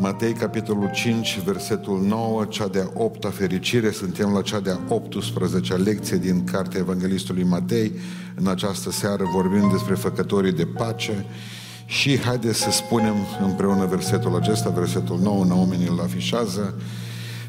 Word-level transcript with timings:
Matei, 0.00 0.32
capitolul 0.32 0.90
5, 0.94 1.40
versetul 1.44 2.00
9, 2.00 2.44
cea 2.44 2.68
de-a 2.68 2.90
opta 2.94 3.30
fericire. 3.30 3.90
Suntem 3.90 4.32
la 4.32 4.42
cea 4.42 4.60
de-a 4.60 4.80
18-a 4.80 5.74
lecție 5.74 6.16
din 6.16 6.44
Cartea 6.44 6.80
Evanghelistului 6.80 7.42
Matei. 7.42 7.92
În 8.34 8.46
această 8.46 8.90
seară 8.90 9.24
vorbim 9.32 9.68
despre 9.72 9.94
făcătorii 9.94 10.52
de 10.52 10.66
pace 10.66 11.26
și 11.86 12.18
haideți 12.18 12.58
să 12.58 12.70
spunem 12.70 13.14
împreună 13.42 13.86
versetul 13.86 14.36
acesta, 14.36 14.70
versetul 14.70 15.18
9, 15.22 15.44
Naomi 15.44 15.86
îl 15.88 16.00
afișează. 16.00 16.74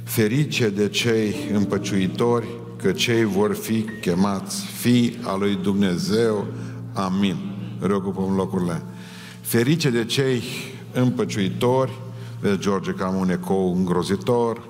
Ferice 0.03 0.69
de 0.69 0.87
cei 0.87 1.35
împăciuitori, 1.53 2.47
că 2.75 2.91
cei 2.91 3.23
vor 3.23 3.55
fi 3.55 3.85
chemați 4.01 4.65
fii 4.65 5.19
al 5.23 5.39
lui 5.39 5.59
Dumnezeu. 5.63 6.47
Amin. 6.93 7.35
Reocupăm 7.79 8.35
locurile. 8.35 8.81
Ferice 9.41 9.89
de 9.89 10.05
cei 10.05 10.43
împăciuitori, 10.93 11.91
Vezi, 12.41 12.59
George, 12.59 12.91
că 12.91 13.03
am 13.03 13.15
un 13.15 13.29
ecou 13.29 13.75
îngrozitor. 13.75 14.67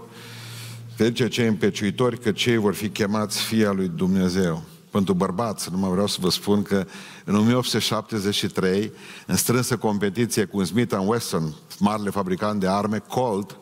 Ferice 0.95 1.27
cei 1.27 1.47
împeciuitori, 1.47 2.19
că 2.19 2.31
cei 2.31 2.57
vor 2.57 2.73
fi 2.73 2.89
chemați 2.89 3.41
fia 3.41 3.71
lui 3.71 3.91
Dumnezeu. 3.95 4.63
Pentru 4.91 5.13
bărbați, 5.13 5.71
nu 5.71 5.77
mai 5.77 5.89
vreau 5.89 6.07
să 6.07 6.17
vă 6.21 6.29
spun 6.29 6.61
că 6.61 6.85
în 7.25 7.35
1873, 7.35 8.91
în 9.25 9.35
strânsă 9.35 9.77
competiție 9.77 10.45
cu 10.45 10.63
Smith 10.63 10.97
Wesson, 11.05 11.53
marele 11.79 12.09
fabricant 12.09 12.59
de 12.59 12.67
arme, 12.67 12.97
Colt, 13.07 13.57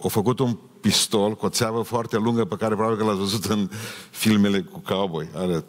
au 0.00 0.08
făcut 0.08 0.38
un 0.38 0.56
pistol 0.80 1.34
cu 1.34 1.46
o 1.46 1.48
țeavă 1.48 1.82
foarte 1.82 2.16
lungă 2.16 2.44
pe 2.44 2.56
care 2.56 2.74
probabil 2.74 2.98
că 2.98 3.04
l-ați 3.04 3.18
văzut 3.18 3.44
în 3.44 3.70
filmele 4.10 4.60
cu 4.60 4.78
cowboy. 4.78 5.28
Are, 5.34 5.64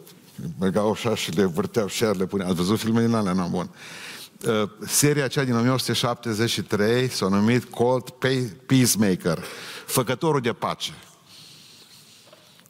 mergeau 0.60 0.90
așa 0.90 1.14
și 1.14 1.30
le 1.30 1.44
vârteau 1.44 1.86
și 1.86 2.04
le 2.04 2.26
pune. 2.26 2.44
Ați 2.44 2.54
văzut 2.54 2.78
filmele 2.78 3.06
din 3.06 3.14
alea? 3.14 3.32
Nu, 3.32 3.48
bun. 3.50 3.70
Uh, 3.70 4.09
seria 4.86 5.24
aceea 5.24 5.44
din 5.44 5.54
1973 5.54 7.08
s-a 7.08 7.28
numit 7.28 7.64
Cold 7.64 8.14
Peacemaker, 8.66 9.44
făcătorul 9.86 10.40
de 10.40 10.52
pace. 10.52 10.92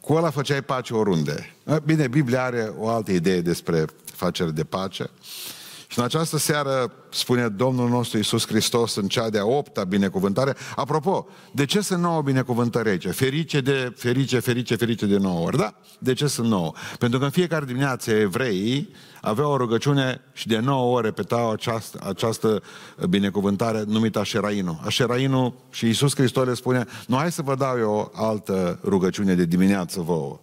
Cu 0.00 0.12
ăla 0.12 0.30
făceai 0.30 0.62
pace 0.62 0.94
oriunde. 0.94 1.54
Uh, 1.64 1.76
bine, 1.76 2.08
Biblia 2.08 2.44
are 2.44 2.72
o 2.78 2.88
altă 2.88 3.12
idee 3.12 3.40
despre 3.40 3.84
facere 4.04 4.50
de 4.50 4.64
pace. 4.64 5.02
Uh, 5.02 5.59
și 5.90 5.98
în 5.98 6.04
această 6.04 6.38
seară 6.38 6.92
spune 7.10 7.48
Domnul 7.48 7.88
nostru 7.88 8.16
Iisus 8.16 8.46
Hristos 8.46 8.96
în 8.96 9.08
cea 9.08 9.30
de-a 9.30 9.44
opta 9.44 9.84
binecuvântare. 9.84 10.56
Apropo, 10.76 11.26
de 11.52 11.64
ce 11.64 11.80
sunt 11.80 12.00
nouă 12.00 12.22
binecuvântări 12.22 12.88
aici? 12.88 13.08
Ferice 13.08 13.60
de, 13.60 13.92
ferice, 13.96 14.38
ferice, 14.38 14.76
ferice 14.76 15.06
de 15.06 15.16
nouă 15.16 15.46
ori, 15.46 15.56
da? 15.56 15.74
De 15.98 16.12
ce 16.12 16.26
sunt 16.26 16.48
nouă? 16.48 16.72
Pentru 16.98 17.18
că 17.18 17.24
în 17.24 17.30
fiecare 17.30 17.64
dimineață 17.64 18.10
evreii 18.10 18.90
aveau 19.20 19.52
o 19.52 19.56
rugăciune 19.56 20.20
și 20.32 20.46
de 20.46 20.58
nouă 20.58 20.96
ore 20.96 21.06
repetau 21.06 21.50
această, 21.50 21.98
această 22.08 22.62
binecuvântare 23.08 23.82
numită 23.86 24.18
Așerainu. 24.18 24.80
Așerainu 24.84 25.54
și 25.70 25.86
Iisus 25.86 26.14
Hristos 26.14 26.46
le 26.46 26.54
spune, 26.54 26.84
nu 27.06 27.16
hai 27.16 27.32
să 27.32 27.42
vă 27.42 27.54
dau 27.54 27.78
eu 27.78 27.92
o 27.92 28.24
altă 28.24 28.78
rugăciune 28.84 29.34
de 29.34 29.44
dimineață 29.44 30.00
vouă. 30.00 30.38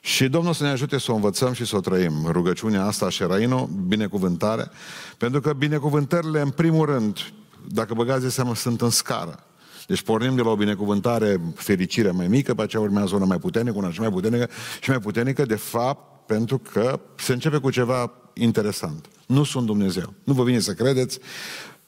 Și 0.00 0.28
Domnul 0.28 0.52
să 0.52 0.62
ne 0.62 0.68
ajute 0.68 0.98
să 0.98 1.12
o 1.12 1.14
învățăm 1.14 1.52
și 1.52 1.64
să 1.64 1.76
o 1.76 1.80
trăim. 1.80 2.26
Rugăciunea 2.26 2.84
asta, 2.84 3.10
Șeraino, 3.10 3.68
binecuvântare, 3.86 4.70
pentru 5.18 5.40
că 5.40 5.52
binecuvântările, 5.52 6.40
în 6.40 6.50
primul 6.50 6.86
rând, 6.86 7.32
dacă 7.68 7.94
băgați 7.94 8.22
de 8.22 8.28
seamă, 8.28 8.54
sunt 8.54 8.80
în 8.80 8.90
scară. 8.90 9.44
Deci 9.86 10.02
pornim 10.02 10.34
de 10.34 10.42
la 10.42 10.50
o 10.50 10.56
binecuvântare, 10.56 11.40
fericire 11.54 12.10
mai 12.10 12.28
mică, 12.28 12.54
pe 12.54 12.62
aceea 12.62 12.82
urmează 12.82 13.14
una 13.14 13.24
mai 13.24 13.38
puternică, 13.38 13.76
una 13.76 13.90
și 13.90 14.00
mai 14.00 14.10
puternică 14.10 14.48
și 14.80 14.90
mai 14.90 14.98
puternică, 14.98 15.44
de 15.44 15.54
fapt, 15.54 16.26
pentru 16.26 16.58
că 16.58 17.00
se 17.16 17.32
începe 17.32 17.56
cu 17.56 17.70
ceva 17.70 18.12
interesant. 18.34 19.06
Nu 19.26 19.44
sunt 19.44 19.66
Dumnezeu. 19.66 20.14
Nu 20.24 20.32
vă 20.32 20.42
vine 20.42 20.58
să 20.58 20.72
credeți. 20.72 21.18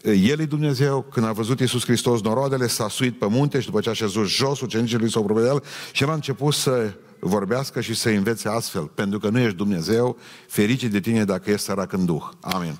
El 0.02 0.40
e 0.40 0.44
Dumnezeu, 0.44 1.06
când 1.12 1.26
a 1.26 1.32
văzut 1.32 1.60
Iisus 1.60 1.84
Hristos 1.84 2.20
noroadele, 2.20 2.66
s-a 2.66 2.88
suit 2.88 3.18
pe 3.18 3.26
munte 3.28 3.60
și 3.60 3.66
după 3.66 3.80
ce 3.80 3.90
a 3.90 3.92
șezut 3.92 4.26
jos, 4.26 4.60
ucenicii 4.60 4.98
lui 4.98 5.10
s-au 5.10 5.36
el 5.38 5.62
și 5.92 6.02
el 6.02 6.08
a 6.08 6.14
început 6.14 6.54
să 6.54 6.92
vorbească 7.24 7.80
și 7.80 7.94
să 7.94 8.08
învețe 8.08 8.48
astfel, 8.48 8.82
pentru 8.82 9.18
că 9.18 9.28
nu 9.28 9.38
ești 9.38 9.56
Dumnezeu, 9.56 10.16
ferice 10.48 10.88
de 10.88 11.00
tine 11.00 11.24
dacă 11.24 11.50
ești 11.50 11.66
sărac 11.66 11.92
în 11.92 12.04
Duh. 12.04 12.22
Amin. 12.40 12.78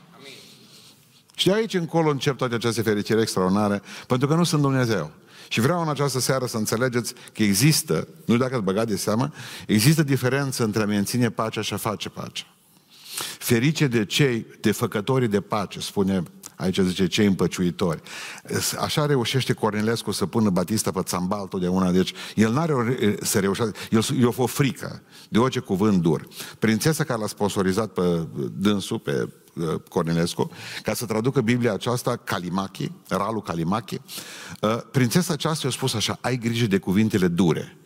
Și 1.34 1.46
de 1.46 1.54
aici 1.54 1.74
încolo 1.74 2.10
încep 2.10 2.36
toate 2.36 2.54
aceste 2.54 2.82
fericiri 2.82 3.20
extraordinare, 3.20 3.82
pentru 4.06 4.28
că 4.28 4.34
nu 4.34 4.44
sunt 4.44 4.62
Dumnezeu. 4.62 5.10
Și 5.48 5.60
vreau 5.60 5.82
în 5.82 5.88
această 5.88 6.20
seară 6.20 6.46
să 6.46 6.56
înțelegeți 6.56 7.14
că 7.32 7.42
există, 7.42 8.08
nu 8.24 8.36
dacă 8.36 8.54
ați 8.54 8.64
băgat 8.64 8.86
de 8.86 8.96
seamă, 8.96 9.32
există 9.66 10.02
diferență 10.02 10.64
între 10.64 10.82
a 10.82 10.86
menține 10.86 11.30
pacea 11.30 11.60
și 11.60 11.74
a 11.74 11.76
face 11.76 12.08
pacea. 12.08 12.46
Ferice 13.38 13.86
de 13.86 14.04
cei, 14.04 14.46
de 14.60 14.72
făcătorii 14.72 15.28
de 15.28 15.40
pace, 15.40 15.80
spune 15.80 16.22
Aici 16.56 16.78
zice 16.78 17.06
cei 17.06 17.26
împăciuitori. 17.26 18.00
Așa 18.80 19.06
reușește 19.06 19.52
Cornelescu 19.52 20.10
să 20.10 20.26
pună 20.26 20.50
Batista 20.50 20.90
pe 20.90 21.00
țambal 21.02 21.46
totdeauna. 21.46 21.90
Deci 21.90 22.12
el 22.34 22.52
n-are 22.52 23.18
să 23.22 23.38
reușească. 23.38 23.78
El 23.90 24.02
i-a 24.20 24.30
fost 24.30 24.54
frică 24.54 25.02
de 25.28 25.38
orice 25.38 25.58
cuvânt 25.58 26.02
dur. 26.02 26.28
Prințesa 26.58 27.04
care 27.04 27.20
l-a 27.20 27.26
sponsorizat 27.26 27.92
pe 27.92 28.26
dânsul, 28.56 28.98
pe 28.98 29.28
uh, 29.54 29.74
Cornelescu, 29.88 30.50
ca 30.82 30.94
să 30.94 31.06
traducă 31.06 31.40
Biblia 31.40 31.72
aceasta, 31.72 32.16
Calimachi, 32.16 32.92
Ralu 33.08 33.40
Calimachi, 33.40 34.00
uh, 34.60 34.78
prințesa 34.90 35.32
aceasta 35.32 35.66
i-a 35.66 35.72
spus 35.72 35.94
așa, 35.94 36.18
ai 36.20 36.36
grijă 36.36 36.66
de 36.66 36.78
cuvintele 36.78 37.28
dure. 37.28 37.76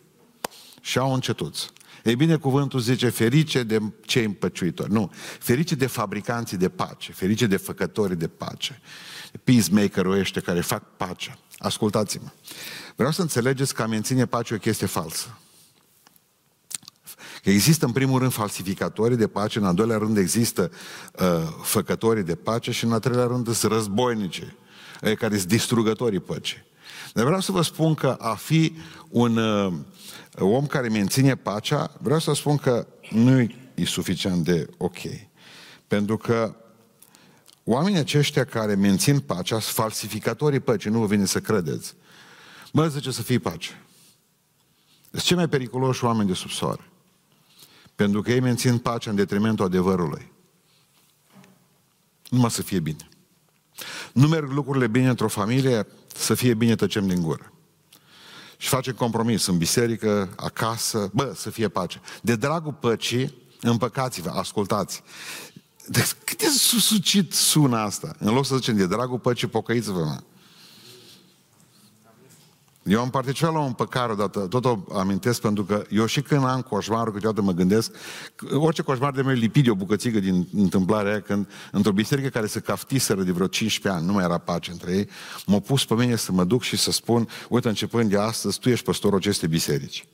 Și 0.81 0.97
au 0.97 1.13
încetuți. 1.13 1.69
Ei 2.07 2.15
bine, 2.15 2.35
cuvântul 2.35 2.79
zice 2.79 3.09
ferice 3.09 3.63
de 3.63 3.79
cei 4.01 4.25
împăciuitori. 4.25 4.91
Nu, 4.91 5.11
ferice 5.39 5.75
de 5.75 5.87
fabricanții 5.87 6.57
de 6.57 6.69
pace, 6.69 7.11
ferice 7.11 7.45
de 7.45 7.57
făcători 7.57 8.17
de 8.17 8.27
pace. 8.27 8.81
Peacemaker-ul 9.43 10.19
ăștia 10.19 10.41
care 10.41 10.61
fac 10.61 10.83
pace. 10.97 11.37
Ascultați-mă. 11.57 12.29
Vreau 12.95 13.11
să 13.11 13.21
înțelegeți 13.21 13.73
că 13.73 13.81
a 13.81 13.87
menține 13.87 14.25
pace 14.25 14.53
o 14.53 14.57
chestie 14.57 14.87
falsă. 14.87 15.37
Că 17.43 17.49
există 17.49 17.85
în 17.85 17.91
primul 17.91 18.19
rând 18.19 18.31
falsificatorii 18.31 19.17
de 19.17 19.27
pace, 19.27 19.59
în 19.59 19.65
al 19.65 19.73
doilea 19.73 19.97
rând 19.97 20.17
există 20.17 20.71
uh, 21.19 21.25
făcătorii 21.61 22.23
de 22.23 22.35
pace 22.35 22.71
și 22.71 22.85
în 22.85 22.91
al 22.91 22.99
treilea 22.99 23.25
rând 23.25 23.55
sunt 23.55 23.71
războinice, 23.71 24.55
care 25.17 25.37
sunt 25.37 25.49
distrugătorii 25.49 26.19
păcii. 26.19 26.66
Dar 27.17 27.25
vreau 27.25 27.41
să 27.41 27.51
vă 27.51 27.61
spun 27.61 27.93
că 27.93 28.07
a 28.19 28.35
fi 28.35 28.73
un 29.09 29.37
uh, 29.37 29.73
om 30.37 30.65
care 30.65 30.87
menține 30.87 31.35
pacea, 31.35 31.91
vreau 32.01 32.19
să 32.19 32.33
spun 32.33 32.57
că 32.57 32.87
nu 33.09 33.39
e 33.39 33.85
suficient 33.85 34.43
de 34.43 34.69
ok. 34.77 34.97
Pentru 35.87 36.17
că 36.17 36.55
oamenii 37.63 37.99
aceștia 37.99 38.43
care 38.43 38.75
mențin 38.75 39.19
pacea 39.19 39.59
sunt 39.59 39.75
falsificatorii 39.75 40.59
păcii, 40.59 40.89
nu 40.89 40.99
vă 40.99 41.05
vine 41.05 41.25
să 41.25 41.39
credeți. 41.39 41.93
Mă 42.71 42.87
zice 42.87 43.11
să 43.11 43.21
fii 43.21 43.39
pace. 43.39 43.81
Sunt 45.11 45.23
cei 45.23 45.35
mai 45.35 45.49
periculoși 45.49 46.03
oameni 46.03 46.27
de 46.27 46.33
sub 46.33 46.49
soare. 46.49 46.89
Pentru 47.95 48.21
că 48.21 48.31
ei 48.31 48.39
mențin 48.39 48.77
pacea 48.77 49.09
în 49.09 49.15
detrimentul 49.15 49.65
adevărului. 49.65 50.31
Numai 52.29 52.51
să 52.51 52.61
fie 52.61 52.79
bine. 52.79 53.09
Nu 54.13 54.27
merg 54.27 54.51
lucrurile 54.51 54.87
bine 54.87 55.09
într-o 55.09 55.27
familie, 55.27 55.87
să 56.17 56.33
fie 56.33 56.53
bine 56.53 56.75
tăcem 56.75 57.07
din 57.07 57.21
gură 57.21 57.51
și 58.57 58.67
face 58.67 58.91
compromis 58.91 59.45
în 59.45 59.57
biserică, 59.57 60.29
acasă, 60.35 61.09
bă, 61.13 61.33
să 61.35 61.49
fie 61.49 61.67
pace. 61.67 62.01
De 62.21 62.35
dragul 62.35 62.73
păcii, 62.73 63.33
împăcați-vă, 63.61 64.29
ascultați. 64.29 65.03
De 65.87 66.07
cât 66.23 66.37
de 66.37 66.47
susucit 66.47 67.33
sună 67.33 67.77
asta? 67.77 68.15
În 68.19 68.33
loc 68.33 68.45
să 68.45 68.55
zicem, 68.55 68.77
de 68.77 68.87
dragul 68.87 69.19
păcii, 69.19 69.47
pocăiți-vă, 69.47 69.99
mă. 69.99 70.19
Eu 72.87 72.99
am 72.99 73.09
participat 73.09 73.53
la 73.53 73.59
un 73.59 73.73
păcar 73.73 74.09
odată, 74.09 74.39
tot 74.39 74.65
o 74.65 74.77
amintesc 74.93 75.41
pentru 75.41 75.63
că 75.63 75.83
eu 75.89 76.05
și 76.05 76.21
când 76.21 76.43
am 76.43 76.61
coșmarul, 76.61 77.13
câteodată 77.13 77.41
mă 77.45 77.51
gândesc, 77.51 77.91
orice 78.53 78.81
coșmar 78.81 79.11
de 79.11 79.21
meu 79.21 79.33
lipi 79.33 79.61
de 79.61 79.69
o 79.69 79.75
bucățică 79.75 80.19
din 80.19 80.47
întâmplarea 80.53 81.11
aia, 81.11 81.21
când 81.21 81.49
într-o 81.71 81.91
biserică 81.91 82.27
care 82.27 82.45
se 82.45 82.59
caftiseră 82.59 83.23
de 83.23 83.31
vreo 83.31 83.47
15 83.47 84.01
ani, 84.01 84.07
nu 84.07 84.13
mai 84.13 84.23
era 84.23 84.37
pace 84.37 84.71
între 84.71 84.91
ei, 84.91 85.09
m-a 85.45 85.59
pus 85.59 85.85
pe 85.85 85.93
mine 85.93 86.15
să 86.15 86.31
mă 86.31 86.43
duc 86.43 86.61
și 86.61 86.77
să 86.77 86.91
spun, 86.91 87.27
uite, 87.49 87.67
începând 87.67 88.09
de 88.09 88.17
astăzi, 88.17 88.59
tu 88.59 88.69
ești 88.69 88.85
păstorul 88.85 89.17
acestei 89.17 89.47
biserici. 89.47 90.07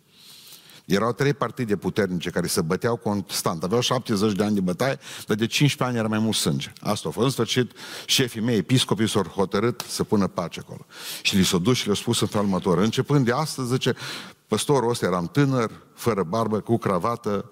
Erau 0.85 1.11
trei 1.11 1.33
partide 1.33 1.75
puternice 1.75 2.29
care 2.29 2.47
se 2.47 2.61
băteau 2.61 2.95
constant. 2.95 3.63
Aveau 3.63 3.81
70 3.81 4.33
de 4.33 4.43
ani 4.43 4.55
de 4.55 4.61
bătaie, 4.61 4.99
dar 5.27 5.37
de 5.37 5.45
15 5.45 5.83
ani 5.83 5.97
era 5.97 6.07
mai 6.07 6.19
mult 6.19 6.35
sânge. 6.35 6.73
Asta 6.79 7.07
a 7.07 7.11
fost. 7.11 7.25
În 7.25 7.31
sfârșit, 7.31 7.71
șefii 8.05 8.41
mei, 8.41 8.57
episcopii, 8.57 9.09
s-au 9.09 9.23
hotărât 9.23 9.85
să 9.87 10.03
pună 10.03 10.27
pace 10.27 10.59
acolo. 10.59 10.85
Și 11.21 11.35
li 11.35 11.45
s-au 11.45 11.59
dus 11.59 11.77
și 11.77 11.83
le-au 11.83 11.95
spus 11.95 12.21
în 12.21 12.27
felul 12.27 12.45
următor. 12.45 12.77
Începând 12.77 13.25
de 13.25 13.31
astăzi, 13.31 13.71
zice, 13.71 13.95
păstorul 14.47 14.89
ăsta 14.89 15.05
eram 15.05 15.27
tânăr, 15.27 15.71
fără 15.93 16.23
barbă, 16.23 16.59
cu 16.59 16.77
cravată, 16.77 17.51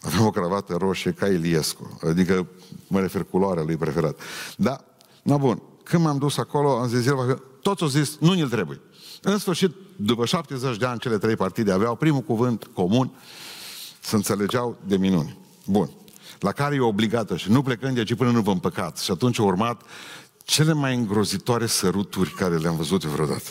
aveam 0.00 0.26
o 0.26 0.30
cravată 0.30 0.76
roșie 0.78 1.12
ca 1.12 1.26
Iliescu. 1.26 1.98
Adică 2.08 2.46
mă 2.86 3.00
refer 3.00 3.22
culoarea 3.22 3.62
lui 3.62 3.76
preferat. 3.76 4.20
Da, 4.56 4.84
na 5.22 5.36
bun. 5.36 5.62
Când 5.82 6.04
m-am 6.04 6.18
dus 6.18 6.36
acolo, 6.36 6.78
am 6.78 6.88
zis, 6.88 7.06
el, 7.06 7.42
toți 7.62 7.82
au 7.82 7.88
zis, 7.88 8.16
nu 8.20 8.32
ni-l 8.32 8.48
trebuie. 8.48 8.80
În 9.26 9.38
sfârșit, 9.38 9.74
după 9.96 10.26
70 10.26 10.76
de 10.76 10.86
ani, 10.86 10.98
cele 10.98 11.18
trei 11.18 11.36
partide 11.36 11.72
aveau 11.72 11.96
primul 11.96 12.20
cuvânt 12.20 12.70
comun, 12.72 13.10
să 14.00 14.16
înțelegeau 14.16 14.76
de 14.86 14.96
minuni. 14.96 15.38
Bun. 15.66 15.90
La 16.38 16.52
care 16.52 16.74
e 16.74 16.80
obligată 16.80 17.36
și 17.36 17.50
nu 17.50 17.62
plecând 17.62 17.94
de 17.94 17.98
aici 17.98 18.14
până 18.14 18.30
nu 18.30 18.40
vă 18.40 18.50
împăcați. 18.50 19.04
Și 19.04 19.10
atunci 19.10 19.38
a 19.38 19.42
urmat 19.42 19.82
cele 20.44 20.72
mai 20.72 20.94
îngrozitoare 20.94 21.66
săruturi 21.66 22.30
care 22.30 22.56
le-am 22.56 22.76
văzut 22.76 23.04
vreodată. 23.04 23.50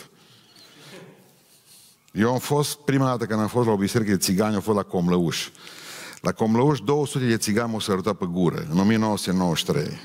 Eu 2.12 2.32
am 2.32 2.38
fost, 2.38 2.76
prima 2.76 3.06
dată 3.06 3.24
când 3.24 3.40
am 3.40 3.48
fost 3.48 3.66
la 3.66 3.72
o 3.72 3.76
biserică 3.76 4.10
de 4.10 4.16
țigani, 4.16 4.54
am 4.54 4.60
fost 4.60 4.76
la 4.76 4.82
Comlăuș. 4.82 5.48
La 6.20 6.32
Comlăuș 6.32 6.80
200 6.80 7.24
de 7.24 7.36
țigani 7.36 7.70
m-au 7.70 7.80
sărutat 7.80 8.14
pe 8.16 8.26
gură, 8.26 8.66
în 8.70 8.78
1993. 8.78 10.00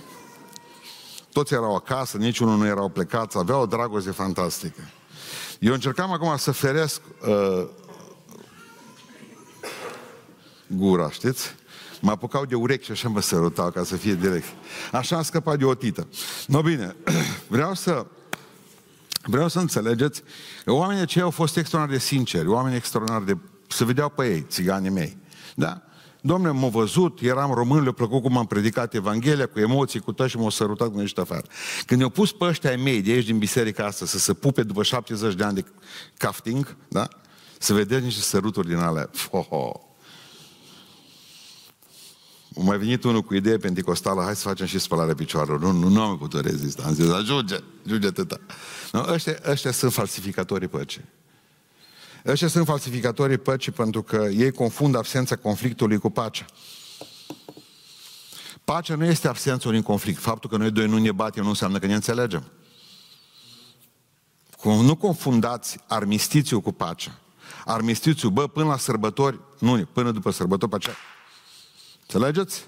Toți 1.34 1.54
erau 1.54 1.76
acasă, 1.76 2.18
niciunul 2.18 2.58
nu 2.58 2.66
erau 2.66 2.90
plecați, 2.90 3.38
aveau 3.38 3.62
o 3.62 3.66
dragoste 3.66 4.12
fantastică. 4.12 4.82
Eu 5.60 5.74
încercam 5.74 6.12
acum 6.12 6.38
să 6.38 6.52
feresc 6.52 7.02
uh, 7.28 7.68
gura, 10.68 11.12
știți? 11.12 11.56
Mă 12.02 12.12
apucau 12.12 12.46
de 12.46 12.56
urechi 12.56 12.86
și 12.86 12.92
așa 12.92 13.10
mă 13.10 13.22
sărutau 13.22 13.72
ca 13.72 13.84
să 13.84 13.96
fie 13.96 14.14
direct. 14.14 14.48
Așa 14.92 15.16
am 15.16 15.24
scăpat 15.24 15.58
de 15.58 15.66
o 15.66 15.74
tită. 15.74 16.08
No 16.48 16.62
bine, 16.62 16.96
vreau 17.48 17.74
să 17.74 18.06
vreau 19.24 19.48
să 19.48 19.60
înțelegeți 19.60 20.24
că 20.66 20.72
oamenii 20.72 21.02
aceia 21.02 21.24
au 21.24 21.32
fost 21.32 21.58
extraordinar 21.58 22.00
de 22.00 22.06
sinceri, 22.06 22.48
oameni 22.48 22.76
extraordinar 22.76 23.22
de... 23.22 23.38
să 23.68 23.86
vedeau 23.86 24.10
pe 24.10 24.34
ei, 24.34 24.46
țiganii 24.50 24.90
mei. 24.90 25.18
Da? 25.56 25.82
Domnule, 26.22 26.52
m-au 26.52 26.70
văzut, 26.70 27.20
eram 27.22 27.52
român, 27.52 27.84
le-a 27.84 27.92
plăcut 27.92 28.22
cum 28.22 28.38
am 28.38 28.46
predicat 28.46 28.94
Evanghelia, 28.94 29.46
cu 29.46 29.60
emoții, 29.60 30.00
cu 30.00 30.12
tot 30.12 30.30
și 30.30 30.38
m-au 30.38 30.50
sărutat 30.50 30.92
cu 30.92 31.00
niște 31.00 31.22
afară. 31.22 31.46
Când 31.86 32.00
i-au 32.00 32.10
pus 32.10 32.32
pe 32.32 32.46
ăștia 32.46 32.78
mei 32.78 33.02
de 33.02 33.12
aici 33.12 33.26
din 33.26 33.38
biserica 33.38 33.86
asta 33.86 34.06
să 34.06 34.20
se 34.20 34.34
pupe 34.34 34.64
după 34.64 34.84
70 34.84 35.34
de 35.34 35.44
ani 35.44 35.56
de 35.56 35.66
cafting, 36.18 36.76
da? 36.88 37.08
Să 37.60 37.74
vedeți 37.74 38.04
niște 38.04 38.22
săruturi 38.22 38.68
din 38.68 38.78
alea. 38.78 39.10
Ho-ho. 39.32 39.72
A 42.58 42.62
mai 42.62 42.78
venit 42.78 43.04
unul 43.04 43.22
cu 43.22 43.36
idee 43.36 43.58
pentecostală, 43.58 44.22
hai 44.22 44.36
să 44.36 44.48
facem 44.48 44.66
și 44.66 44.80
spălarea 44.80 45.14
picioarelor. 45.14 45.60
Nu, 45.60 45.72
nu, 45.72 45.88
nu 45.88 46.02
am 46.02 46.18
putut 46.18 46.46
rezista. 46.46 46.84
Am 46.86 46.94
zis, 46.94 47.10
ajunge, 47.10 47.56
ajunge 47.86 48.08
atâta. 48.08 48.40
No, 48.92 49.04
ăștia, 49.08 49.36
ăștia 49.46 49.72
sunt 49.72 49.94
falsificatorii 49.94 50.68
păcii. 50.68 51.02
Ăștia 52.26 52.48
sunt 52.48 52.66
falsificatorii 52.66 53.38
păcii 53.38 53.72
pentru 53.72 54.04
că 54.04 54.28
ei 54.32 54.52
confundă 54.52 54.98
absența 54.98 55.36
conflictului 55.36 55.98
cu 55.98 56.10
pacea. 56.10 56.46
Pacea 58.64 58.96
nu 58.96 59.06
este 59.06 59.28
absența 59.28 59.68
unui 59.68 59.82
conflict. 59.82 60.20
Faptul 60.20 60.50
că 60.50 60.58
noi 60.58 60.72
doi 60.72 60.88
nu 60.88 60.98
ne 60.98 61.12
batem 61.12 61.44
nu 61.44 61.50
înseamnă 61.50 61.80
că 61.80 61.86
ne 61.86 61.94
înțelegem. 61.94 62.52
Nu 64.64 64.96
confundați 64.96 65.78
armistițiul 65.88 66.62
cu 66.62 66.72
pacea. 66.72 67.20
Armistițiul, 67.66 68.32
bă, 68.32 68.48
până 68.48 68.66
la 68.66 68.78
sărbători, 68.78 69.40
nu, 69.60 69.86
până 69.94 70.12
după 70.12 70.32
sărbători, 70.32 70.72
pacea. 70.72 70.92
Înțelegeți? 72.02 72.66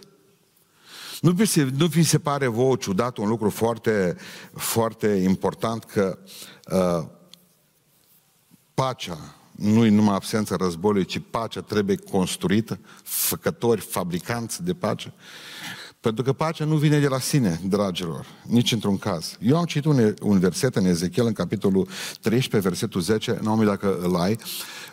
Nu 1.21 1.31
vi, 1.31 1.45
se, 1.45 1.69
nu 1.77 1.85
vi 1.85 2.03
se 2.03 2.19
pare 2.19 2.47
vouă 2.47 2.75
ciudat 2.75 3.17
un 3.17 3.27
lucru 3.27 3.49
foarte, 3.49 4.17
foarte 4.53 5.07
important 5.07 5.83
că 5.83 6.19
uh, 6.71 7.07
pacea 8.73 9.35
nu 9.61 9.85
e 9.85 9.89
numai 9.89 10.15
absența 10.15 10.55
războiului, 10.55 11.05
ci 11.05 11.21
pacea 11.29 11.61
trebuie 11.61 11.95
construită, 11.95 12.79
făcători, 13.03 13.81
fabricanți 13.81 14.63
de 14.63 14.73
pace. 14.73 15.13
Pentru 15.99 16.23
că 16.23 16.33
pacea 16.33 16.65
nu 16.65 16.75
vine 16.75 16.99
de 16.99 17.07
la 17.07 17.19
sine, 17.19 17.59
dragilor, 17.67 18.25
nici 18.43 18.71
într-un 18.71 18.97
caz. 18.97 19.37
Eu 19.39 19.57
am 19.57 19.65
citit 19.65 19.85
un, 19.85 20.13
un 20.21 20.39
verset 20.39 20.75
în 20.75 20.85
Ezechiel, 20.85 21.25
în 21.25 21.33
capitolul 21.33 21.87
13, 22.21 22.69
versetul 22.69 23.01
10, 23.01 23.39
nu 23.41 23.51
am 23.51 23.65
dacă 23.65 23.97
îl 24.01 24.15
ai. 24.15 24.37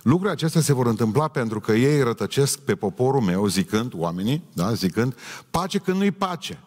Lucrurile 0.02 0.32
acestea 0.32 0.60
se 0.60 0.72
vor 0.72 0.86
întâmpla 0.86 1.28
pentru 1.28 1.60
că 1.60 1.72
ei 1.72 2.02
rătăcesc 2.02 2.58
pe 2.58 2.74
poporul 2.74 3.20
meu, 3.20 3.46
zicând, 3.46 3.92
oamenii, 3.94 4.42
da, 4.52 4.72
zicând, 4.72 5.16
pace 5.50 5.78
când 5.78 5.96
nu-i 5.96 6.10
pace. 6.10 6.58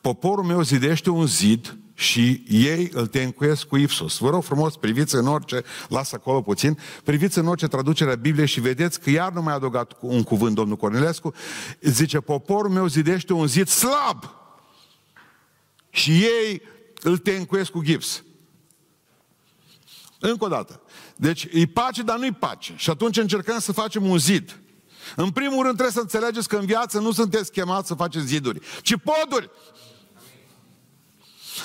Poporul 0.00 0.44
meu 0.44 0.62
zidește 0.62 1.10
un 1.10 1.26
zid 1.26 1.76
și 1.94 2.42
ei 2.48 2.90
îl 2.92 3.06
tencuiesc 3.06 3.66
cu 3.66 3.76
Ipsos. 3.76 4.18
Vă 4.18 4.30
rog 4.30 4.44
frumos, 4.44 4.76
priviți 4.76 5.14
în 5.14 5.26
orice, 5.26 5.64
lasă 5.88 6.14
acolo 6.14 6.42
puțin, 6.42 6.78
priviți 7.04 7.38
în 7.38 7.46
orice 7.46 7.66
traducere 7.66 8.10
a 8.10 8.14
Bibliei 8.14 8.46
și 8.46 8.60
vedeți 8.60 9.00
că 9.00 9.10
iar 9.10 9.32
nu 9.32 9.42
mai 9.42 9.52
a 9.52 9.56
adăugat 9.56 9.92
un 10.00 10.22
cuvânt 10.22 10.54
domnul 10.54 10.76
Cornelescu, 10.76 11.34
zice, 11.80 12.20
poporul 12.20 12.70
meu 12.70 12.86
zidește 12.86 13.32
un 13.32 13.46
zid 13.46 13.68
slab 13.68 14.30
și 15.90 16.10
ei 16.10 16.62
îl 17.02 17.18
tencuiesc 17.18 17.70
cu 17.70 17.82
gips. 17.82 18.24
Încă 20.20 20.44
o 20.44 20.48
dată. 20.48 20.82
Deci 21.16 21.48
e 21.52 21.66
pace, 21.66 22.02
dar 22.02 22.18
nu-i 22.18 22.32
pace. 22.32 22.74
Și 22.76 22.90
atunci 22.90 23.16
încercăm 23.16 23.58
să 23.58 23.72
facem 23.72 24.08
un 24.08 24.18
zid. 24.18 24.58
În 25.16 25.30
primul 25.30 25.62
rând 25.62 25.76
trebuie 25.76 25.94
să 25.94 26.00
înțelegeți 26.00 26.48
că 26.48 26.56
în 26.56 26.66
viață 26.66 26.98
nu 26.98 27.12
sunteți 27.12 27.52
chemați 27.52 27.86
să 27.86 27.94
faceți 27.94 28.26
ziduri, 28.26 28.60
ci 28.82 28.94
poduri. 28.96 29.50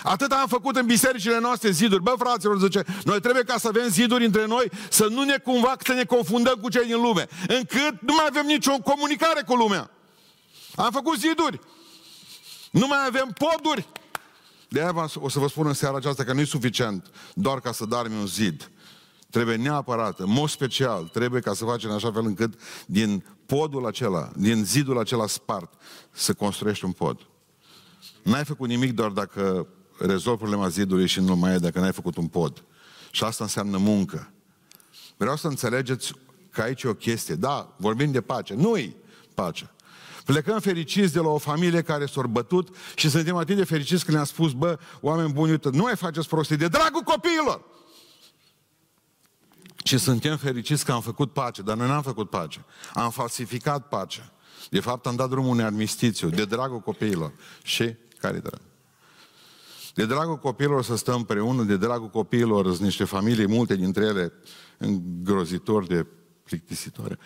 Atât 0.04 0.32
am 0.32 0.48
făcut 0.48 0.76
în 0.76 0.86
bisericile 0.86 1.40
noastre 1.40 1.70
ziduri. 1.72 2.02
Bă, 2.02 2.14
fraților, 2.18 2.60
zice, 2.60 2.84
noi 3.04 3.20
trebuie 3.20 3.44
ca 3.44 3.58
să 3.58 3.68
avem 3.68 3.88
ziduri 3.88 4.26
între 4.26 4.46
noi, 4.46 4.72
să 4.90 5.08
nu 5.10 5.24
ne 5.24 5.38
cumva 5.38 5.76
să 5.86 5.94
ne 5.94 6.04
confundăm 6.04 6.56
cu 6.62 6.70
cei 6.70 6.86
din 6.86 7.02
lume. 7.02 7.28
Încât 7.48 8.02
nu 8.02 8.14
mai 8.14 8.26
avem 8.28 8.46
nicio 8.46 8.78
comunicare 8.78 9.44
cu 9.48 9.56
lumea. 9.56 9.92
Am 10.76 10.92
făcut 10.92 11.20
ziduri. 11.20 11.60
Nu 12.72 12.88
mai 12.88 13.06
avem 13.08 13.36
poduri. 13.38 13.88
De 14.70 14.80
aia 14.80 15.10
o 15.16 15.30
să 15.30 15.40
vă 15.40 15.48
spun 15.48 15.68
în 15.68 15.74
seara 15.74 15.98
aceasta 15.98 16.24
că 16.24 16.34
nu 16.34 16.40
e 16.40 16.46
suficient 16.46 17.12
doar 17.34 17.60
ca 17.60 17.72
să 17.72 17.86
darmi 17.86 18.20
un 18.20 18.28
zid. 18.28 18.72
Trebuie 19.30 19.56
neapărat, 19.56 20.20
în 20.20 20.30
mod 20.30 20.50
special, 20.50 21.04
trebuie 21.04 21.42
ca 21.42 21.54
să 21.54 21.66
facem 21.66 21.90
în 21.90 21.96
așa 21.96 22.12
fel 22.12 22.26
încât 22.26 22.54
din 22.86 23.26
podul 23.46 23.86
acela, 23.86 24.32
din 24.36 24.66
zidul 24.66 25.00
acela 25.00 25.28
spart, 25.28 25.74
să 26.12 26.34
construiești 26.34 26.86
un 26.86 26.92
pod. 26.92 27.20
N-ai 28.24 28.46
făcut 28.46 28.68
nimic 28.68 28.94
doar 28.94 29.10
dacă 29.10 29.68
rezolvi 30.00 30.40
problema 30.40 30.68
zidului 30.68 31.08
și 31.08 31.20
nu 31.20 31.36
mai 31.36 31.54
e 31.54 31.58
dacă 31.58 31.80
n-ai 31.80 31.94
făcut 31.94 32.18
un 32.18 32.28
pod. 32.28 32.64
Și 33.12 33.24
asta 33.24 33.44
înseamnă 33.44 33.78
muncă. 33.78 34.32
Vreau 35.18 35.36
să 35.36 35.48
înțelegeți 35.48 36.14
că 36.52 36.62
aici 36.62 36.84
e 36.84 36.88
o 36.88 36.94
chestie. 36.94 37.36
Da, 37.36 37.76
vorbim 37.78 38.12
de 38.12 38.22
pace. 38.22 38.54
Nu-i 38.54 38.96
pace. 39.34 39.72
Plecăm 40.26 40.60
fericiți 40.60 41.14
de 41.14 41.20
la 41.20 41.28
o 41.28 41.38
familie 41.38 41.82
care 41.82 42.06
s-a 42.06 42.22
bătut 42.22 42.76
și 42.96 43.10
suntem 43.10 43.36
atât 43.36 43.56
de 43.56 43.64
fericiți 43.64 44.06
că 44.06 44.12
le-am 44.12 44.24
spus, 44.24 44.52
bă, 44.52 44.80
oameni 45.02 45.34
buni, 45.34 45.52
uite, 45.52 45.70
nu 45.70 45.82
mai 45.82 45.96
faceți 45.96 46.28
prostii, 46.28 46.58
de 46.58 46.68
dragul 46.68 47.02
copiilor! 47.02 47.62
Și 49.84 49.98
suntem 49.98 50.38
fericiți 50.38 50.86
că 50.86 50.92
am 50.92 51.02
făcut 51.02 51.34
pace, 51.34 51.62
dar 51.62 51.78
noi 51.78 51.88
n-am 51.88 52.02
făcut 52.02 52.30
pace. 52.30 52.66
Am 52.94 53.12
falsificat 53.12 53.88
pacea. 53.88 54.32
De 54.70 54.80
fapt, 54.80 55.06
am 55.06 55.16
dat 55.16 55.30
drumul 55.30 55.50
unui 55.50 55.64
armistițiu, 55.64 56.30
de 56.30 56.46
dragul 56.46 56.80
copiilor. 56.80 57.34
Și 57.64 57.96
care 58.20 58.40
drag? 58.40 58.69
De 59.94 60.06
dragul 60.06 60.38
copiilor 60.38 60.84
să 60.84 60.98
stăm 60.98 61.16
împreună, 61.16 61.64
de 61.64 61.78
dragul 61.78 62.10
copiilor 62.10 62.66
sunt 62.66 62.80
niște 62.80 63.04
familii, 63.04 63.48
multe 63.48 63.76
dintre 63.76 64.06
ele 64.06 64.34
îngrozitori 64.78 65.88
de 65.88 66.06
plictisitoare. 66.44 67.18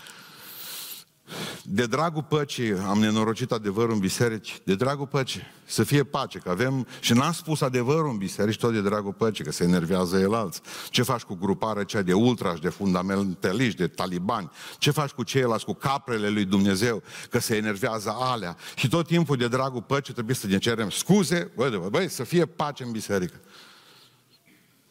De 1.63 1.86
dragul 1.86 2.24
păcii 2.24 2.74
am 2.78 3.00
nenorocit 3.00 3.52
adevărul 3.52 3.94
în 3.94 4.00
biserici, 4.00 4.62
de 4.63 4.75
dragul 4.75 5.08
păcii, 5.08 5.42
să 5.66 5.84
fie 5.84 6.04
pace, 6.04 6.40
că 6.40 6.50
avem, 6.50 6.88
și 7.00 7.13
n-am 7.13 7.32
spus 7.32 7.62
adevărul 7.62 8.10
în 8.10 8.18
biserici, 8.18 8.58
tot 8.58 8.74
de 8.74 8.82
dragul 8.82 9.13
păcii, 9.13 9.44
că 9.44 9.52
se 9.52 9.63
enervează 9.63 10.18
el 10.18 10.34
alți. 10.34 10.62
Ce 10.90 11.04
faci 11.04 11.22
cu 11.22 11.36
gruparea 11.36 11.84
cea 11.84 12.02
de 12.02 12.13
ultrași, 12.13 12.62
de 12.62 12.70
fundamentaliști, 12.70 13.78
de 13.78 13.88
talibani? 13.88 14.52
Ce 14.78 14.92
faci 14.92 15.10
cu 15.10 15.24
ceilalți, 15.24 15.66
cu 15.66 15.74
caprele 15.74 16.30
lui 16.30 16.46
Dumnezeu, 16.46 17.04
că 17.30 17.40
se 17.40 17.56
enervează 17.56 18.16
alea? 18.20 18.58
Și 18.75 18.88
tot 18.88 19.08
timpul 19.08 19.38
de 19.38 19.48
dragul 19.48 19.82
păcii 19.82 20.13
trebuie 20.13 20.36
să 20.36 20.48
ne 20.48 20.58
cerem 20.58 20.90
scuze, 20.90 21.52
băi, 21.56 21.82
băi, 21.90 22.10
să 22.10 22.24
fie 22.24 22.46
pace 22.46 22.84
în 22.84 22.92
biserică. 22.92 23.42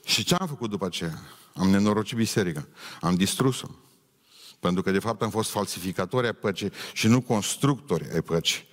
Și 0.04 0.24
ce 0.24 0.34
am 0.34 0.46
făcut 0.46 0.70
după 0.70 0.86
aceea? 0.86 1.18
Am 1.54 1.68
nenorocit 1.68 2.16
biserica, 2.16 2.66
am 3.00 3.14
distrus-o. 3.14 3.66
Pentru 4.62 4.82
că, 4.82 4.90
de 4.90 4.98
fapt, 4.98 5.22
am 5.22 5.30
fost 5.30 5.50
falsificatori 5.50 6.26
ai 6.26 6.32
păcii 6.32 6.72
și 6.92 7.06
nu 7.06 7.20
constructori 7.20 8.12
ai 8.12 8.20
păcii. 8.20 8.64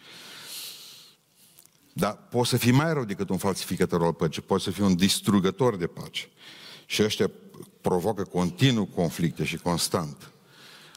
Dar 1.93 2.17
poți 2.29 2.49
să 2.49 2.57
fii 2.57 2.71
mai 2.71 2.93
rău 2.93 3.03
decât 3.03 3.29
un 3.29 3.37
falsificator 3.37 4.03
al 4.03 4.13
păcii, 4.13 4.41
poți 4.41 4.63
să 4.63 4.71
fii 4.71 4.83
un 4.83 4.95
distrugător 4.95 5.77
de 5.77 5.87
pace. 5.87 6.29
Și 6.85 7.03
ăștia 7.03 7.31
provoacă 7.81 8.23
continuu 8.23 8.85
conflicte 8.85 9.43
și 9.43 9.57
constant. 9.57 10.31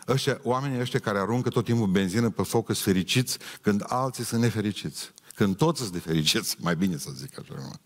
Ăștia, 0.09 0.41
oamenii 0.43 0.81
ăștia 0.81 1.01
care 1.01 1.19
aruncă 1.19 1.49
tot 1.49 1.65
timpul 1.65 1.87
benzină 1.87 2.31
pe 2.31 2.43
foc 2.43 2.65
sunt 2.65 2.79
fericiți 2.79 3.39
când 3.61 3.85
alții 3.87 4.25
sunt 4.25 4.41
nefericiți. 4.41 5.13
Când 5.35 5.57
toți 5.57 5.81
sunt 5.81 5.93
nefericiți, 5.93 6.57
mai 6.67 6.77
bine 6.77 6.97
să 6.97 7.11
zic 7.15 7.39
așa. 7.39 7.81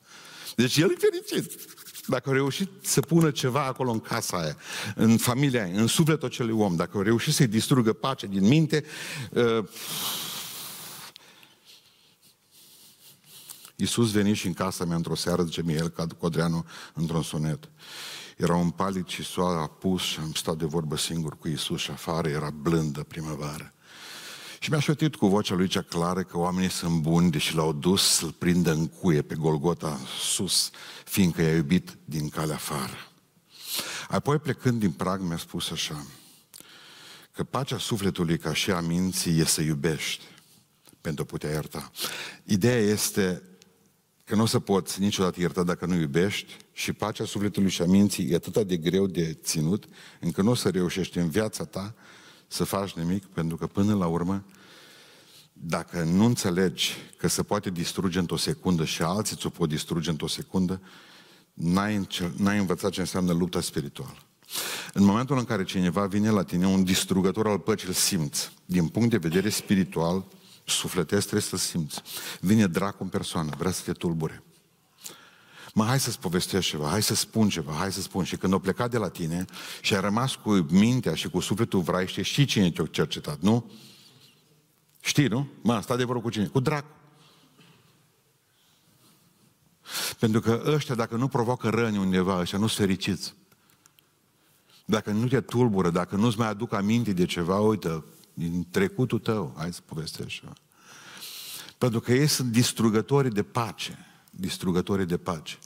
Deci 0.56 0.76
el 0.76 0.90
e 0.90 0.96
fericit 0.98 1.60
dacă 2.06 2.28
au 2.28 2.34
reușit 2.34 2.70
să 2.82 3.00
pună 3.00 3.30
ceva 3.30 3.64
acolo 3.64 3.90
în 3.90 4.00
casa 4.00 4.36
aia, 4.36 4.56
în 4.94 5.16
familia 5.16 5.64
aia, 5.64 5.80
în 5.80 5.86
sufletul 5.86 6.28
acelui 6.28 6.54
om, 6.54 6.76
dacă 6.76 6.96
au 6.96 7.02
reușit 7.02 7.34
să-i 7.34 7.46
distrugă 7.46 7.92
pace 7.92 8.26
din 8.26 8.48
minte, 8.48 8.84
uh, 9.30 9.64
Iisus 13.76 14.10
veni 14.10 14.34
și 14.34 14.46
în 14.46 14.52
casa 14.52 14.84
mea 14.84 14.96
într-o 14.96 15.14
seară, 15.14 15.42
zice 15.42 15.62
Miel 15.62 15.92
Codreanu, 16.18 16.66
într-un 16.94 17.22
sunet. 17.22 17.68
Era 18.36 18.54
un 18.54 18.70
palit 18.70 19.08
și 19.08 19.22
soare 19.22 19.60
apus 19.60 20.02
și 20.02 20.18
am 20.20 20.32
stat 20.32 20.56
de 20.56 20.64
vorbă 20.64 20.96
singur 20.96 21.38
cu 21.38 21.48
Iisus 21.48 21.80
și 21.80 21.90
afară 21.90 22.28
era 22.28 22.50
blândă 22.50 23.02
primăvară. 23.02 23.75
Și 24.66 24.73
mi-a 24.73 24.80
șotit 24.80 25.14
cu 25.16 25.26
vocea 25.26 25.54
lui 25.54 25.68
cea 25.68 25.82
clară 25.82 26.23
că 26.23 26.38
oamenii 26.38 26.70
sunt 26.70 27.00
buni, 27.00 27.30
deși 27.30 27.54
l-au 27.54 27.73
dus 27.73 28.02
să-l 28.02 28.32
prindă 28.32 28.73
în 28.73 28.87
cuie 28.87 29.23
pe 29.23 29.35
Golgota 29.35 30.00
sus, 30.20 30.70
fiindcă 31.04 31.42
i-a 31.42 31.54
iubit 31.54 31.96
din 32.04 32.28
calea 32.28 32.54
afară. 32.54 32.96
Apoi 34.08 34.38
plecând 34.38 34.80
din 34.80 34.90
prag 34.90 35.20
mi-a 35.20 35.37
spus 35.37 35.70
așa, 35.70 36.06
că 37.32 37.44
pacea 37.44 37.78
sufletului 37.78 38.38
ca 38.38 38.54
și 38.54 38.70
a 38.70 38.80
minții 38.80 39.38
e 39.40 39.44
să 39.44 39.61
iubești 39.61 40.25
pentru 41.00 41.23
a 41.23 41.30
putea 41.30 41.50
ierta. 41.50 41.90
Ideea 42.44 42.80
este 42.80 43.42
că 44.25 44.35
nu 44.35 44.42
o 44.42 44.46
să 44.46 44.58
poți 44.58 45.00
niciodată 45.00 45.40
ierta 45.40 45.62
dacă 45.62 45.87
nu 45.87 45.94
iubești 45.94 46.56
și 46.73 46.92
pacea 46.92 47.25
sufletului 47.25 47.70
și 47.70 47.82
a 47.82 47.87
minții 47.87 48.30
e 48.30 48.35
atât 48.35 48.66
de 48.66 48.76
greu 48.76 49.06
de 49.06 49.32
ținut 49.32 49.85
încât 50.20 50.44
nu 50.44 50.50
o 50.50 50.54
să 50.54 50.68
reușești 50.68 51.18
în 51.18 51.28
viața 51.28 51.64
ta 51.64 51.94
să 52.49 52.64
faci 52.64 52.92
nimic 52.92 53.26
pentru 53.26 53.56
că 53.56 53.66
până 53.66 53.94
la 53.94 54.06
urmă 54.06 54.44
dacă 55.60 56.02
nu 56.02 56.25
înțelegi 56.25 56.94
că 57.18 57.28
se 57.28 57.42
poate 57.42 57.70
distruge 57.70 58.18
într-o 58.18 58.36
secundă 58.36 58.84
și 58.84 59.02
alții 59.02 59.36
ți-o 59.36 59.48
pot 59.48 59.68
distruge 59.68 60.10
într-o 60.10 60.26
secundă, 60.26 60.80
n-ai, 61.52 62.06
n-ai 62.36 62.58
învățat 62.58 62.90
ce 62.90 63.00
înseamnă 63.00 63.32
lupta 63.32 63.60
spirituală. 63.60 64.16
În 64.92 65.04
momentul 65.04 65.38
în 65.38 65.44
care 65.44 65.64
cineva 65.64 66.06
vine 66.06 66.30
la 66.30 66.42
tine, 66.42 66.66
un 66.66 66.84
distrugător 66.84 67.46
al 67.46 67.58
păcii 67.58 67.88
îl 67.88 67.94
simți. 67.94 68.52
Din 68.64 68.88
punct 68.88 69.10
de 69.10 69.16
vedere 69.16 69.48
spiritual, 69.48 70.25
sufletesc 70.64 71.22
trebuie 71.22 71.42
să 71.42 71.56
simți. 71.56 72.02
Vine 72.40 72.66
dracu 72.66 73.02
în 73.02 73.08
persoană, 73.08 73.50
vrea 73.58 73.70
să 73.70 73.82
te 73.84 73.92
tulbure. 73.92 74.42
Mă, 75.75 75.84
hai 75.84 76.00
să-ți 76.00 76.18
povestesc 76.18 76.66
ceva, 76.66 76.88
hai 76.88 77.02
să 77.02 77.14
spun 77.14 77.48
ceva, 77.48 77.72
hai 77.72 77.92
să 77.92 78.00
spun. 78.00 78.25
Și 78.25 78.36
când 78.36 78.52
o 78.52 78.58
plecat 78.58 78.90
de 78.90 78.98
la 78.98 79.08
tine 79.08 79.44
și 79.80 79.94
a 79.94 80.00
rămas 80.00 80.34
cu 80.34 80.66
mintea 80.70 81.14
și 81.14 81.28
cu 81.28 81.40
sufletul 81.40 81.80
vraiște, 81.80 82.22
știi 82.22 82.44
cine 82.44 82.70
te-a 82.70 82.86
cercetat, 82.90 83.40
nu? 83.40 83.70
Știi, 85.06 85.26
nu? 85.26 85.48
Mă, 85.62 85.80
sta 85.80 85.96
de 85.96 86.04
vorbă 86.04 86.22
cu 86.22 86.30
cine? 86.30 86.46
Cu 86.46 86.60
dracu. 86.60 86.90
Pentru 90.18 90.40
că 90.40 90.62
ăștia, 90.66 90.94
dacă 90.94 91.16
nu 91.16 91.28
provoacă 91.28 91.68
răni 91.68 91.98
undeva, 91.98 92.40
ăștia 92.40 92.58
nu 92.58 92.66
sunt 92.66 92.86
fericiți. 92.86 93.34
Dacă 94.84 95.10
nu 95.10 95.26
te 95.28 95.40
tulbură, 95.40 95.90
dacă 95.90 96.16
nu-ți 96.16 96.38
mai 96.38 96.48
aduc 96.48 96.72
aminte 96.72 97.12
de 97.12 97.25
ceva, 97.25 97.60
uite, 97.60 98.04
din 98.34 98.66
trecutul 98.70 99.18
tău, 99.18 99.54
hai 99.56 99.72
să 99.72 99.80
povestești 99.84 100.40
ceva. 100.40 100.52
Pentru 101.78 102.00
că 102.00 102.12
ei 102.12 102.26
sunt 102.26 102.52
distrugători 102.52 103.34
de 103.34 103.42
pace. 103.42 104.06
Distrugători 104.30 105.06
de 105.06 105.16
pace. 105.16 105.58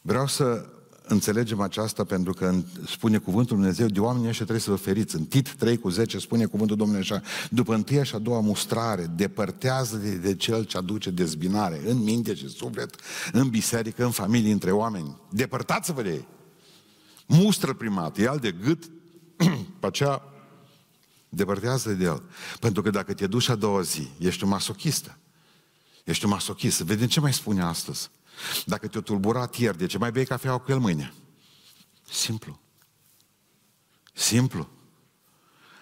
Vreau 0.00 0.26
să 0.26 0.68
înțelegem 1.06 1.60
aceasta 1.60 2.04
pentru 2.04 2.32
că 2.32 2.54
spune 2.86 3.18
cuvântul 3.18 3.56
Dumnezeu, 3.56 3.86
de 3.86 4.00
oamenii 4.00 4.28
ăștia 4.28 4.44
trebuie 4.44 4.64
să 4.64 4.70
vă 4.70 4.76
feriți. 4.76 5.16
În 5.16 5.24
Tit 5.24 5.54
3 5.54 5.78
cu 5.78 5.88
10 5.88 6.18
spune 6.18 6.44
cuvântul 6.44 6.76
Domnului 6.76 7.02
așa, 7.02 7.22
după 7.50 7.74
întâia 7.74 8.02
și 8.02 8.14
a 8.14 8.18
doua 8.18 8.40
mustrare, 8.40 9.06
depărtează 9.16 9.96
de, 9.96 10.16
de 10.16 10.36
cel 10.36 10.64
ce 10.64 10.76
aduce 10.76 11.10
dezbinare 11.10 11.80
în 11.86 12.02
minte 12.02 12.34
și 12.34 12.48
suflet, 12.48 12.94
în 13.32 13.48
biserică, 13.48 14.04
în 14.04 14.10
familie, 14.10 14.52
între 14.52 14.70
oameni. 14.70 15.16
Depărtați-vă 15.30 16.02
de 16.02 16.10
ei. 16.10 16.26
Mustră 17.26 17.74
primat, 17.74 18.18
ia 18.18 18.36
de 18.36 18.52
gât, 18.52 18.90
pe 19.80 19.86
aceea 19.86 20.22
depărtează 21.28 21.92
de 21.92 22.04
el. 22.04 22.22
Pentru 22.60 22.82
că 22.82 22.90
dacă 22.90 23.14
te 23.14 23.26
duci 23.26 23.48
a 23.48 23.54
doua 23.54 23.80
zi, 23.80 24.08
ești 24.18 24.44
o 24.44 24.46
masochistă. 24.46 25.18
Ești 26.04 26.24
o 26.24 26.28
masochistă. 26.28 26.84
Vedem 26.84 27.06
ce 27.06 27.20
mai 27.20 27.32
spune 27.32 27.62
astăzi. 27.62 28.10
Dacă 28.66 28.88
te-o 28.88 29.00
tulburat 29.00 29.54
ieri, 29.54 29.78
de 29.78 29.86
ce 29.86 29.98
mai 29.98 30.10
bei 30.10 30.26
cafea 30.26 30.58
cu 30.58 30.70
el 30.70 30.78
mâine? 30.78 31.14
Simplu. 32.10 32.60
Simplu. 34.12 34.68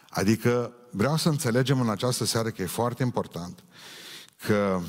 Adică 0.08 0.74
vreau 0.90 1.16
să 1.16 1.28
înțelegem 1.28 1.80
în 1.80 1.90
această 1.90 2.24
seară 2.24 2.50
că 2.50 2.62
e 2.62 2.66
foarte 2.66 3.02
important 3.02 3.64
că 4.36 4.80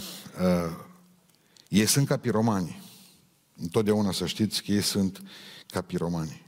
uh, 0.41 0.77
ei 1.67 1.86
sunt 1.86 2.08
ca 2.08 2.17
piromani. 2.17 2.82
Întotdeauna 3.58 4.12
să 4.12 4.25
știți 4.25 4.63
că 4.63 4.72
ei 4.72 4.82
sunt 4.82 5.22
ca 5.67 5.82
piromani. 5.82 6.42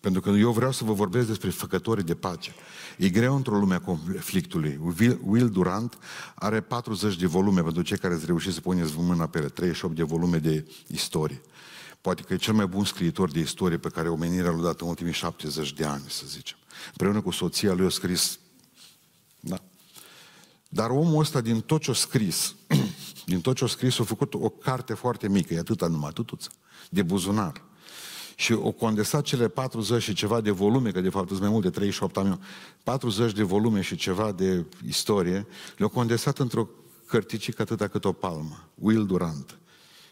Pentru 0.00 0.20
că 0.20 0.30
eu 0.30 0.52
vreau 0.52 0.72
să 0.72 0.84
vă 0.84 0.92
vorbesc 0.92 1.26
despre 1.26 1.50
făcătorii 1.50 2.04
de 2.04 2.14
pace. 2.14 2.54
E 2.96 3.08
greu 3.08 3.36
într-o 3.36 3.58
lume 3.58 3.74
a 3.74 3.80
conflictului. 3.80 4.80
Will 5.24 5.50
Durant 5.50 5.98
are 6.34 6.60
40 6.60 7.16
de 7.16 7.26
volume 7.26 7.62
pentru 7.62 7.82
cei 7.82 7.98
care 7.98 8.14
ați 8.14 8.26
reușit 8.26 8.52
să 8.52 8.60
puneți 8.60 8.92
mâna 8.96 9.26
pe 9.26 9.38
ele, 9.38 9.48
38 9.48 9.96
de 9.96 10.02
volume 10.02 10.38
de 10.38 10.66
istorie. 10.86 11.40
Poate 12.00 12.22
că 12.22 12.32
e 12.32 12.36
cel 12.36 12.54
mai 12.54 12.66
bun 12.66 12.84
scriitor 12.84 13.30
de 13.30 13.40
istorie 13.40 13.78
pe 13.78 13.88
care 13.88 14.08
omenirea 14.08 14.50
l-a 14.50 14.62
dat 14.62 14.80
în 14.80 14.88
ultimii 14.88 15.12
70 15.12 15.72
de 15.72 15.84
ani, 15.84 16.04
să 16.08 16.22
zicem. 16.26 16.56
Împreună 16.90 17.20
cu 17.20 17.30
soția 17.30 17.72
lui 17.72 17.86
a 17.86 17.90
scris. 17.90 18.38
Da. 19.40 19.62
Dar 20.68 20.90
omul 20.90 21.20
ăsta, 21.20 21.40
din 21.40 21.60
tot 21.60 21.80
ce 21.80 21.90
a 21.90 21.94
scris, 21.94 22.54
din 23.26 23.40
tot 23.40 23.56
ce 23.56 23.64
a 23.64 23.66
scris, 23.66 23.98
a 23.98 24.04
făcut 24.04 24.34
o 24.34 24.48
carte 24.48 24.94
foarte 24.94 25.28
mică, 25.28 25.54
e 25.54 25.58
atâta 25.58 25.86
numai, 25.86 26.08
atâtuță, 26.08 26.50
de 26.90 27.02
buzunar 27.02 27.68
și 28.40 28.52
o 28.52 28.70
condensat 28.72 29.22
cele 29.22 29.48
40 29.48 30.02
și 30.02 30.12
ceva 30.12 30.40
de 30.40 30.50
volume, 30.50 30.90
că 30.90 31.00
de 31.00 31.08
fapt 31.08 31.28
sunt 31.28 31.40
mai 31.40 31.48
mult 31.48 31.62
de 31.62 31.70
38 31.70 32.16
ani, 32.16 32.38
40 32.82 33.32
de 33.32 33.42
volume 33.42 33.80
și 33.80 33.96
ceva 33.96 34.32
de 34.32 34.64
istorie, 34.86 35.46
le-au 35.76 35.90
condensat 35.90 36.38
într-o 36.38 36.68
cărticică 37.06 37.62
atâta 37.62 37.88
cât 37.88 38.04
o 38.04 38.12
palmă. 38.12 38.68
Will 38.74 39.06
Durant. 39.06 39.58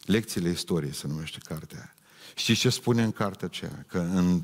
Lecțiile 0.04 0.50
istoriei 0.50 0.94
se 0.94 1.06
numește 1.06 1.38
cartea 1.42 1.78
aia. 1.78 1.94
Știți 2.35 2.61
ce 2.61 2.68
spune 2.68 3.02
în 3.02 3.12
cartea 3.12 3.47
aceea? 3.47 3.85
Că 3.87 3.99
în 3.99 4.42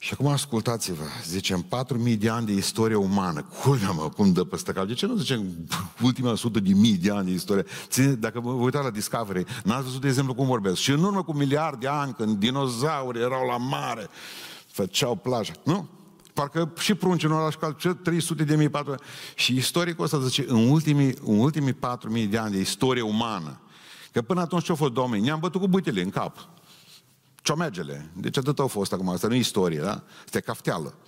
și 0.00 0.12
acum 0.12 0.26
ascultați-vă, 0.26 1.02
zicem 1.24 1.66
4.000 2.06 2.18
de 2.18 2.28
ani 2.28 2.46
de 2.46 2.52
istorie 2.52 2.96
umană. 2.96 3.42
Culmea 3.62 3.90
mă, 3.90 4.08
cum 4.08 4.32
dă 4.32 4.44
peste 4.44 4.72
cap. 4.72 4.86
De 4.86 4.94
ce 4.94 5.06
nu 5.06 5.16
zicem 5.16 5.68
ultima 6.02 6.34
sută 6.34 6.60
de 6.60 6.72
mii 6.72 6.96
de 6.96 7.10
ani 7.10 7.26
de 7.26 7.32
istorie? 7.32 7.64
Ține, 7.88 8.12
dacă 8.12 8.40
vă 8.40 8.50
uitați 8.50 8.84
la 8.84 8.90
Discovery, 8.90 9.44
n-ați 9.64 9.84
văzut, 9.84 10.00
de 10.00 10.08
exemplu, 10.08 10.34
cum 10.34 10.46
vorbesc. 10.46 10.76
Și 10.76 10.90
în 10.90 11.02
urmă 11.02 11.22
cu 11.22 11.32
miliarde 11.32 11.78
de 11.80 11.88
ani, 11.88 12.12
când 12.12 12.36
dinozauri 12.36 13.18
erau 13.18 13.46
la 13.46 13.56
mare, 13.56 14.08
făceau 14.66 15.16
plajă. 15.16 15.52
Nu? 15.64 15.88
Parcă 16.32 16.72
și 16.78 16.94
prunci 16.94 17.24
în 17.24 17.32
oraș 17.32 17.54
cal, 17.54 17.72
300 18.02 18.44
de 18.44 18.56
mii, 18.56 18.68
400 18.68 19.02
Și 19.34 19.56
istoricul 19.56 20.04
ăsta 20.04 20.20
zice, 20.20 20.44
în 20.48 20.68
ultimii, 20.68 21.14
în 21.24 21.38
ultimii 21.38 21.72
4.000 21.72 22.28
de 22.30 22.38
ani 22.38 22.52
de 22.52 22.60
istorie 22.60 23.02
umană, 23.02 23.60
că 24.12 24.22
până 24.22 24.40
atunci 24.40 24.64
ce-au 24.64 24.76
fost 24.76 24.92
domnii? 24.92 25.20
Ne-am 25.20 25.40
bătut 25.40 25.60
cu 25.60 25.68
bâtele 25.68 26.02
în 26.02 26.10
cap 26.10 26.48
ciomegele. 27.48 28.10
Deci 28.16 28.36
atât 28.36 28.58
au 28.58 28.66
fost 28.66 28.92
acum, 28.92 29.08
asta 29.08 29.26
nu 29.26 29.34
e 29.34 29.38
istorie, 29.38 29.80
da? 29.80 30.04
Asta 30.24 30.38
e 30.38 30.40
cafteală. 30.40 30.98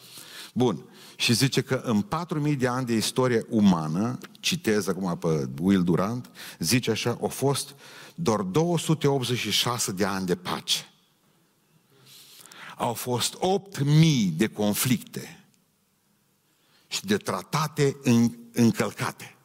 Bun. 0.55 0.85
Și 1.17 1.33
zice 1.33 1.63
că 1.63 1.81
în 1.85 2.07
4.000 2.53 2.57
de 2.57 2.67
ani 2.67 2.87
de 2.87 2.93
istorie 2.93 3.47
umană, 3.49 4.19
citez 4.41 4.87
acum 4.87 5.19
pe 5.19 5.49
Will 5.61 5.83
Durant, 5.83 6.31
zice 6.59 6.91
așa, 6.91 7.19
au 7.21 7.29
fost 7.29 7.75
doar 8.15 8.41
286 8.41 9.93
de 9.93 10.05
ani 10.05 10.27
de 10.27 10.35
pace. 10.35 10.85
Au 12.77 12.95
fost 12.95 13.37
8.000 13.37 13.83
de 14.37 14.47
conflicte 14.47 15.45
și 16.87 17.05
de 17.07 17.17
tratate 17.17 17.97
în, 18.03 18.33
încălcate. 18.53 19.37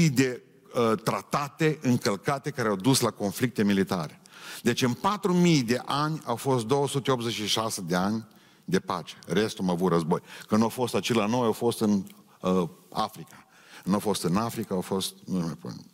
8.000 0.00 0.08
de 0.12 0.42
uh, 0.74 0.98
tratate 1.02 1.78
încălcate 1.82 2.50
care 2.50 2.68
au 2.68 2.76
dus 2.76 3.00
la 3.00 3.10
conflicte 3.10 3.64
militare. 3.64 4.18
Deci 4.64 4.82
în 4.82 4.92
4000 4.92 5.62
de 5.62 5.82
ani 5.84 6.20
au 6.24 6.36
fost 6.36 6.66
286 6.66 7.80
de 7.80 7.94
ani 7.94 8.26
de 8.64 8.80
pace. 8.80 9.14
Restul 9.26 9.64
m-a 9.64 9.72
avut 9.72 9.92
război. 9.92 10.20
Când 10.46 10.60
nu 10.60 10.66
au 10.66 10.72
fost 10.72 10.94
aici 10.94 11.12
la 11.12 11.26
noi, 11.26 11.44
au 11.46 11.52
fost 11.52 11.80
în 11.80 12.04
uh, 12.40 12.68
Africa. 12.92 13.46
Nu 13.84 13.92
au 13.92 13.98
fost 13.98 14.22
în 14.22 14.36
Africa, 14.36 14.74
au 14.74 14.80
fost, 14.80 15.14
nu 15.24 15.38
mai 15.38 15.56
pun, 15.60 15.84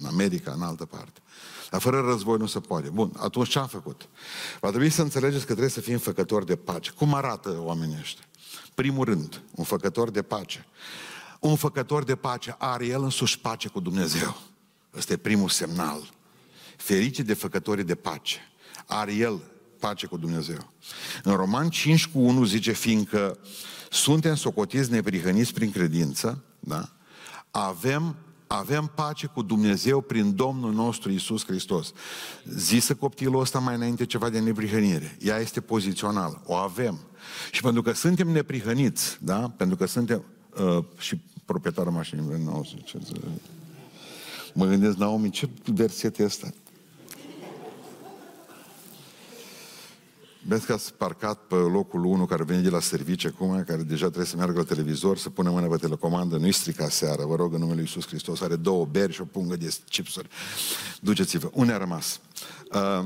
în 0.00 0.06
America, 0.06 0.52
în 0.52 0.62
altă 0.62 0.84
parte. 0.84 1.20
Dar 1.70 1.80
fără 1.80 2.00
război 2.00 2.38
nu 2.38 2.46
se 2.46 2.60
poate. 2.60 2.88
Bun, 2.88 3.12
atunci 3.18 3.48
ce 3.48 3.58
am 3.58 3.66
făcut? 3.66 4.08
Va 4.60 4.68
trebui 4.68 4.90
să 4.90 5.02
înțelegeți 5.02 5.40
că 5.40 5.50
trebuie 5.50 5.70
să 5.70 5.80
fim 5.80 5.98
făcători 5.98 6.46
de 6.46 6.56
pace. 6.56 6.90
Cum 6.90 7.14
arată 7.14 7.58
oamenii 7.60 7.96
ăștia? 8.00 8.24
Primul 8.74 9.04
rând, 9.04 9.42
un 9.54 9.64
făcător 9.64 10.10
de 10.10 10.22
pace. 10.22 10.66
Un 11.40 11.56
făcător 11.56 12.04
de 12.04 12.16
pace 12.16 12.54
are 12.58 12.86
el 12.86 13.02
însuși 13.02 13.38
pace 13.38 13.68
cu 13.68 13.80
Dumnezeu. 13.80 14.36
Ăsta 14.96 15.12
e 15.12 15.16
primul 15.16 15.48
semnal 15.48 16.12
ferice 16.76 17.22
de 17.22 17.34
făcătorii 17.34 17.84
de 17.84 17.94
pace. 17.94 18.38
Are 18.86 19.14
el 19.14 19.40
pace 19.78 20.06
cu 20.06 20.16
Dumnezeu. 20.16 20.72
În 21.22 21.34
Roman 21.34 21.68
5 21.68 22.06
cu 22.06 22.18
1 22.18 22.44
zice, 22.44 22.72
fiindcă 22.72 23.38
suntem 23.90 24.34
socotiți 24.34 24.90
neprihăniți 24.90 25.54
prin 25.54 25.70
credință, 25.70 26.42
da? 26.60 26.88
avem, 27.50 28.16
avem 28.46 28.90
pace 28.94 29.26
cu 29.26 29.42
Dumnezeu 29.42 30.00
prin 30.00 30.34
Domnul 30.34 30.72
nostru 30.72 31.10
Isus 31.10 31.44
Hristos. 31.44 31.92
Zisă 32.44 32.94
copilul 32.94 33.40
ăsta 33.40 33.58
mai 33.58 33.74
înainte 33.74 34.06
ceva 34.06 34.28
de 34.28 34.38
neprihănire. 34.38 35.16
Ea 35.20 35.38
este 35.38 35.60
pozițională. 35.60 36.42
O 36.46 36.54
avem. 36.54 36.98
Și 37.50 37.62
pentru 37.62 37.82
că 37.82 37.92
suntem 37.92 38.28
neprihăniți, 38.28 39.18
da? 39.20 39.52
pentru 39.56 39.76
că 39.76 39.86
suntem 39.86 40.24
uh, 40.76 40.84
și 40.98 41.20
proprietarul 41.44 41.92
mașinii, 41.92 42.42
nu, 42.44 42.68
ce, 42.84 42.98
mă 44.54 44.66
gândesc, 44.66 44.96
Naomi, 44.96 45.30
ce 45.30 45.48
verset 45.64 46.18
e 46.18 46.24
ăsta? 46.24 46.52
Vezi 50.46 50.66
că 50.66 50.72
ați 50.72 50.94
parcat 50.94 51.38
pe 51.38 51.54
locul 51.54 52.04
1 52.04 52.26
care 52.26 52.44
vine 52.44 52.60
de 52.60 52.68
la 52.68 52.80
serviciu 52.80 53.32
acum, 53.34 53.64
care 53.64 53.82
deja 53.82 54.04
trebuie 54.04 54.26
să 54.26 54.36
meargă 54.36 54.58
la 54.58 54.64
televizor, 54.64 55.18
să 55.18 55.30
pună 55.30 55.50
mâna 55.50 55.66
pe 55.66 55.76
telecomandă, 55.76 56.36
nu-i 56.36 56.52
strica 56.52 56.88
seara, 56.88 57.26
vă 57.26 57.36
rog 57.36 57.52
în 57.52 57.58
numele 57.58 57.74
Lui 57.74 57.84
Iisus 57.84 58.06
Hristos, 58.06 58.40
are 58.40 58.56
două 58.56 58.84
beri 58.84 59.12
și 59.12 59.20
o 59.20 59.24
pungă 59.24 59.56
de 59.56 59.74
chipsuri. 59.88 60.28
Duceți-vă. 61.00 61.50
Unde 61.52 61.72
a 61.72 61.76
rămas? 61.76 62.20
Uh, 62.72 63.04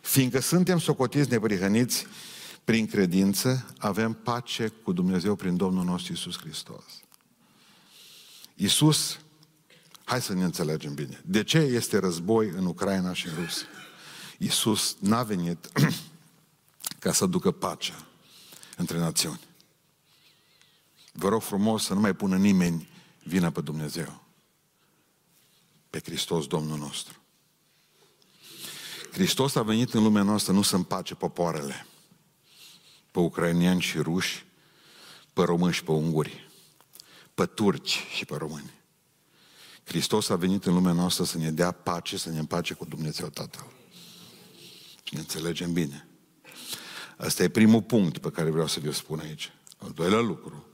fiindcă 0.00 0.40
suntem 0.40 0.78
socotiți 0.78 1.30
neprihăniți 1.30 2.06
prin 2.64 2.86
credință, 2.86 3.66
avem 3.78 4.12
pace 4.12 4.72
cu 4.82 4.92
Dumnezeu 4.92 5.34
prin 5.34 5.56
Domnul 5.56 5.84
nostru 5.84 6.12
Iisus 6.12 6.38
Hristos. 6.38 6.84
Iisus, 8.54 9.20
hai 10.04 10.20
să 10.20 10.34
ne 10.34 10.44
înțelegem 10.44 10.94
bine, 10.94 11.20
de 11.24 11.42
ce 11.42 11.58
este 11.58 11.98
război 11.98 12.52
în 12.56 12.66
Ucraina 12.66 13.12
și 13.12 13.26
în 13.26 13.44
Rusia? 13.44 13.66
Iisus 14.42 14.96
n-a 14.98 15.22
venit 15.22 15.70
ca 17.04 17.12
să 17.12 17.26
ducă 17.26 17.50
pacea 17.50 18.06
între 18.76 18.98
națiuni. 18.98 19.40
Vă 21.12 21.28
rog 21.28 21.42
frumos 21.42 21.84
să 21.84 21.94
nu 21.94 22.00
mai 22.00 22.12
pună 22.12 22.36
nimeni 22.36 22.88
vina 23.22 23.50
pe 23.50 23.60
Dumnezeu. 23.60 24.22
Pe 25.90 26.00
Hristos 26.04 26.46
Domnul 26.46 26.78
nostru. 26.78 27.16
Hristos 29.12 29.54
a 29.54 29.62
venit 29.62 29.94
în 29.94 30.02
lumea 30.02 30.22
noastră 30.22 30.52
nu 30.52 30.62
să 30.62 30.76
împace 30.76 31.14
popoarele, 31.14 31.86
pe 33.10 33.18
ucrainieni 33.18 33.80
și 33.80 33.98
ruși, 33.98 34.44
pe 35.32 35.42
români 35.42 35.72
și 35.72 35.84
pe 35.84 35.90
unguri, 35.90 36.50
pe 37.34 37.46
turci 37.46 38.04
și 38.14 38.24
pe 38.24 38.36
români. 38.36 38.70
Hristos 39.84 40.28
a 40.28 40.36
venit 40.36 40.64
în 40.64 40.74
lumea 40.74 40.92
noastră 40.92 41.24
să 41.24 41.38
ne 41.38 41.50
dea 41.50 41.70
pace, 41.70 42.16
să 42.16 42.30
ne 42.30 42.38
împace 42.38 42.74
cu 42.74 42.84
Dumnezeu 42.84 43.28
Tatăl. 43.28 43.80
Ne 45.12 45.18
înțelegem 45.18 45.72
bine. 45.72 46.08
Asta 47.16 47.42
e 47.42 47.48
primul 47.48 47.82
punct 47.82 48.18
pe 48.18 48.30
care 48.30 48.50
vreau 48.50 48.66
să 48.66 48.80
vi-o 48.80 48.92
spun 48.92 49.18
aici. 49.18 49.52
Al 49.78 49.90
doilea 49.90 50.20
lucru 50.20 50.66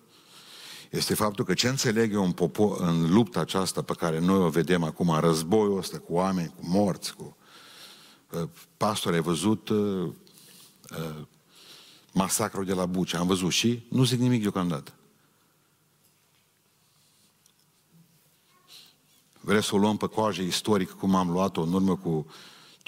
este 0.91 1.15
faptul 1.15 1.45
că 1.45 1.55
ce 1.55 1.69
înțeleg 1.69 2.13
eu 2.13 2.25
în, 2.25 2.33
popor, 2.33 2.81
în 2.81 3.13
lupta 3.13 3.41
aceasta 3.41 3.83
pe 3.83 3.93
care 3.93 4.19
noi 4.19 4.39
o 4.39 4.49
vedem 4.49 4.83
acum, 4.83 5.19
războiul 5.21 5.79
ăsta 5.79 5.99
cu 5.99 6.13
oameni, 6.13 6.55
cu 6.57 6.67
morți, 6.67 7.15
cu 7.15 7.37
uh, 8.31 8.49
pastori, 8.77 9.15
ai 9.15 9.23
văzut 9.23 9.69
uh, 9.69 10.13
uh, 10.91 11.27
masacrul 12.13 12.65
de 12.65 12.73
la 12.73 12.87
Bucea, 12.87 13.19
am 13.19 13.27
văzut 13.27 13.51
și 13.51 13.87
nu 13.89 14.05
zic 14.05 14.21
nimic 14.21 14.43
deocamdată. 14.43 14.93
Vreau 19.41 19.61
să 19.61 19.75
o 19.75 19.79
luăm 19.79 19.97
pe 19.97 20.07
coajă 20.07 20.43
istorică 20.43 20.95
cum 20.95 21.15
am 21.15 21.31
luat-o 21.31 21.63
în 21.63 21.73
urmă 21.73 21.97
cu 21.97 22.27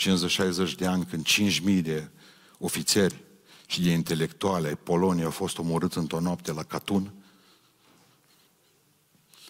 50-60 0.01 0.75
de 0.77 0.87
ani, 0.87 1.05
când 1.05 1.27
5.000 1.27 1.83
de 1.83 2.09
ofițeri 2.59 3.25
și 3.67 3.83
de 3.83 3.91
intelectuale 3.91 4.69
ai 4.69 4.77
Poloniei 4.77 5.25
au 5.25 5.31
fost 5.31 5.59
omorâți 5.59 5.99
într-o 5.99 6.21
noapte 6.21 6.53
la 6.53 6.63
Catun, 6.63 7.13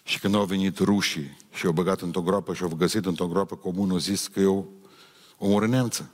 și 0.03 0.19
când 0.19 0.35
au 0.35 0.45
venit 0.45 0.77
rușii 0.77 1.37
și 1.53 1.65
au 1.65 1.71
băgat 1.71 2.01
într-o 2.01 2.21
groapă 2.21 2.53
și 2.53 2.63
au 2.63 2.69
găsit 2.69 3.05
într-o 3.05 3.27
groapă 3.27 3.55
comună, 3.55 3.91
au 3.91 3.97
zis 3.97 4.27
că 4.27 4.39
eu 4.39 4.71
omoră 5.37 5.67
neamță. 5.67 6.09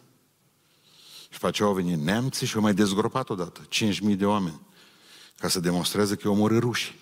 Și 1.29 1.39
pe 1.39 1.47
aceea 1.47 1.67
au 1.67 1.73
venit 1.73 1.99
neamții 1.99 2.47
și 2.47 2.55
au 2.55 2.61
mai 2.61 2.73
dezgropat 2.73 3.29
odată 3.29 3.67
5.000 3.69 4.17
de 4.17 4.25
oameni 4.25 4.61
ca 5.37 5.47
să 5.47 5.59
demonstreze 5.59 6.15
că 6.15 6.29
omoră 6.29 6.57
rușii. 6.57 6.95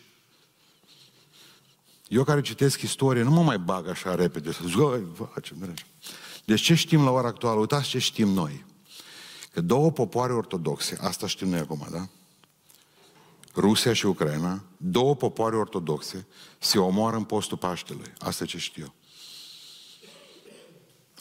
Eu 2.07 2.23
care 2.23 2.41
citesc 2.41 2.81
istorie 2.81 3.21
nu 3.21 3.31
mă 3.31 3.43
mai 3.43 3.57
bag 3.57 3.87
așa 3.87 4.15
repede 4.15 4.51
să 4.51 4.61
zic, 4.65 4.77
facem, 5.33 5.57
dragi. 5.59 5.85
Deci 6.45 6.61
ce 6.61 6.75
știm 6.75 7.03
la 7.03 7.11
ora 7.11 7.27
actuală? 7.27 7.59
Uitați 7.59 7.87
ce 7.87 7.99
știm 7.99 8.27
noi. 8.27 8.65
Că 9.51 9.61
două 9.61 9.91
popoare 9.91 10.33
ortodoxe, 10.33 10.97
asta 11.01 11.27
știm 11.27 11.47
noi 11.47 11.59
acum, 11.59 11.87
da? 11.91 12.07
Rusia 13.55 13.93
și 13.93 14.05
Ucraina, 14.05 14.63
două 14.77 15.15
popoare 15.15 15.55
ortodoxe, 15.55 16.27
se 16.59 16.79
omoară 16.79 17.15
în 17.15 17.23
postul 17.23 17.57
Paștelui. 17.57 18.13
Asta 18.19 18.45
ce 18.45 18.57
știu. 18.57 18.93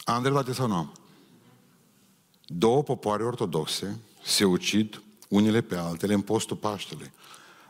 Am 0.03 0.21
dreptate 0.21 0.53
sau 0.53 0.67
nu 0.67 0.75
am? 0.75 0.91
Două 2.45 2.83
popoare 2.83 3.23
ortodoxe 3.23 3.99
se 4.23 4.43
ucid 4.43 5.01
unele 5.27 5.61
pe 5.61 5.75
altele 5.75 6.13
în 6.13 6.21
postul 6.21 6.57
Paștelui. 6.57 7.11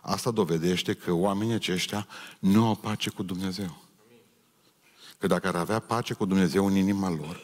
Asta 0.02 0.32
dovedește 0.32 0.94
că 0.94 1.12
oamenii 1.12 1.54
aceștia 1.54 2.08
nu 2.39 2.68
au 2.68 2.76
pace 2.76 3.10
cu 3.10 3.24
Dumnezeu. 3.24 3.85
Că 5.17 5.28
dacă 5.28 5.47
ar 5.47 5.56
avea 5.56 5.80
pace 5.80 6.13
cu 6.13 6.25
Dumnezeu 6.25 6.65
în 6.65 6.75
inima 6.75 7.10
lor, 7.10 7.41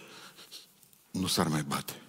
nu 1.11 1.27
s-ar 1.27 1.47
mai 1.47 1.63
bate. 1.63 2.01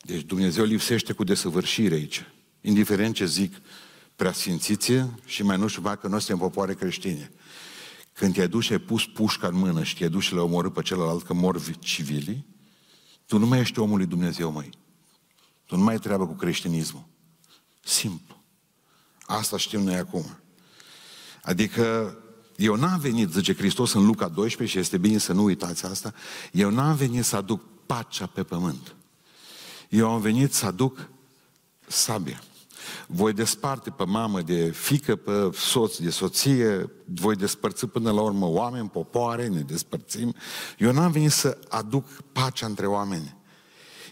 Deci 0.00 0.22
Dumnezeu 0.22 0.64
lipsește 0.64 1.12
cu 1.12 1.24
desăvârșire 1.24 1.94
aici. 1.94 2.26
Indiferent 2.60 3.14
ce 3.14 3.26
zic 3.26 3.56
preasfințiție 4.16 5.14
și 5.24 5.42
mai 5.42 5.56
nu 5.56 5.66
știu 5.66 5.82
că 5.82 6.08
noi 6.08 6.20
suntem 6.20 6.38
popoare 6.38 6.74
creștine. 6.74 7.32
Când 8.12 8.34
te-ai 8.34 8.48
dus 8.48 8.64
și 8.64 8.72
ai 8.72 8.78
pus 8.78 9.06
pușca 9.06 9.46
în 9.46 9.56
mână 9.56 9.82
și 9.82 9.96
te-ai 9.96 10.10
dus 10.10 10.24
și 10.24 10.34
le 10.34 10.40
omorât 10.40 10.72
pe 10.72 10.82
celălalt 10.82 11.22
că 11.22 11.34
mor 11.34 11.60
civilii, 11.78 12.46
tu 13.26 13.38
nu 13.38 13.46
mai 13.46 13.60
ești 13.60 13.78
omul 13.78 13.96
lui 13.96 14.06
Dumnezeu, 14.06 14.50
mai. 14.50 14.70
Tu 15.66 15.76
nu 15.76 15.82
mai 15.82 15.94
ai 15.94 16.00
treabă 16.00 16.26
cu 16.26 16.32
creștinismul. 16.32 17.04
Simplu. 17.84 18.42
Asta 19.22 19.56
știm 19.56 19.80
noi 19.80 19.96
acum. 19.96 20.38
Adică 21.42 22.16
eu 22.56 22.74
n-am 22.74 22.98
venit, 22.98 23.32
zice 23.32 23.54
Hristos 23.54 23.92
în 23.92 24.06
Luca 24.06 24.28
12 24.28 24.76
și 24.76 24.82
este 24.82 24.98
bine 24.98 25.18
să 25.18 25.32
nu 25.32 25.42
uitați 25.42 25.86
asta, 25.86 26.14
eu 26.52 26.70
n-am 26.70 26.94
venit 26.94 27.24
să 27.24 27.36
aduc 27.36 27.62
pacea 27.86 28.26
pe 28.26 28.42
pământ. 28.42 28.94
Eu 29.88 30.10
am 30.10 30.20
venit 30.20 30.52
să 30.52 30.66
aduc 30.66 31.08
sabia. 31.86 32.42
Voi 33.06 33.32
desparte 33.32 33.90
pe 33.90 34.04
mamă 34.04 34.40
de 34.40 34.70
fică, 34.70 35.16
pe 35.16 35.50
soț 35.54 35.96
de 35.96 36.10
soție, 36.10 36.90
voi 37.04 37.36
despărți 37.36 37.86
până 37.86 38.10
la 38.10 38.20
urmă 38.20 38.46
oameni, 38.46 38.88
popoare, 38.88 39.46
ne 39.46 39.60
despărțim. 39.60 40.34
Eu 40.78 40.92
n-am 40.92 41.10
venit 41.10 41.30
să 41.30 41.58
aduc 41.68 42.06
pacea 42.32 42.66
între 42.66 42.86
oameni. 42.86 43.36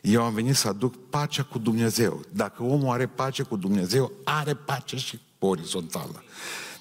Eu 0.02 0.22
am 0.22 0.34
venit 0.34 0.56
să 0.56 0.68
aduc 0.68 0.94
pacea 1.10 1.42
cu 1.42 1.58
Dumnezeu. 1.58 2.24
Dacă 2.30 2.62
omul 2.62 2.92
are 2.92 3.06
pace 3.06 3.42
cu 3.42 3.56
Dumnezeu, 3.56 4.12
are 4.24 4.54
pace 4.54 4.96
și 4.96 5.20
orizontală. 5.38 6.22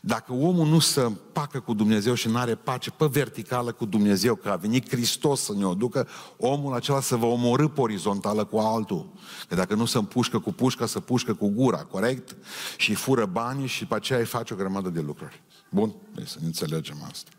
Dacă 0.05 0.33
omul 0.33 0.67
nu 0.67 0.79
se 0.79 1.01
împacă 1.01 1.59
cu 1.59 1.73
Dumnezeu 1.73 2.13
și 2.13 2.27
nu 2.27 2.37
are 2.37 2.55
pace 2.55 2.91
pe 2.91 3.05
verticală 3.05 3.71
cu 3.71 3.85
Dumnezeu, 3.85 4.35
că 4.35 4.49
a 4.49 4.55
venit 4.55 4.89
Hristos 4.89 5.41
să 5.41 5.53
ne 5.53 5.65
o 5.65 5.73
ducă, 5.73 6.07
omul 6.37 6.73
acela 6.73 7.01
să 7.01 7.15
vă 7.15 7.25
omorâ 7.25 7.67
pe 7.67 7.81
orizontală 7.81 8.45
cu 8.45 8.57
altul. 8.57 9.09
Că 9.47 9.55
dacă 9.55 9.75
nu 9.75 9.85
se 9.85 9.97
împușcă 9.97 10.39
cu 10.39 10.51
pușca, 10.51 10.85
să 10.85 10.99
pușcă 10.99 11.33
cu 11.33 11.47
gura, 11.49 11.77
corect? 11.77 12.35
Și 12.77 12.93
fură 12.93 13.25
banii 13.25 13.67
și 13.67 13.85
pe 13.85 13.95
aceea 13.95 14.19
îi 14.19 14.25
face 14.25 14.53
o 14.53 14.57
grămadă 14.57 14.89
de 14.89 15.01
lucruri. 15.01 15.41
Bun? 15.69 15.93
Deci 16.15 16.27
să 16.27 16.37
ne 16.39 16.45
înțelegem 16.45 16.97
asta. 17.11 17.31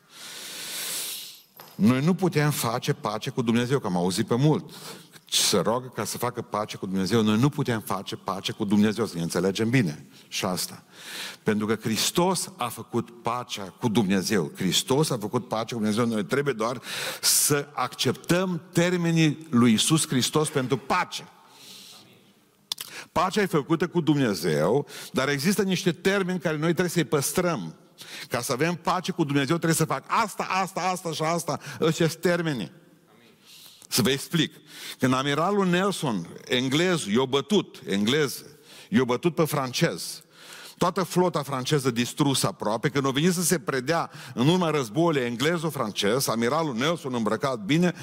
Noi 1.74 2.04
nu 2.04 2.14
putem 2.14 2.50
face 2.50 2.92
pace 2.92 3.30
cu 3.30 3.42
Dumnezeu, 3.42 3.78
că 3.78 3.86
am 3.86 3.96
auzit 3.96 4.26
pe 4.26 4.36
mult 4.36 4.70
să 5.40 5.60
roagă 5.60 5.92
ca 5.94 6.04
să 6.04 6.18
facă 6.18 6.42
pace 6.42 6.76
cu 6.76 6.86
Dumnezeu. 6.86 7.22
Noi 7.22 7.38
nu 7.38 7.48
putem 7.48 7.80
face 7.80 8.16
pace 8.16 8.52
cu 8.52 8.64
Dumnezeu, 8.64 9.06
să 9.06 9.16
ne 9.16 9.22
înțelegem 9.22 9.70
bine. 9.70 10.06
Și 10.28 10.44
asta. 10.44 10.84
Pentru 11.42 11.66
că 11.66 11.74
Hristos 11.74 12.50
a 12.56 12.68
făcut 12.68 13.22
pacea 13.22 13.62
cu 13.62 13.88
Dumnezeu. 13.88 14.52
Hristos 14.56 15.10
a 15.10 15.18
făcut 15.18 15.48
pacea 15.48 15.74
cu 15.74 15.80
Dumnezeu. 15.80 16.06
Noi 16.06 16.24
trebuie 16.24 16.54
doar 16.54 16.80
să 17.20 17.68
acceptăm 17.72 18.62
termenii 18.72 19.46
lui 19.50 19.72
Isus 19.72 20.08
Hristos 20.08 20.48
pentru 20.48 20.76
pace. 20.76 21.28
Pacea 23.12 23.40
e 23.40 23.46
făcută 23.46 23.86
cu 23.86 24.00
Dumnezeu, 24.00 24.86
dar 25.12 25.28
există 25.28 25.62
niște 25.62 25.92
termeni 25.92 26.38
care 26.38 26.56
noi 26.56 26.70
trebuie 26.70 26.88
să-i 26.88 27.04
păstrăm. 27.04 27.74
Ca 28.28 28.40
să 28.40 28.52
avem 28.52 28.74
pace 28.74 29.12
cu 29.12 29.24
Dumnezeu 29.24 29.56
trebuie 29.56 29.74
să 29.74 29.84
fac 29.84 30.04
asta, 30.06 30.46
asta, 30.50 30.80
asta 30.80 31.12
și 31.12 31.22
asta. 31.22 31.58
Ăștia 31.80 32.08
sunt 32.08 32.20
termenii. 32.20 32.72
Să 33.94 34.02
vă 34.02 34.10
explic. 34.10 34.52
Când 34.98 35.14
amiralul 35.14 35.66
Nelson, 35.66 36.28
englez, 36.48 37.04
i-a 37.06 37.24
bătut, 37.24 37.82
englez, 37.86 38.44
i-a 38.88 39.04
bătut 39.04 39.34
pe 39.34 39.44
francez, 39.44 40.22
toată 40.78 41.02
flota 41.02 41.42
franceză 41.42 41.90
distrusă 41.90 42.46
aproape, 42.46 42.88
când 42.88 43.06
a 43.06 43.10
venit 43.10 43.32
să 43.32 43.42
se 43.42 43.58
predea 43.58 44.10
în 44.34 44.48
urma 44.48 44.70
războiului 44.70 45.22
englezul-francez, 45.22 46.28
amiralul 46.28 46.74
Nelson 46.74 47.14
îmbrăcat 47.14 47.58
bine, 47.58 47.94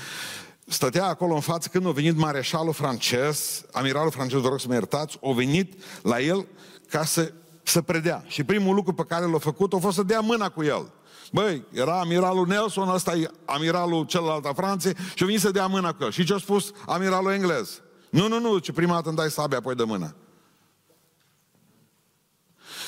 stătea 0.68 1.06
acolo 1.06 1.34
în 1.34 1.42
față 1.42 1.70
când 1.72 1.88
a 1.88 1.92
venit 1.92 2.16
mareșalul 2.16 2.74
francez, 2.74 3.66
amiralul 3.72 4.12
francez, 4.12 4.40
vă 4.40 4.48
rog 4.48 4.60
să 4.60 4.68
mă 4.68 4.74
iertați, 4.74 5.18
a 5.24 5.32
venit 5.32 5.74
la 6.02 6.22
el 6.22 6.48
ca 6.90 7.06
să, 7.06 7.34
să 7.64 7.82
predea. 7.82 8.24
Și 8.28 8.44
primul 8.44 8.76
lucru 8.76 8.94
pe 8.94 9.06
care 9.08 9.26
l-a 9.26 9.38
făcut 9.38 9.74
a 9.74 9.78
fost 9.78 9.96
să 9.96 10.04
dea 10.04 10.20
mâna 10.20 10.50
cu 10.50 10.64
el. 10.64 10.92
Băi, 11.34 11.66
era 11.72 12.00
amiralul 12.00 12.48
Nelson, 12.48 12.90
ăsta 12.90 13.14
e 13.14 13.32
amiralul 13.46 14.06
celălalt 14.06 14.46
a 14.46 14.54
Franței 14.54 14.96
și 15.14 15.24
a 15.24 15.26
venit 15.26 15.42
să 15.42 15.52
dea 15.52 15.68
mâna 15.68 15.94
cu 15.94 16.04
el. 16.04 16.12
Și 16.12 16.24
ce 16.24 16.34
a 16.34 16.38
spus 16.38 16.72
amiralul 16.86 17.32
englez? 17.32 17.82
Nu, 18.10 18.28
nu, 18.28 18.40
nu, 18.40 18.58
ce 18.58 18.72
prima 18.72 18.94
dată 18.94 19.08
îmi 19.08 19.18
dai 19.18 19.30
sabia, 19.30 19.58
apoi 19.58 19.76
de 19.76 19.84
mână. 19.84 20.16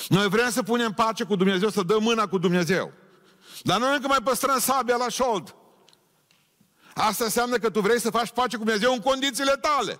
Noi 0.08 0.27
vrem 0.27 0.49
să 0.49 0.63
punem 0.63 0.91
pace 0.91 1.23
cu 1.23 1.36
Dumnezeu, 1.36 1.69
să 1.69 1.84
dăm 1.84 2.03
mâna 2.03 2.27
cu 2.27 2.38
Dumnezeu. 2.38 2.91
Dar 3.62 3.79
noi 3.79 3.95
încă 3.95 4.08
mai 4.08 4.21
păstrăm 4.23 4.60
sabia 4.60 4.95
la 4.95 5.10
șold. 5.10 5.56
Asta 6.93 7.23
înseamnă 7.23 7.58
că 7.58 7.69
tu 7.69 7.79
vrei 7.79 7.99
să 7.99 8.10
faci 8.10 8.32
pace 8.32 8.58
cu 8.58 8.63
Dumnezeu 8.63 8.93
în 8.93 8.99
condițiile 8.99 9.51
tale. 9.51 9.99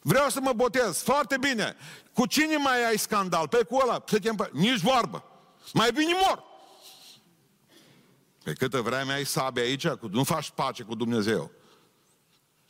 Vreau 0.00 0.28
să 0.28 0.40
mă 0.42 0.52
botez. 0.52 1.02
Foarte 1.02 1.36
bine. 1.38 1.76
Cu 2.12 2.26
cine 2.26 2.56
mai 2.56 2.86
ai 2.88 2.98
scandal? 2.98 3.48
Pe 3.48 3.62
cu 3.62 3.78
ăla. 3.82 4.02
Se 4.06 4.18
chem 4.18 4.34
pe... 4.34 4.50
Nici 4.52 4.80
vorbă. 4.80 5.24
Mai 5.72 5.90
bine 5.92 6.12
mor. 6.26 6.42
Pe 8.44 8.52
câtă 8.52 8.80
vreme 8.80 9.12
ai 9.12 9.26
sabie 9.26 9.62
aici, 9.62 9.86
nu 10.10 10.24
faci 10.24 10.50
pace 10.50 10.82
cu 10.82 10.94
Dumnezeu. 10.94 11.50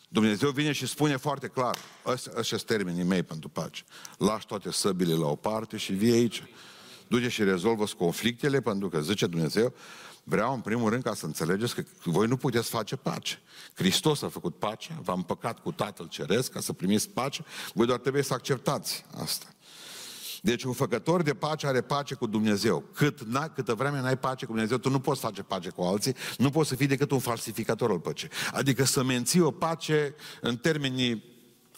Dumnezeu 0.08 0.50
vine 0.50 0.72
și 0.72 0.86
spune 0.86 1.16
foarte 1.16 1.48
clar, 1.48 1.76
ăștia 2.06 2.42
sunt 2.42 2.62
termenii 2.62 3.02
mei 3.02 3.22
pentru 3.22 3.48
pace. 3.48 3.84
Lași 4.18 4.46
toate 4.46 4.70
săbile 4.70 5.14
la 5.14 5.26
o 5.26 5.36
parte 5.36 5.76
și 5.76 5.92
vii 5.92 6.12
aici. 6.12 6.42
Duce 7.08 7.28
și 7.28 7.44
rezolvă 7.44 7.84
conflictele, 7.98 8.60
pentru 8.60 8.88
că 8.88 9.00
zice 9.00 9.26
Dumnezeu, 9.26 9.74
vreau 10.24 10.54
în 10.54 10.60
primul 10.60 10.90
rând 10.90 11.02
ca 11.02 11.14
să 11.14 11.26
înțelegeți 11.26 11.74
că 11.74 11.84
voi 12.04 12.26
nu 12.26 12.36
puteți 12.36 12.68
face 12.68 12.96
pace. 12.96 13.42
Hristos 13.74 14.22
a 14.22 14.28
făcut 14.28 14.58
pace, 14.58 14.98
v-a 15.02 15.12
împăcat 15.12 15.58
cu 15.60 15.72
Tatăl 15.72 16.08
Ceresc 16.08 16.52
ca 16.52 16.60
să 16.60 16.72
primiți 16.72 17.08
pace, 17.08 17.44
voi 17.72 17.86
doar 17.86 17.98
trebuie 17.98 18.22
să 18.22 18.34
acceptați 18.34 19.04
asta. 19.16 19.53
Deci 20.44 20.62
un 20.62 20.72
făcător 20.72 21.22
de 21.22 21.34
pace 21.34 21.66
are 21.66 21.80
pace 21.80 22.14
cu 22.14 22.26
Dumnezeu. 22.26 22.84
Cât, 22.94 23.22
n 23.22 23.36
câtă 23.54 23.74
vreme 23.74 24.00
n-ai 24.00 24.18
pace 24.18 24.44
cu 24.44 24.52
Dumnezeu, 24.52 24.76
tu 24.76 24.90
nu 24.90 25.00
poți 25.00 25.20
face 25.20 25.42
pace 25.42 25.70
cu 25.70 25.82
alții, 25.82 26.14
nu 26.38 26.50
poți 26.50 26.68
să 26.68 26.74
fii 26.74 26.86
decât 26.86 27.10
un 27.10 27.18
falsificator 27.18 27.90
al 27.90 27.98
păcii. 27.98 28.28
Adică 28.52 28.84
să 28.84 29.02
menții 29.02 29.40
o 29.40 29.50
pace 29.50 30.14
în 30.40 30.56
termenii 30.56 31.24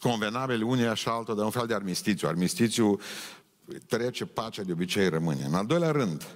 convenabili 0.00 0.62
unii 0.62 0.94
și 0.94 1.08
altul, 1.08 1.34
de 1.34 1.42
un 1.42 1.50
fel 1.50 1.66
de 1.66 1.74
armistițiu. 1.74 2.28
Armistițiu 2.28 3.00
trece, 3.86 4.24
pacea 4.24 4.62
de 4.62 4.72
obicei 4.72 5.08
rămâne. 5.08 5.44
În 5.44 5.54
al 5.54 5.66
doilea 5.66 5.90
rând, 5.90 6.26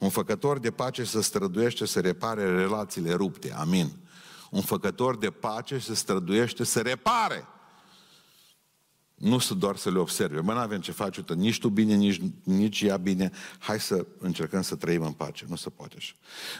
un 0.00 0.08
făcător 0.08 0.58
de 0.58 0.70
pace 0.70 1.04
se 1.04 1.22
străduiește 1.22 1.86
să 1.86 2.00
repare 2.00 2.54
relațiile 2.54 3.12
rupte. 3.12 3.52
Amin. 3.52 3.92
Un 4.50 4.60
făcător 4.60 5.16
de 5.16 5.30
pace 5.30 5.78
se 5.78 5.94
străduiește 5.94 6.64
să 6.64 6.80
repare 6.80 7.46
nu 9.16 9.38
să 9.38 9.54
doar 9.54 9.76
să 9.76 9.90
le 9.90 9.98
observe. 9.98 10.40
Mă, 10.40 10.52
n-avem 10.52 10.80
ce 10.80 10.92
face, 10.92 11.20
uite, 11.20 11.34
nici 11.34 11.58
tu 11.58 11.68
bine, 11.68 11.94
nici, 11.94 12.20
nici 12.42 12.80
ea 12.80 12.96
bine. 12.96 13.30
Hai 13.58 13.80
să 13.80 14.06
încercăm 14.18 14.62
să 14.62 14.74
trăim 14.74 15.02
în 15.02 15.12
pace. 15.12 15.44
Nu 15.48 15.56
se 15.56 15.70
poate 15.70 15.94
așa. 15.98 16.12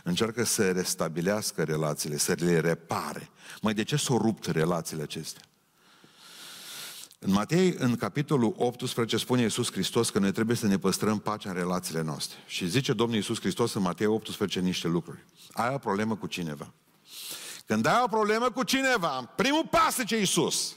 Încearcă 0.05 0.45
să 0.45 0.71
restabilească 0.71 1.63
relațiile, 1.63 2.17
să 2.17 2.35
le 2.39 2.61
repare. 2.61 3.31
Mai 3.61 3.75
de 3.75 3.83
ce 3.83 3.97
s-au 3.97 4.19
rupt 4.19 4.47
relațiile 4.47 5.03
acestea? 5.03 5.43
În 7.19 7.33
Matei, 7.33 7.75
în 7.79 7.97
capitolul 7.97 8.55
18, 8.57 9.17
spune 9.17 9.43
Iisus 9.43 9.73
Hristos 9.73 10.11
că 10.11 10.19
noi 10.19 10.33
trebuie 10.33 10.57
să 10.57 10.67
ne 10.67 10.79
păstrăm 10.79 11.19
pacea 11.19 11.51
în 11.51 11.57
relațiile 11.57 12.03
noastre. 12.03 12.37
Și 12.47 12.69
zice 12.69 12.93
Domnul 12.93 13.17
Iisus 13.17 13.41
Hristos 13.41 13.75
în 13.75 13.83
Matei 13.83 14.07
18 14.07 14.61
niște 14.61 14.89
lucruri. 14.89 15.25
Ai 15.53 15.75
o 15.75 15.79
problemă 15.79 16.17
cu 16.17 16.27
cineva. 16.27 16.73
Când 17.67 17.87
ai 17.87 18.01
o 18.05 18.09
problemă 18.09 18.51
cu 18.51 18.63
cineva, 18.63 19.33
primul 19.37 19.67
pas 19.71 20.05
ce 20.07 20.19
Iisus 20.19 20.77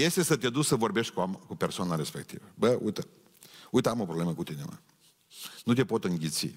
este 0.00 0.22
să 0.22 0.36
te 0.36 0.48
duci 0.48 0.64
să 0.64 0.76
vorbești 0.76 1.12
cu, 1.12 1.40
cu 1.46 1.56
persoana 1.56 1.96
respectivă. 1.96 2.44
Bă, 2.54 2.78
uite, 2.82 3.06
uite, 3.70 3.88
am 3.88 4.00
o 4.00 4.04
problemă 4.04 4.32
cu 4.34 4.42
tine, 4.42 4.62
mă. 4.66 4.76
Nu 5.64 5.72
te 5.72 5.84
pot 5.84 6.04
înghiți. 6.04 6.54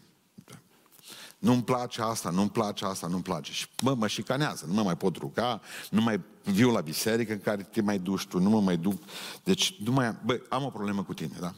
Nu-mi 1.40 1.64
place 1.64 2.02
asta, 2.02 2.30
nu-mi 2.30 2.50
place 2.50 2.86
asta, 2.86 3.08
nu-mi 3.08 3.22
place. 3.22 3.52
Și 3.52 3.68
mă, 3.82 3.96
mă 3.96 4.08
șicanează, 4.08 4.66
nu 4.66 4.74
mă 4.74 4.84
mai 4.84 4.98
pot 4.98 5.16
ruga, 5.16 5.62
nu 5.90 6.02
mai 6.02 6.22
viu 6.44 6.72
la 6.72 6.82
biserică 6.82 7.34
în 7.34 7.40
care 7.40 7.64
te 7.64 7.82
mai 7.82 8.00
duci 8.00 8.26
tu, 8.26 8.40
nu 8.40 8.50
mă 8.50 8.62
mai 8.62 8.78
duc. 8.78 9.02
Deci, 9.44 9.76
nu 9.80 9.92
mai 9.92 10.06
am, 10.06 10.22
bă, 10.26 10.42
am 10.50 10.64
o 10.64 10.70
problemă 10.70 11.04
cu 11.04 11.14
tine, 11.14 11.36
da? 11.40 11.54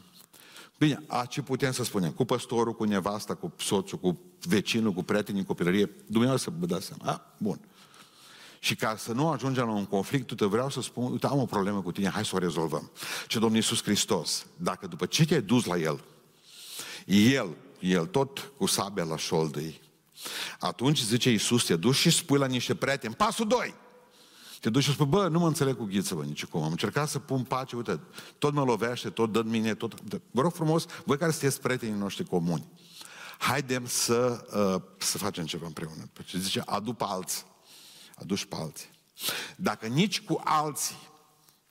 Bine, 0.78 1.02
a 1.06 1.24
ce 1.24 1.42
putem 1.42 1.72
să 1.72 1.84
spunem? 1.84 2.10
Cu 2.10 2.24
păstorul, 2.24 2.74
cu 2.74 2.84
nevasta, 2.84 3.34
cu 3.34 3.52
soțul, 3.58 3.98
cu 3.98 4.20
vecinul, 4.40 4.92
cu 4.92 5.02
prietenii, 5.02 5.44
copilărie, 5.44 5.90
dumneavoastră 6.06 6.54
vă 6.58 6.66
dați 6.66 6.86
seama. 6.86 7.12
A, 7.12 7.34
bun. 7.38 7.60
Și 8.62 8.74
ca 8.74 8.96
să 8.96 9.12
nu 9.12 9.28
ajungem 9.28 9.66
la 9.66 9.72
un 9.72 9.86
conflict, 9.86 10.36
te 10.36 10.44
vreau 10.44 10.70
să 10.70 10.80
spun, 10.80 11.12
uite, 11.12 11.26
am 11.26 11.38
o 11.38 11.44
problemă 11.44 11.82
cu 11.82 11.92
tine, 11.92 12.08
hai 12.08 12.24
să 12.24 12.34
o 12.34 12.38
rezolvăm. 12.38 12.90
Ce 13.26 13.38
Domnul 13.38 13.56
Iisus 13.56 13.82
Hristos, 13.82 14.46
dacă 14.56 14.86
după 14.86 15.06
ce 15.06 15.24
te-ai 15.24 15.42
dus 15.42 15.64
la 15.64 15.76
El, 15.76 16.00
El, 17.06 17.56
El 17.78 18.06
tot 18.06 18.52
cu 18.56 18.66
sabia 18.66 19.04
la 19.04 19.16
șoldăi, 19.16 19.80
atunci 20.58 21.02
zice 21.02 21.30
Iisus, 21.30 21.64
te 21.64 21.76
duci 21.76 21.94
și 21.94 22.10
spui 22.10 22.38
la 22.38 22.46
niște 22.46 22.74
prieteni, 22.74 23.14
pasul 23.14 23.46
2, 23.46 23.74
te 24.60 24.70
duci 24.70 24.82
și 24.82 24.92
spui, 24.92 25.06
bă, 25.06 25.28
nu 25.28 25.38
mă 25.38 25.46
înțeleg 25.46 25.76
cu 25.76 25.84
ghiță, 25.84 26.14
bă, 26.14 26.22
nici 26.22 26.44
cum. 26.44 26.62
Am 26.62 26.70
încercat 26.70 27.08
să 27.08 27.18
pun 27.18 27.42
pace, 27.42 27.76
uite, 27.76 28.00
tot 28.38 28.52
mă 28.52 28.64
lovește, 28.64 29.10
tot 29.10 29.32
dă 29.32 29.42
mine, 29.42 29.74
tot... 29.74 29.94
Vă 30.30 30.40
rog 30.40 30.52
frumos, 30.52 30.86
voi 31.04 31.18
care 31.18 31.30
sunteți 31.30 31.60
prietenii 31.60 31.98
noștri 31.98 32.24
comuni, 32.24 32.66
haidem 33.38 33.86
să, 33.86 34.46
uh, 34.74 34.82
să 34.98 35.18
facem 35.18 35.44
ceva 35.44 35.66
împreună. 35.66 36.08
Pentru 36.12 36.36
că 36.36 36.42
zice, 36.42 36.62
adu 36.66 36.92
pe 36.92 37.04
alții 37.06 37.48
aduci 38.20 38.44
pe 38.44 38.56
alții. 38.58 38.88
Dacă 39.56 39.86
nici 39.86 40.20
cu 40.20 40.40
alții 40.44 41.08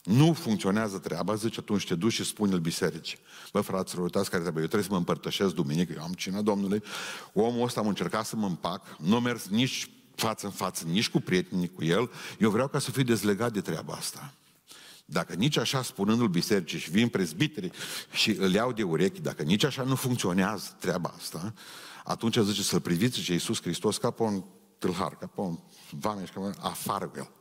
nu 0.04 0.34
funcționează 0.34 0.98
treaba, 0.98 1.36
zice, 1.36 1.60
atunci 1.60 1.88
te 1.88 1.96
duci 1.96 2.14
și 2.14 2.24
spune-l 2.24 2.60
bisericii. 2.60 3.18
Bă, 3.52 3.62
fraților, 3.62 4.04
uitați 4.04 4.30
care 4.30 4.42
trebuie. 4.42 4.62
Eu 4.64 4.70
trebuie 4.70 4.90
să 4.90 4.94
mă 4.94 5.00
împărtășesc 5.00 5.54
duminică, 5.54 5.94
eu 5.96 6.04
am 6.04 6.14
cina 6.14 6.42
Domnului. 6.42 6.84
Omul 7.34 7.64
ăsta 7.64 7.80
am 7.80 7.88
încercat 7.88 8.26
să 8.26 8.36
mă 8.36 8.46
împac, 8.46 8.98
nu 9.00 9.16
am 9.16 9.24
mers 9.24 9.48
nici 9.48 9.90
față 10.16 10.46
în 10.46 10.52
față, 10.52 10.86
nici 10.88 11.10
cu 11.10 11.20
prietenii 11.20 11.70
cu 11.70 11.84
el. 11.84 12.12
Eu 12.40 12.50
vreau 12.50 12.68
ca 12.68 12.80
să 12.80 12.92
fiu 12.92 13.04
dezlegat 13.04 13.54
de 13.54 13.62
treaba 13.62 13.94
asta. 13.94 14.34
Dacă 15.06 15.34
nici 15.34 15.58
așa, 15.58 15.82
spunându-l 15.82 16.28
bisericii 16.28 16.80
și 16.80 16.90
vin 16.90 17.08
prezbiterii 17.08 17.72
și 18.12 18.32
îl 18.32 18.54
iau 18.54 18.72
de 18.72 18.84
urechi, 18.84 19.22
dacă 19.22 19.44
nici 19.44 19.64
așa 19.64 19.84
nu 19.84 19.96
funcționează 19.96 20.76
treaba 20.80 21.14
asta, 21.18 21.54
atunci 22.04 22.38
zice 22.38 22.64
să-l 22.64 22.80
priviți, 22.80 23.22
ce 23.22 23.32
Iisus 23.32 23.62
Hristos 23.62 23.98
ca 23.98 24.12
pe 24.12 24.24
un 24.24 24.44
tâlhar, 24.80 25.18
ca 25.18 25.26
pe 25.26 25.42
un 25.42 25.58
vameș, 25.90 26.30
ca 26.30 26.40
pe 26.40 26.58
afară 26.60 27.08
cu 27.08 27.18
el. 27.18 27.32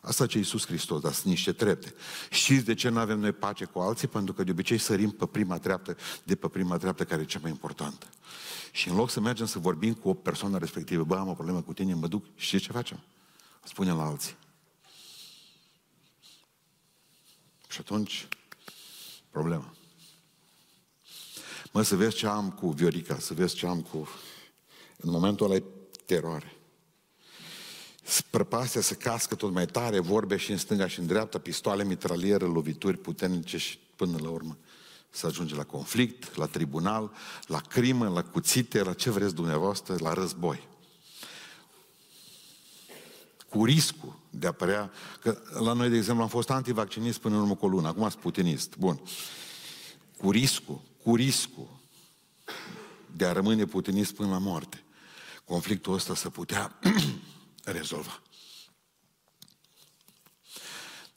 Asta 0.00 0.26
ce 0.26 0.38
Iisus 0.38 0.66
Hristos, 0.66 1.00
dar 1.00 1.12
sunt 1.12 1.26
niște 1.26 1.52
trepte. 1.52 1.94
Știți 2.30 2.64
de 2.64 2.74
ce 2.74 2.88
nu 2.88 2.98
avem 2.98 3.18
noi 3.18 3.32
pace 3.32 3.64
cu 3.64 3.78
alții? 3.78 4.08
Pentru 4.08 4.32
că 4.34 4.44
de 4.44 4.50
obicei 4.50 4.78
sărim 4.78 5.10
pe 5.10 5.26
prima 5.26 5.58
treaptă, 5.58 5.96
de 6.24 6.36
pe 6.36 6.48
prima 6.48 6.76
treaptă 6.76 7.04
care 7.04 7.22
e 7.22 7.24
cea 7.24 7.38
mai 7.42 7.50
importantă. 7.50 8.06
Și 8.72 8.88
în 8.88 8.96
loc 8.96 9.10
să 9.10 9.20
mergem 9.20 9.46
să 9.46 9.58
vorbim 9.58 9.94
cu 9.94 10.08
o 10.08 10.14
persoană 10.14 10.58
respectivă, 10.58 11.04
bă, 11.04 11.16
am 11.16 11.28
o 11.28 11.34
problemă 11.34 11.62
cu 11.62 11.72
tine, 11.72 11.94
mă 11.94 12.06
duc, 12.06 12.24
și 12.34 12.58
ce 12.58 12.72
facem? 12.72 13.00
Spunem 13.64 13.96
la 13.96 14.04
alții. 14.04 14.36
Și 17.68 17.78
atunci, 17.80 18.28
problema. 19.30 19.74
Mă, 21.72 21.82
să 21.82 21.96
vezi 21.96 22.16
ce 22.16 22.26
am 22.26 22.50
cu 22.50 22.70
Viorica, 22.70 23.18
să 23.18 23.34
vezi 23.34 23.54
ce 23.54 23.66
am 23.66 23.80
cu... 23.80 24.08
În 24.96 25.10
momentul 25.10 25.46
ăla 25.46 25.54
e 25.54 25.64
teroare. 26.14 26.56
Prăpastia 28.30 28.80
să 28.80 28.94
cască 28.94 29.34
tot 29.34 29.52
mai 29.52 29.66
tare, 29.66 29.98
vorbe 29.98 30.36
și 30.36 30.50
în 30.50 30.56
stânga 30.56 30.86
și 30.86 30.98
în 30.98 31.06
dreapta, 31.06 31.38
pistoale, 31.38 31.84
mitraliere, 31.84 32.44
lovituri 32.44 32.96
puternice 32.96 33.56
și 33.58 33.78
până 33.96 34.18
la 34.22 34.28
urmă 34.28 34.56
să 35.10 35.26
ajunge 35.26 35.54
la 35.54 35.64
conflict, 35.64 36.36
la 36.36 36.46
tribunal, 36.46 37.12
la 37.46 37.60
crimă, 37.60 38.08
la 38.08 38.22
cuțite, 38.22 38.82
la 38.82 38.92
ce 38.92 39.10
vreți 39.10 39.34
dumneavoastră, 39.34 39.96
la 39.98 40.12
război. 40.12 40.68
Cu 43.48 43.64
riscul 43.64 44.18
de 44.30 44.46
a 44.46 44.52
părea, 44.52 44.90
că 45.20 45.38
la 45.60 45.72
noi, 45.72 45.88
de 45.88 45.96
exemplu, 45.96 46.22
am 46.22 46.28
fost 46.28 46.50
antivaccinist 46.50 47.18
până 47.18 47.34
în 47.34 47.40
urmă 47.40 47.54
cu 47.54 47.64
o 47.64 47.68
lună, 47.68 47.88
acum 47.88 48.08
sunt 48.08 48.22
putinist. 48.22 48.76
Bun. 48.76 49.00
Cu 50.16 50.30
riscul, 50.30 50.80
cu 51.02 51.14
riscul 51.14 51.68
de 53.16 53.24
a 53.24 53.32
rămâne 53.32 53.64
putinist 53.64 54.14
până 54.14 54.30
la 54.30 54.38
moarte 54.38 54.84
conflictul 55.50 55.94
ăsta 55.94 56.14
să 56.14 56.30
putea 56.30 56.78
rezolva. 57.78 58.22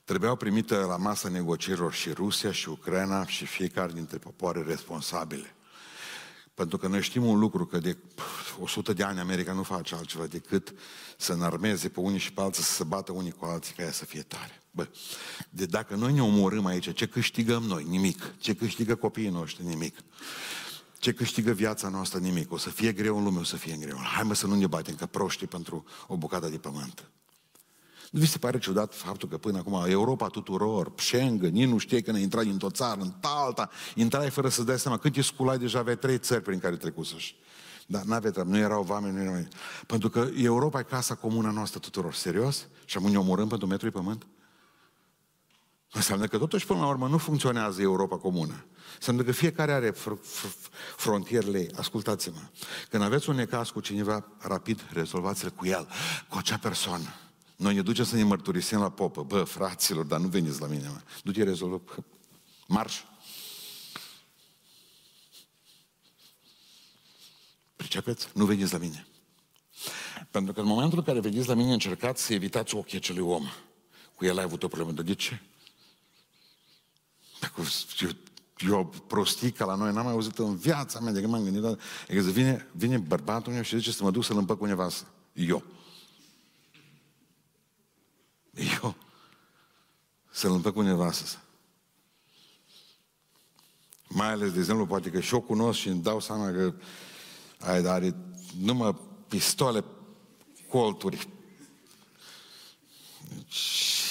Trebuiau 0.04 0.36
primite 0.36 0.74
la 0.74 0.96
masă 0.96 1.28
negocierilor 1.28 1.92
și 1.92 2.10
Rusia 2.10 2.52
și 2.52 2.68
Ucraina 2.68 3.26
și 3.26 3.46
fiecare 3.46 3.92
dintre 3.92 4.18
popoare 4.18 4.62
responsabile. 4.62 5.54
Pentru 6.54 6.78
că 6.78 6.86
noi 6.86 7.02
știm 7.02 7.24
un 7.24 7.38
lucru, 7.38 7.66
că 7.66 7.78
de 7.78 7.96
100 8.60 8.92
de 8.92 9.02
ani 9.02 9.18
America 9.18 9.52
nu 9.52 9.62
face 9.62 9.94
altceva 9.94 10.26
decât 10.26 10.74
să 11.16 11.32
înarmeze 11.32 11.88
pe 11.88 12.00
unii 12.00 12.18
și 12.18 12.32
pe 12.32 12.40
alții, 12.40 12.62
să 12.62 12.72
se 12.72 12.84
bată 12.84 13.12
unii 13.12 13.32
cu 13.32 13.44
alții 13.44 13.74
ca 13.74 13.82
ea 13.82 13.92
să 13.92 14.04
fie 14.04 14.22
tare. 14.22 14.62
Bă, 14.70 14.88
de 15.50 15.66
dacă 15.66 15.94
noi 15.94 16.12
ne 16.12 16.22
omorâm 16.22 16.66
aici, 16.66 16.94
ce 16.94 17.06
câștigăm 17.06 17.62
noi? 17.62 17.84
Nimic. 17.84 18.34
Ce 18.38 18.54
câștigă 18.54 18.94
copiii 18.94 19.28
noștri? 19.28 19.64
Nimic. 19.64 19.96
Ce 21.04 21.12
câștigă 21.12 21.52
viața 21.52 21.88
noastră? 21.88 22.18
Nimic. 22.18 22.52
O 22.52 22.56
să 22.56 22.70
fie 22.70 22.92
greu 22.92 23.16
în 23.16 23.24
lume, 23.24 23.38
o 23.38 23.42
să 23.42 23.56
fie 23.56 23.72
în 23.72 23.80
greu. 23.80 23.96
Hai 23.96 24.22
mă 24.22 24.34
să 24.34 24.46
nu 24.46 24.54
ne 24.54 24.66
batem 24.66 24.94
ca 24.94 25.06
proștii 25.06 25.46
pentru 25.46 25.84
o 26.06 26.16
bucată 26.16 26.48
de 26.48 26.58
pământ. 26.58 27.10
Nu 28.10 28.20
vi 28.20 28.26
se 28.26 28.38
pare 28.38 28.58
ciudat 28.58 28.94
faptul 28.94 29.28
că 29.28 29.38
până 29.38 29.58
acum 29.58 29.84
Europa 29.86 30.26
tuturor, 30.26 30.92
Schengen, 30.96 31.52
nici 31.52 31.68
nu 31.68 31.78
știe 31.78 32.00
când 32.00 32.16
ai 32.16 32.22
intrat 32.22 32.44
dintr-o 32.44 32.70
țară 32.70 33.00
în 33.00 33.12
alta, 33.20 33.70
intrai 33.94 34.30
fără 34.30 34.48
să 34.48 34.62
dai 34.62 34.78
seama 34.78 34.98
cât 34.98 35.16
e 35.16 35.22
sculai, 35.22 35.58
deja 35.58 35.78
aveai 35.78 35.96
trei 35.98 36.18
țări 36.18 36.42
prin 36.42 36.58
care 36.58 36.76
trecusăși. 36.76 37.36
Dar 37.86 38.02
n-avea 38.02 38.30
treabă, 38.30 38.50
nu 38.50 38.56
erau 38.56 38.86
oameni, 38.88 39.16
nu 39.16 39.22
erau... 39.22 39.48
Pentru 39.86 40.08
că 40.08 40.28
Europa 40.36 40.78
e 40.78 40.82
casa 40.82 41.14
comună 41.14 41.50
noastră 41.50 41.78
tuturor. 41.78 42.14
Serios? 42.14 42.68
Și 42.84 42.96
am 42.96 43.04
ne 43.04 43.18
omorâm 43.18 43.48
pentru 43.48 43.66
metru 43.66 43.90
pământ? 43.90 44.26
Înseamnă 45.92 46.26
că 46.26 46.38
totuși 46.38 46.66
până 46.66 46.80
la 46.80 46.86
urmă 46.86 47.08
nu 47.08 47.18
funcționează 47.18 47.80
Europa 47.82 48.16
comună. 48.16 48.64
Înseamnă 48.94 49.22
că 49.22 49.32
fiecare 49.32 49.72
are 49.72 49.92
fr- 49.92 50.18
fr- 50.18 50.70
frontierele 50.96 51.58
ei. 51.58 51.70
Ascultați-mă. 51.76 52.40
Când 52.88 53.02
aveți 53.02 53.28
un 53.28 53.34
necaz 53.34 53.68
cu 53.68 53.80
cineva, 53.80 54.26
rapid 54.38 54.86
rezolvați-l 54.90 55.50
cu 55.50 55.66
el, 55.66 55.88
cu 56.28 56.38
acea 56.38 56.58
persoană. 56.58 57.14
Noi 57.56 57.74
ne 57.74 57.82
ducem 57.82 58.04
să 58.04 58.16
ne 58.16 58.22
mărturisim 58.22 58.78
la 58.78 58.90
popă. 58.90 59.22
Bă, 59.22 59.42
fraților, 59.42 60.04
dar 60.04 60.20
nu 60.20 60.28
veniți 60.28 60.60
la 60.60 60.66
mine. 60.66 60.88
Mă. 60.88 61.00
Du-te, 61.22 61.42
rezolvă. 61.42 61.82
Marș. 62.66 63.02
Pricepeți? 67.76 68.28
Nu 68.34 68.44
veniți 68.44 68.72
la 68.72 68.78
mine. 68.78 69.06
Pentru 70.30 70.52
că 70.52 70.60
în 70.60 70.66
momentul 70.66 70.98
în 70.98 71.04
care 71.04 71.20
veniți 71.20 71.48
la 71.48 71.54
mine, 71.54 71.72
încercați 71.72 72.22
să 72.22 72.32
evitați 72.32 72.74
ochii 72.74 72.98
acelui 72.98 73.22
om. 73.22 73.46
Cu 74.14 74.24
el 74.24 74.38
ai 74.38 74.44
avut 74.44 74.62
o 74.62 74.68
problemă. 74.68 74.92
Dar 74.92 75.04
de 75.04 75.14
ce? 75.14 75.40
Dacă 77.40 77.62
eu, 78.00 78.08
eu 78.58 78.86
prostii 79.06 79.50
ca 79.50 79.64
la 79.64 79.74
noi 79.74 79.92
n-am 79.92 80.04
mai 80.04 80.12
auzit 80.12 80.38
în 80.38 80.56
viața 80.56 81.00
mea 81.00 81.12
de 81.12 81.20
când 81.20 81.32
m-am 81.32 81.42
gândit. 81.42 81.62
Dar, 81.62 81.78
adică 82.08 82.22
vine, 82.30 82.68
vine 82.72 82.98
bărbatul 82.98 83.52
meu 83.52 83.62
și 83.62 83.76
zice 83.76 83.92
să 83.92 84.02
mă 84.02 84.10
duc 84.10 84.24
să-l 84.24 84.36
împăc 84.36 84.58
cu 84.58 84.64
nevastă. 84.64 85.06
Eu. 85.32 85.62
Eu. 88.82 88.94
Să-l 90.30 90.52
împăc 90.52 90.72
cu 90.72 90.80
nevastă. 90.80 91.38
Mai 94.08 94.30
ales, 94.30 94.52
de 94.52 94.58
exemplu, 94.58 94.86
poate 94.86 95.10
că 95.10 95.20
și 95.20 95.34
eu 95.34 95.40
cunosc 95.40 95.78
și 95.78 95.88
îmi 95.88 96.02
dau 96.02 96.20
seama 96.20 96.50
că 96.50 96.74
are, 97.58 97.88
are 97.88 98.14
numai 98.60 98.96
pistole, 99.28 99.84
colturi. 100.68 101.28
Deci... 103.34 104.03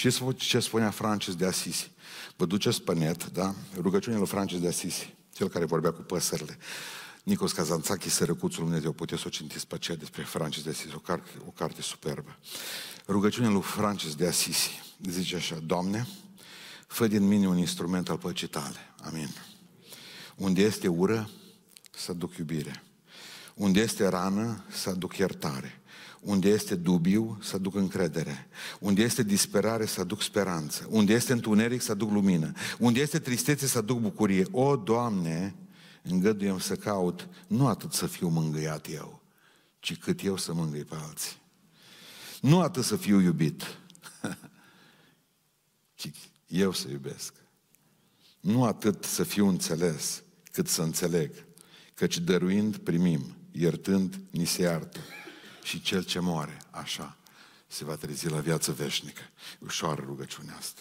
Și 0.00 0.34
ce 0.36 0.58
spunea 0.58 0.90
Francis 0.90 1.34
de 1.34 1.46
Asisi? 1.46 1.90
Vă 2.36 2.46
duceți 2.46 2.82
pe 2.82 2.94
net, 2.94 3.30
da? 3.30 3.54
Rugăciunea 3.76 4.18
lui 4.18 4.28
Francis 4.28 4.60
de 4.60 4.68
Asisi, 4.68 5.14
cel 5.32 5.48
care 5.48 5.64
vorbea 5.64 5.92
cu 5.92 6.00
păsările. 6.02 6.58
Nicos 7.22 7.52
Kazantzaki, 7.52 8.08
Sărăcuțul 8.08 8.64
Dumnezeu, 8.64 8.92
puteți 8.92 9.20
să 9.20 9.26
o 9.26 9.30
citiți 9.30 9.66
pe 9.66 9.74
aceea 9.74 9.96
despre 9.96 10.22
Francis 10.22 10.62
de 10.62 10.70
Asisi, 10.70 10.94
o 10.94 10.98
carte, 10.98 11.30
o 11.46 11.50
carte 11.50 11.82
superbă. 11.82 12.38
Rugăciunea 13.06 13.50
lui 13.50 13.62
Francis 13.62 14.14
de 14.14 14.26
Asisi 14.26 14.82
zice 15.08 15.36
așa, 15.36 15.58
Doamne, 15.66 16.06
fă 16.86 17.06
din 17.06 17.26
mine 17.26 17.48
un 17.48 17.58
instrument 17.58 18.08
al 18.08 18.18
păcii 18.18 18.48
tale. 18.48 18.94
Amin. 19.02 19.34
Unde 20.36 20.62
este 20.62 20.88
ură, 20.88 21.30
să 21.90 22.12
duc 22.12 22.36
iubire. 22.36 22.82
Unde 23.54 23.80
este 23.80 24.08
rană, 24.08 24.64
să 24.68 24.88
aduc 24.88 25.16
iertare. 25.16 25.79
Unde 26.20 26.48
este 26.48 26.74
dubiu, 26.74 27.38
să 27.42 27.58
duc 27.58 27.74
încredere. 27.74 28.48
Unde 28.80 29.02
este 29.02 29.22
disperare, 29.22 29.86
să 29.86 30.04
duc 30.04 30.22
speranță. 30.22 30.86
Unde 30.90 31.12
este 31.12 31.32
întuneric, 31.32 31.80
să 31.80 31.94
duc 31.94 32.10
lumină. 32.10 32.52
Unde 32.78 33.00
este 33.00 33.18
tristețe, 33.18 33.66
să 33.66 33.80
duc 33.80 34.00
bucurie. 34.00 34.46
O, 34.50 34.76
Doamne, 34.76 35.54
îngăduiem 36.02 36.58
să 36.58 36.76
caut 36.76 37.28
nu 37.46 37.66
atât 37.66 37.92
să 37.92 38.06
fiu 38.06 38.28
mângâiat 38.28 38.86
eu, 38.92 39.22
ci 39.78 39.98
cât 39.98 40.24
eu 40.24 40.36
să 40.36 40.52
mângâi 40.52 40.84
pe 40.84 40.94
alții. 41.08 41.36
Nu 42.40 42.60
atât 42.60 42.84
să 42.84 42.96
fiu 42.96 43.20
iubit, 43.20 43.78
ci 45.94 46.10
eu 46.46 46.72
să 46.72 46.88
iubesc. 46.90 47.34
Nu 48.40 48.64
atât 48.64 49.04
să 49.04 49.22
fiu 49.22 49.48
înțeles, 49.48 50.22
cât 50.52 50.68
să 50.68 50.82
înțeleg. 50.82 51.30
Căci 51.94 52.18
dăruind, 52.18 52.76
primim, 52.76 53.36
iertând, 53.52 54.20
ni 54.30 54.44
se 54.44 54.62
iartă. 54.62 54.98
Și 55.70 55.80
cel 55.80 56.04
ce 56.04 56.18
moare, 56.18 56.58
așa, 56.70 57.16
se 57.66 57.84
va 57.84 57.94
trezi 57.94 58.28
la 58.28 58.38
viață 58.38 58.72
veșnică. 58.72 59.20
Ușoară 59.58 60.02
rugăciunea 60.06 60.56
asta. 60.58 60.80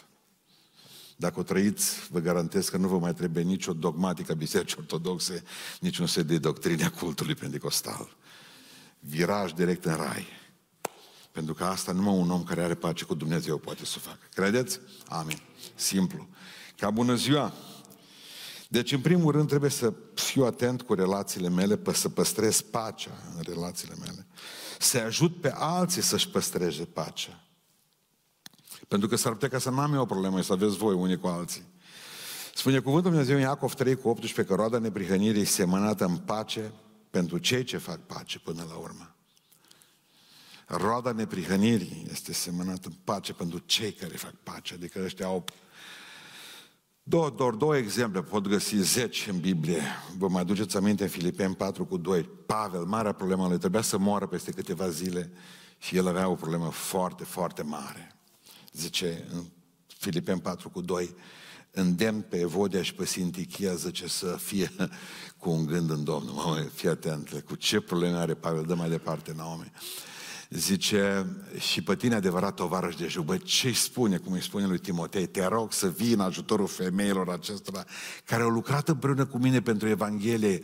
Dacă 1.16 1.40
o 1.40 1.44
trăiți, 1.44 2.08
vă 2.10 2.20
garantez 2.20 2.70
că 2.70 2.78
nu 2.78 2.88
vă 2.88 2.98
mai 2.98 3.14
trebuie 3.14 3.44
nicio 3.44 3.74
dogmatică 3.74 4.34
biserici 4.34 4.74
ortodoxe, 4.74 5.44
niciun 5.80 6.08
set 6.08 6.28
de 6.28 6.38
doctrine 6.38 6.84
a 6.84 6.92
cultului 6.92 7.36
pentecostal. 7.36 8.16
Viraj 9.00 9.52
direct 9.52 9.86
în 9.86 9.96
rai. 9.96 10.26
Pentru 11.32 11.54
că 11.54 11.64
asta 11.64 11.92
numai 11.92 12.14
un 12.14 12.32
om 12.32 12.44
care 12.44 12.64
are 12.64 12.76
pace 12.76 13.06
cu 13.06 13.14
Dumnezeu 13.14 13.58
poate 13.58 13.86
să 13.86 13.94
o 13.98 14.00
facă. 14.00 14.28
Credeți? 14.34 14.80
Amin. 15.08 15.42
Simplu. 15.76 16.28
Ca 16.78 16.90
bună 16.90 17.16
ziua! 17.16 17.54
Deci, 18.68 18.92
în 18.92 19.02
primul 19.02 19.32
rând, 19.32 19.48
trebuie 19.48 19.70
să 19.70 19.94
fiu 20.14 20.46
atent 20.46 20.82
cu 20.82 20.94
relațiile 20.94 21.50
mele, 21.50 21.80
să 21.94 22.10
păstrez 22.10 22.62
pacea 22.62 23.12
în 23.36 23.42
relațiile 23.42 23.96
mele. 24.00 24.28
Să 24.82 24.98
ajut 24.98 25.42
pe 25.42 25.52
alții 25.56 26.02
să-și 26.02 26.30
păstreze 26.30 26.84
pacea. 26.84 27.44
Pentru 28.88 29.08
că 29.08 29.16
s-ar 29.16 29.32
putea 29.32 29.50
ca 29.50 29.58
să 29.58 29.70
n-am 29.70 29.94
eu 29.94 30.02
o 30.02 30.06
problemă, 30.06 30.42
să 30.42 30.54
aveți 30.54 30.78
voi 30.78 30.94
unii 30.94 31.18
cu 31.18 31.28
alții. 31.28 31.64
Spune 32.54 32.80
cuvântul 32.80 33.10
Dumnezeu 33.10 33.36
în 33.36 33.42
Iacov 33.42 33.74
3 33.74 33.96
cu 33.96 34.10
18 34.10 34.44
că 34.44 34.56
roada 34.56 34.80
neprihănirii 34.80 35.46
semănată 35.46 36.06
în 36.06 36.18
pace 36.18 36.72
pentru 37.10 37.38
cei 37.38 37.64
ce 37.64 37.78
fac 37.78 38.00
pace 38.00 38.40
până 38.40 38.66
la 38.70 38.76
urmă. 38.76 39.16
Roada 40.66 41.12
neprihănirii 41.12 42.08
este 42.12 42.34
semănată 42.34 42.88
în 42.88 42.96
pace 43.04 43.34
pentru 43.34 43.58
cei 43.66 43.92
care 43.92 44.16
fac 44.16 44.34
pace, 44.44 44.74
adică 44.74 45.02
ăștia 45.04 45.26
au 45.26 45.46
Două, 47.10 47.30
doar 47.30 47.54
două 47.54 47.78
exemple, 47.78 48.22
pot 48.22 48.48
găsi 48.48 48.76
zeci 48.76 49.28
în 49.32 49.40
Biblie. 49.40 49.82
Vă 50.18 50.28
mai 50.28 50.42
aduceți 50.42 50.78
aminte 50.78 51.04
în 51.04 51.10
Filipeni 51.10 51.56
4 51.56 51.86
cu 51.86 51.98
2. 51.98 52.24
Pavel, 52.46 52.84
marea 52.84 53.12
problemă 53.12 53.48
lui, 53.48 53.58
trebuia 53.58 53.82
să 53.82 53.98
moară 53.98 54.28
peste 54.28 54.52
câteva 54.52 54.90
zile 54.90 55.32
și 55.78 55.96
el 55.96 56.08
avea 56.08 56.28
o 56.28 56.36
problemă 56.36 56.70
foarte, 56.70 57.24
foarte 57.24 57.62
mare. 57.62 58.16
Zice 58.72 59.28
în 59.34 59.44
Filipeni 59.88 60.42
4 60.42 60.70
cu 60.70 60.82
2, 60.82 61.16
îndemn 61.72 62.22
pe 62.22 62.40
Evodia 62.40 62.84
și 62.84 62.94
pe 62.94 63.06
Sintichia, 63.06 63.74
zice, 63.74 64.08
să 64.08 64.38
fie 64.40 64.72
cu 65.42 65.50
un 65.50 65.66
gând 65.66 65.90
în 65.90 66.04
Domnul. 66.04 66.34
Mă, 66.34 66.68
fii 66.74 66.90
atent, 66.90 67.44
cu 67.46 67.56
ce 67.56 67.80
probleme 67.80 68.18
are 68.18 68.34
Pavel, 68.34 68.64
dă 68.64 68.76
mai 68.76 68.90
departe, 68.90 69.34
Naomi. 69.36 69.72
Zice, 70.50 71.26
și 71.58 71.82
pe 71.84 71.96
tine 71.96 72.16
adevărat 72.16 72.54
tovarăș 72.54 72.96
de 72.96 73.08
jubă, 73.08 73.38
ce 73.38 73.68
îi 73.68 73.74
spune, 73.74 74.18
cum 74.18 74.34
îi 74.34 74.42
spune 74.42 74.66
lui 74.66 74.78
Timotei, 74.78 75.28
te 75.28 75.46
rog 75.46 75.74
să 75.74 75.90
vii 75.90 76.14
în 76.14 76.20
ajutorul 76.20 76.68
femeilor 76.68 77.30
acestora 77.30 77.84
care 78.26 78.44
au 78.44 78.50
lucrat 78.50 78.90
împreună 78.90 79.26
cu 79.26 79.38
mine 79.38 79.62
pentru 79.62 79.88
Evanghelie, 79.88 80.64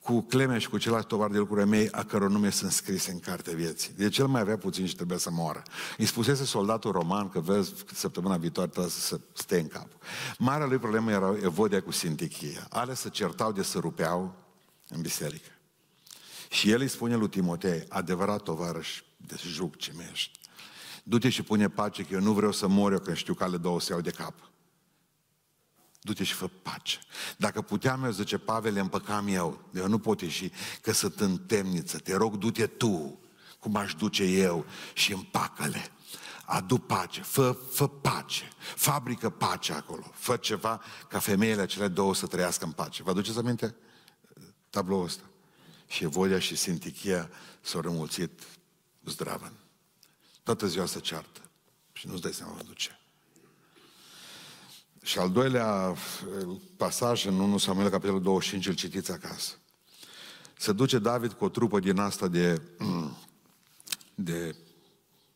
cu 0.00 0.20
Clemeș 0.20 0.62
și 0.62 0.68
cu 0.68 0.78
celălalt 0.78 1.06
tovar 1.06 1.30
de 1.30 1.38
lucruri 1.38 1.68
mei, 1.68 1.90
a 1.90 2.04
căror 2.04 2.30
nume 2.30 2.50
sunt 2.50 2.72
scrise 2.72 3.10
în 3.10 3.18
cartea 3.18 3.54
vieții. 3.54 3.92
De 3.96 4.08
cel 4.08 4.26
mai 4.26 4.40
avea 4.40 4.56
puțin 4.56 4.86
și 4.86 4.96
trebuia 4.96 5.18
să 5.18 5.30
moară. 5.30 5.62
Îi 5.98 6.06
spusese 6.06 6.44
soldatul 6.44 6.92
roman 6.92 7.28
că 7.28 7.40
vezi, 7.40 7.72
săptămâna 7.94 8.36
viitoare 8.36 8.70
trebuie 8.70 8.92
să 8.92 9.20
stea 9.32 9.58
în 9.58 9.68
cap. 9.68 9.88
Marea 10.38 10.66
lui 10.66 10.78
problemă 10.78 11.10
era 11.10 11.36
Evodia 11.42 11.82
cu 11.82 11.90
Sintichia. 11.90 12.66
Ale 12.70 12.94
să 12.94 13.08
certau 13.08 13.52
de 13.52 13.62
să 13.62 13.78
rupeau 13.78 14.34
în 14.88 15.00
biserică. 15.00 15.48
Și 16.50 16.70
el 16.70 16.80
îi 16.80 16.88
spune 16.88 17.16
lui 17.16 17.28
Timotei, 17.28 17.84
adevărat 17.88 18.42
tovarăș 18.42 19.02
de 19.26 19.40
juc 19.46 19.76
ce 19.76 19.92
ești. 20.12 20.40
Du-te 21.02 21.28
și 21.28 21.42
pune 21.42 21.68
pace, 21.68 22.02
că 22.02 22.14
eu 22.14 22.20
nu 22.20 22.32
vreau 22.32 22.52
să 22.52 22.66
mor 22.66 22.92
eu 22.92 22.98
când 22.98 23.16
știu 23.16 23.34
că 23.34 23.44
ale 23.44 23.56
două 23.56 23.80
se 23.80 23.92
iau 23.92 24.00
de 24.00 24.10
cap. 24.10 24.34
Du-te 26.00 26.24
și 26.24 26.32
fă 26.32 26.46
pace. 26.62 26.98
Dacă 27.36 27.62
puteam 27.62 28.04
eu, 28.04 28.10
zice 28.10 28.38
Pavel, 28.38 28.76
împăcam 28.76 29.28
eu. 29.28 29.68
Eu 29.74 29.88
nu 29.88 29.98
pot 29.98 30.20
ieși, 30.20 30.50
că 30.80 30.92
sunt 30.92 31.20
în 31.20 31.38
temniță. 31.38 31.98
Te 31.98 32.16
rog, 32.16 32.36
du-te 32.36 32.66
tu, 32.66 33.20
cum 33.58 33.76
aș 33.76 33.94
duce 33.94 34.24
eu 34.24 34.64
și 34.94 35.12
împacă-le. 35.12 35.90
Adu 36.44 36.78
pace, 36.78 37.20
fă, 37.20 37.56
fă 37.70 37.88
pace, 37.88 38.52
fabrică 38.58 39.30
pace 39.30 39.72
acolo, 39.72 40.10
fă 40.14 40.36
ceva 40.36 40.82
ca 41.08 41.18
femeile 41.18 41.60
acele 41.60 41.88
două 41.88 42.14
să 42.14 42.26
trăiască 42.26 42.64
în 42.64 42.70
pace. 42.70 43.02
Vă 43.02 43.10
aduceți 43.10 43.38
aminte 43.38 43.74
tabloul 44.70 45.04
ăsta? 45.04 45.22
Și 45.86 46.04
Evolia 46.04 46.38
și 46.38 46.56
Sintichia 46.56 47.30
s-au 47.60 47.80
rămulțit 47.80 48.40
zdravă. 49.04 49.52
Toată 50.42 50.66
ziua 50.66 50.86
se 50.86 51.00
ceartă 51.00 51.40
și 51.92 52.06
nu-ți 52.06 52.22
dai 52.22 52.32
seama 52.32 52.56
de 52.56 52.72
ce. 52.74 52.90
Și 55.02 55.18
al 55.18 55.30
doilea 55.30 55.94
eh, 56.38 56.46
pasaj 56.76 57.24
în 57.24 57.40
1 57.40 57.58
Samuel, 57.58 57.90
capitolul 57.90 58.22
25, 58.22 58.66
îl 58.66 58.74
citiți 58.74 59.12
acasă. 59.12 59.54
Se 60.58 60.72
duce 60.72 60.98
David 60.98 61.32
cu 61.32 61.44
o 61.44 61.48
trupă 61.48 61.80
din 61.80 61.98
asta 61.98 62.28
de, 62.28 62.62
de 64.14 64.56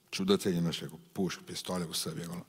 ciudățenii 0.09 0.61
noștri, 0.61 0.89
cu 0.89 1.01
puși, 1.13 1.37
cu 1.37 1.43
pistoale, 1.43 1.85
cu 1.85 1.93
săbi 1.93 2.23
acolo. 2.23 2.47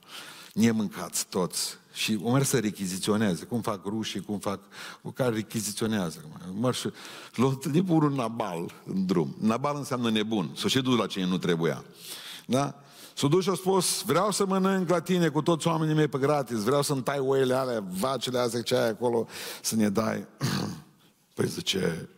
Mâncați 0.72 1.28
toți. 1.28 1.78
Și 1.94 2.20
o 2.24 2.32
mers 2.32 2.50
să 2.50 2.60
rechiziționeze, 2.60 3.46
cum 3.46 3.62
fac 3.62 3.86
rușii, 3.86 4.22
cum 4.22 4.40
fac, 4.40 4.60
cu 5.02 5.12
care 5.12 5.36
rechiziționează. 5.36 6.26
Măr 6.54 6.76
și 6.76 6.90
l-a 7.36 7.46
întâlnit 7.48 7.90
un 7.90 8.14
Nabal 8.14 8.74
în 8.86 9.06
drum. 9.06 9.36
Nabal 9.40 9.76
înseamnă 9.76 10.10
nebun, 10.10 10.52
să 10.56 10.68
și 10.68 10.82
dus 10.82 10.98
la 10.98 11.06
cine 11.06 11.26
nu 11.26 11.38
trebuia. 11.38 11.84
Da? 12.46 12.82
S-a 13.14 13.28
dus 13.28 13.44
și 13.44 13.50
a 13.50 13.54
spus, 13.54 14.02
vreau 14.02 14.32
să 14.32 14.46
mănânc 14.46 14.90
la 14.90 15.02
tine 15.02 15.30
cu 15.30 15.42
toți 15.42 15.68
oamenii 15.68 15.96
mei 15.96 16.08
pe 16.08 16.18
gratis, 16.18 16.58
vreau 16.58 16.82
să-mi 16.82 17.04
tai 17.04 17.20
oile 17.20 17.54
alea, 17.54 17.84
vacile 17.90 18.40
astea 18.40 18.62
ce 18.62 18.76
ai 18.76 18.90
acolo, 18.90 19.28
să 19.62 19.76
ne 19.76 19.90
dai. 19.90 20.28
Păi 21.36 21.48
zice, 21.48 22.10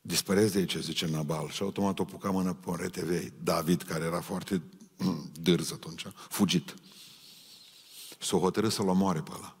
dispărezi 0.00 0.52
de 0.52 0.58
aici, 0.58 0.76
zice 0.76 1.06
Nabal. 1.06 1.48
Și 1.48 1.62
automat 1.62 1.98
o 1.98 2.04
puca 2.04 2.30
mână 2.30 2.52
pe 2.52 2.70
un 2.70 2.76
RTV. 2.80 3.32
David, 3.42 3.82
care 3.82 4.04
era 4.04 4.20
foarte 4.20 4.62
mm, 4.96 5.30
dârz 5.42 5.72
atunci, 5.72 6.06
fugit. 6.36 6.74
S-o 8.18 8.38
hotărât 8.38 8.72
să-l 8.72 8.88
omoare 8.88 9.20
pe 9.20 9.30
ăla, 9.34 9.56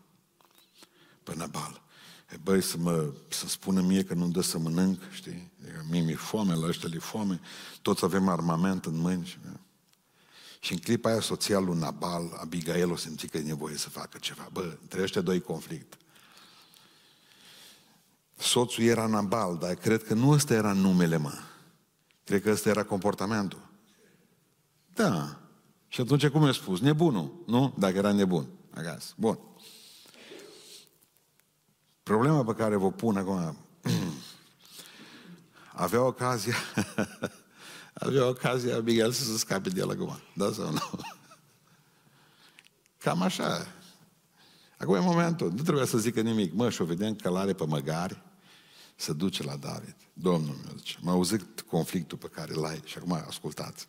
pe 1.22 1.34
Nabal. 1.34 1.82
E, 2.30 2.36
băi, 2.42 2.62
să 2.62 2.76
mă, 2.76 3.12
să 3.28 3.48
spună 3.48 3.80
mie 3.80 4.04
că 4.04 4.14
nu-mi 4.14 4.32
dă 4.32 4.40
să 4.40 4.58
mănânc, 4.58 5.00
știi? 5.12 5.50
Mie 5.90 6.00
mi-e 6.00 6.14
foame, 6.14 6.54
la 6.54 6.66
ăștia 6.66 6.88
le 6.88 6.98
foame, 6.98 7.40
toți 7.82 8.04
avem 8.04 8.28
armament 8.28 8.84
în 8.84 8.96
mâini. 8.96 9.26
Și, 9.26 9.38
și 10.60 10.72
în 10.72 10.78
clipa 10.78 11.10
aia 11.10 11.20
soția 11.20 11.58
lui 11.58 11.78
Nabal, 11.78 12.36
Abigail, 12.40 12.90
o 12.90 12.96
simți 12.96 13.26
că 13.26 13.36
e 13.36 13.42
nevoie 13.42 13.76
să 13.76 13.88
facă 13.88 14.18
ceva. 14.18 14.48
Bă, 14.52 14.76
între 14.80 15.02
ăștia 15.02 15.20
doi 15.20 15.40
conflict. 15.40 15.96
Soțul 18.36 18.84
era 18.84 19.06
Nabal, 19.06 19.56
dar 19.58 19.74
cred 19.74 20.02
că 20.02 20.14
nu 20.14 20.30
ăsta 20.30 20.54
era 20.54 20.72
numele, 20.72 21.16
mă. 21.16 21.38
Cred 22.24 22.42
că 22.42 22.50
ăsta 22.50 22.68
era 22.68 22.84
comportamentul. 22.84 23.68
Da. 24.94 25.40
Și 25.96 26.02
atunci 26.02 26.26
cum 26.26 26.42
i-a 26.42 26.52
spus? 26.52 26.80
Nebunul, 26.80 27.42
nu? 27.46 27.74
Dacă 27.78 27.96
era 27.96 28.12
nebun. 28.12 28.46
Acasă. 28.70 29.12
Bun. 29.16 29.38
Problema 32.02 32.44
pe 32.44 32.54
care 32.54 32.76
vă 32.76 32.92
pun 32.92 33.16
acum, 33.16 33.56
avea 35.72 36.02
ocazia, 36.02 36.54
avea 38.06 38.28
ocazia 38.28 38.80
Miguel 38.80 39.12
să 39.12 39.24
se 39.24 39.38
scape 39.38 39.68
de 39.68 39.80
el 39.80 39.90
acum, 39.90 40.20
da 40.34 40.52
sau 40.52 40.70
nu? 40.70 40.80
Cam 43.02 43.22
așa. 43.22 43.66
Acum 44.78 44.94
e 44.94 44.98
momentul, 44.98 45.52
nu 45.52 45.62
trebuia 45.62 45.84
să 45.84 45.98
zică 45.98 46.20
nimic. 46.20 46.52
Mă, 46.52 46.70
și-o 46.70 46.84
vedem 46.84 47.14
călare 47.14 47.52
pe 47.52 47.66
măgari, 47.66 48.22
să 48.96 49.12
duce 49.12 49.42
la 49.42 49.56
David. 49.56 49.96
Domnul 50.12 50.56
meu 50.64 50.76
zice, 50.76 50.98
m-a 51.00 51.12
auzit 51.12 51.60
conflictul 51.60 52.18
pe 52.18 52.28
care 52.28 52.54
l-ai 52.54 52.80
și 52.84 52.98
acum 52.98 53.12
ascultați 53.12 53.88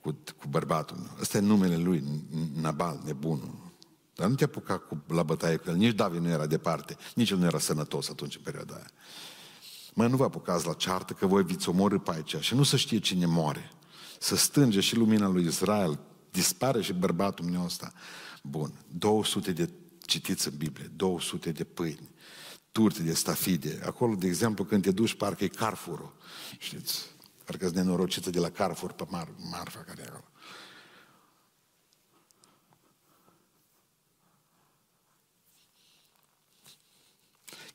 cu, 0.00 0.18
cu 0.38 0.48
bărbatul 0.48 0.96
meu. 0.96 1.16
Ăsta 1.20 1.36
e 1.36 1.40
numele 1.40 1.76
lui, 1.76 2.04
Nabal, 2.54 3.00
nebunul. 3.04 3.66
Dar 4.14 4.28
nu 4.28 4.34
te 4.34 4.44
apuca 4.44 4.78
cu, 4.78 5.04
la 5.06 5.22
bătaie 5.22 5.56
cu 5.56 5.70
el. 5.70 5.76
Nici 5.76 5.94
David 5.94 6.20
nu 6.20 6.28
era 6.28 6.46
departe, 6.46 6.96
nici 7.14 7.30
el 7.30 7.38
nu 7.38 7.44
era 7.44 7.58
sănătos 7.58 8.08
atunci 8.08 8.36
în 8.36 8.42
perioada 8.42 8.74
aia. 8.74 8.90
Mă, 9.94 10.06
nu 10.06 10.16
vă 10.16 10.24
apucați 10.24 10.66
la 10.66 10.72
ceartă 10.72 11.12
că 11.12 11.26
voi 11.26 11.44
viți 11.44 11.68
omorâ 11.68 11.98
pe 11.98 12.10
aici 12.10 12.36
și 12.40 12.54
nu 12.54 12.62
să 12.62 12.76
știe 12.76 12.98
cine 12.98 13.26
moare. 13.26 13.70
Să 14.18 14.36
stânge 14.36 14.80
și 14.80 14.96
lumina 14.96 15.28
lui 15.28 15.44
Israel, 15.44 15.98
dispare 16.30 16.82
și 16.82 16.92
bărbatul 16.92 17.44
meu 17.44 17.64
ăsta. 17.64 17.92
Bun, 18.42 18.72
200 18.88 19.52
de 19.52 19.70
citiți 20.06 20.48
în 20.48 20.56
Biblie, 20.56 20.90
200 20.96 21.52
de 21.52 21.64
pâini, 21.64 22.08
turte 22.72 23.02
de 23.02 23.14
stafide. 23.14 23.80
Acolo, 23.86 24.14
de 24.14 24.26
exemplu, 24.26 24.64
când 24.64 24.82
te 24.82 24.90
duci, 24.90 25.14
parcă 25.14 25.44
e 25.44 25.48
Carrefour, 25.48 26.12
știți? 26.58 27.16
Parcă-ți 27.48 27.74
nenorocită 27.74 28.30
de 28.30 28.38
la 28.38 28.50
Carrefour 28.50 28.92
pe 28.92 29.04
mar, 29.08 29.28
marfa 29.36 29.78
care 29.78 30.02
e 30.02 30.04
acolo. 30.04 30.24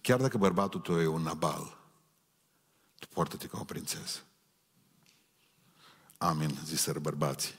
Chiar 0.02 0.22
dacă 0.22 0.38
bărbatul 0.38 0.80
tău 0.80 1.02
e 1.02 1.08
un 1.08 1.22
nabal, 1.22 1.78
tu 3.00 3.08
poartă-te 3.08 3.48
ca 3.48 3.60
o 3.60 3.64
prințesă. 3.64 4.20
Amin, 6.18 6.60
ziseră 6.66 7.00
bărbații. 7.00 7.56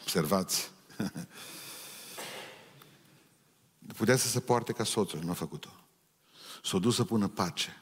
Observați. 0.00 0.70
Putea 3.96 4.16
să 4.16 4.28
se 4.28 4.40
poarte 4.40 4.72
ca 4.72 4.84
soțul, 4.84 5.22
nu 5.22 5.30
a 5.30 5.34
făcut-o. 5.34 5.70
S-a 6.62 6.78
dus 6.78 6.94
să 6.94 7.04
pună 7.04 7.28
pace. 7.28 7.81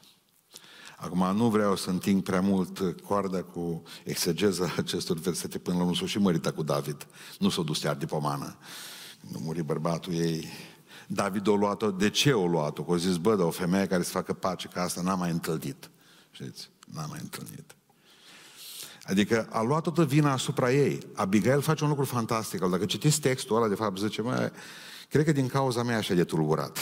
Acum 1.00 1.36
nu 1.36 1.48
vreau 1.48 1.76
să 1.76 1.90
întind 1.90 2.22
prea 2.22 2.40
mult 2.40 3.02
coarda 3.02 3.42
cu 3.42 3.82
exegeza 4.04 4.74
acestor 4.76 5.16
versete 5.16 5.58
până 5.58 5.78
la 5.78 5.84
nu 5.84 5.94
s-o 5.94 6.06
și 6.06 6.18
mărita 6.18 6.52
cu 6.52 6.62
David. 6.62 7.06
Nu 7.38 7.48
s-a 7.48 7.62
dus 7.62 7.78
chiar 7.78 7.96
de 7.96 8.06
pomană. 8.06 8.56
Nu 9.20 9.38
muri 9.42 9.62
bărbatul 9.62 10.14
ei, 10.14 10.48
David 11.06 11.46
o 11.46 11.56
luat-o, 11.56 11.90
de 11.90 12.10
ce 12.10 12.32
o 12.32 12.46
luat-o? 12.46 12.84
Că 12.84 12.90
o 12.90 12.96
zis, 12.96 13.16
bă, 13.16 13.36
dar 13.36 13.46
o 13.46 13.50
femeie 13.50 13.86
care 13.86 14.02
să 14.02 14.10
facă 14.10 14.32
pace 14.32 14.68
ca 14.68 14.82
asta 14.82 15.00
n-a 15.00 15.14
mai 15.14 15.30
întâlnit. 15.30 15.90
Știți? 16.30 16.70
N-a 16.86 17.06
mai 17.06 17.18
întâlnit. 17.22 17.74
Adică 19.02 19.48
a 19.50 19.62
luat 19.62 19.82
toată 19.82 20.04
vina 20.04 20.32
asupra 20.32 20.72
ei. 20.72 20.98
Abigail 21.14 21.60
face 21.60 21.84
un 21.84 21.90
lucru 21.90 22.04
fantastic. 22.04 22.60
Dacă 22.60 22.84
citiți 22.84 23.20
textul 23.20 23.56
ăla, 23.56 23.68
de 23.68 23.74
fapt, 23.74 23.98
zice, 23.98 24.22
mă, 24.22 24.52
cred 25.08 25.24
că 25.24 25.32
din 25.32 25.46
cauza 25.46 25.82
mea 25.82 25.96
așa 25.96 26.14
de 26.14 26.24
tulburat 26.24 26.78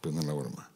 până 0.00 0.20
la 0.26 0.32
urmă. 0.32 0.70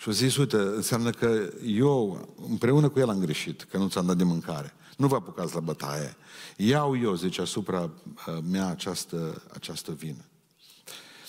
Și 0.00 0.08
o 0.08 0.12
zis, 0.12 0.36
uite, 0.36 0.56
înseamnă 0.56 1.10
că 1.10 1.50
eu 1.66 2.28
împreună 2.48 2.88
cu 2.88 2.98
el 2.98 3.08
am 3.08 3.18
greșit, 3.18 3.66
că 3.70 3.76
nu 3.76 3.88
ți-am 3.88 4.06
dat 4.06 4.16
de 4.16 4.24
mâncare. 4.24 4.74
Nu 4.96 5.06
vă 5.06 5.14
apucați 5.14 5.54
la 5.54 5.60
bătaie. 5.60 6.16
Iau 6.56 6.98
eu, 6.98 7.14
zice, 7.14 7.40
asupra 7.40 7.80
uh, 7.80 8.38
mea 8.50 8.68
această, 8.68 9.42
această 9.52 9.92
vină. 9.92 10.24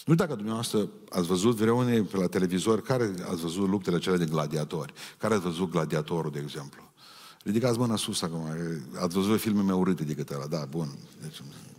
Nu 0.06 0.14
știu 0.14 0.16
dacă 0.16 0.34
dumneavoastră 0.34 0.90
ați 1.10 1.28
văzut 1.28 1.56
vreunii 1.56 2.02
pe 2.02 2.18
la 2.18 2.28
televizor, 2.28 2.82
care 2.82 3.14
ați 3.30 3.42
văzut 3.42 3.68
luptele 3.68 4.00
cele 4.00 4.18
de 4.18 4.26
gladiatori? 4.26 4.94
Care 5.18 5.34
ați 5.34 5.44
văzut 5.44 5.72
gladiatorul, 5.72 6.32
de 6.32 6.40
exemplu? 6.40 6.92
Ridicați 7.44 7.78
mâna 7.78 7.96
sus 7.96 8.22
acum. 8.22 8.46
Ați 9.00 9.16
văzut 9.16 9.40
filme 9.40 9.62
mai 9.62 9.76
urâte 9.76 10.04
decât 10.04 10.30
ăla. 10.30 10.46
Da, 10.46 10.66
bun. 10.70 10.98
Deci, 11.22 11.42
bun. 11.42 11.71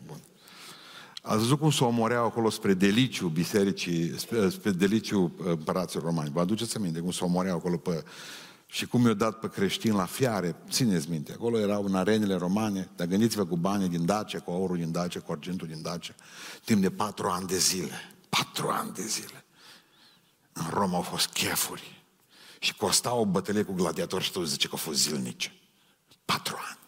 Ați 1.25 1.39
văzut 1.39 1.59
cum 1.59 1.71
se 1.71 1.85
omoreau 1.85 2.25
acolo 2.25 2.51
spre 2.51 2.75
deliciu 2.75 3.29
bisericii, 3.29 4.19
spre, 4.19 4.49
spre 4.49 4.71
deliciu 4.71 5.23
uh, 5.23 5.47
împărații 5.47 6.01
romani. 6.01 6.31
Vă 6.31 6.41
aduceți 6.41 6.77
aminte 6.77 7.01
cum 7.01 7.11
se 7.11 7.25
omoreau 7.25 7.57
acolo 7.57 7.77
pe... 7.77 8.05
Și 8.67 8.87
cum 8.87 9.05
i-au 9.05 9.15
dat 9.15 9.39
pe 9.39 9.49
creștini 9.49 9.95
la 9.95 10.05
fiare, 10.05 10.57
țineți 10.71 11.11
minte, 11.11 11.33
acolo 11.33 11.59
erau 11.59 11.85
în 11.85 11.95
arenele 11.95 12.35
romane, 12.35 12.91
dar 12.97 13.07
gândiți-vă 13.07 13.47
cu 13.47 13.57
banii 13.57 13.89
din 13.89 14.07
Dacia, 14.07 14.41
cu 14.41 14.51
aurul 14.51 14.77
din 14.77 14.93
Dacia, 14.93 15.21
cu 15.21 15.33
argentul 15.33 15.67
din 15.67 15.83
Dacia, 15.83 16.15
timp 16.65 16.81
de 16.83 16.91
patru 16.91 17.29
ani 17.29 17.47
de 17.47 17.59
zile. 17.59 18.15
Patru 18.29 18.69
ani 18.69 18.93
de 18.93 19.07
zile. 19.07 19.45
În 20.53 20.65
Roma 20.71 20.97
au 20.97 21.03
fost 21.03 21.27
chefuri. 21.27 22.05
Și 22.59 22.75
costa 22.75 23.15
o 23.15 23.27
bătălie 23.27 23.63
cu 23.63 23.73
gladiatori 23.73 24.25
și 24.25 24.33
tu 24.33 24.45
zice 24.45 24.67
că 24.67 24.73
au 24.73 24.79
fost 24.79 24.99
zilnice. 24.99 25.53
Patru 26.25 26.57
ani. 26.69 26.79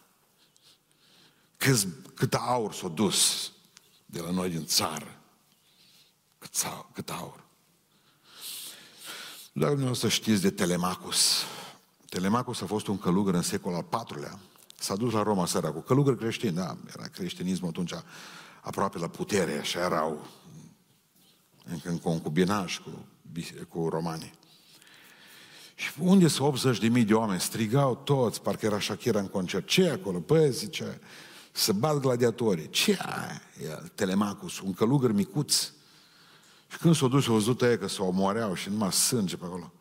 Cât, 1.56 1.86
cât 2.14 2.34
aur 2.34 2.72
s-a 2.72 2.88
dus 2.88 3.52
de 4.14 4.20
la 4.20 4.30
noi 4.30 4.50
din 4.50 4.66
țară. 4.66 5.18
Cât, 6.38 6.50
cât 6.92 7.10
aur. 7.10 7.44
Dacă 9.52 9.74
nu 9.74 9.90
o 9.90 9.94
să 9.94 10.08
știți 10.08 10.42
de 10.42 10.50
Telemacus. 10.50 11.42
Telemacus 12.08 12.60
a 12.60 12.66
fost 12.66 12.86
un 12.86 12.98
călugăr 12.98 13.34
în 13.34 13.42
secolul 13.42 13.86
al 13.90 14.06
IV-lea. 14.08 14.38
S-a 14.78 14.96
dus 14.96 15.12
la 15.12 15.22
Roma 15.22 15.46
săracul. 15.46 15.82
Călugăr 15.82 16.16
creștin, 16.16 16.54
da, 16.54 16.76
era 16.96 17.06
creștinismul 17.06 17.68
atunci 17.68 17.92
aproape 18.60 18.98
la 18.98 19.08
putere, 19.08 19.58
așa 19.58 19.80
erau 19.80 20.26
încă 21.64 21.88
în 21.88 21.98
concubinaj 21.98 22.78
cu, 22.78 23.06
cu 23.68 23.88
romanii. 23.88 24.32
Și 25.74 25.90
unde 25.98 26.28
sunt 26.28 26.48
80 26.48 26.78
de 26.78 26.88
mii 26.88 27.04
de 27.04 27.14
oameni? 27.14 27.40
Strigau 27.40 27.96
toți, 27.96 28.42
parcă 28.42 28.66
era 28.66 28.80
Shakira 28.80 29.18
în 29.18 29.28
concert. 29.28 29.66
ce 29.66 29.88
acolo? 29.88 30.20
Păi, 30.20 30.52
zice, 30.52 31.00
să 31.56 31.72
bat 31.72 31.98
gladiatorii. 31.98 32.70
Ce 32.70 32.90
e 32.90 33.88
Telemacus, 33.94 34.60
un 34.60 34.72
călugăr 34.72 35.12
micuț. 35.12 35.54
Și 36.68 36.78
când 36.78 36.94
s-au 36.94 37.08
dus, 37.08 37.26
au 37.26 37.32
văzut 37.32 37.62
ei 37.62 37.78
că 37.78 37.88
s-au 37.88 38.06
omoreau 38.06 38.54
și 38.54 38.68
numai 38.68 38.92
sânge 38.92 39.36
pe 39.36 39.44
acolo. 39.44 39.72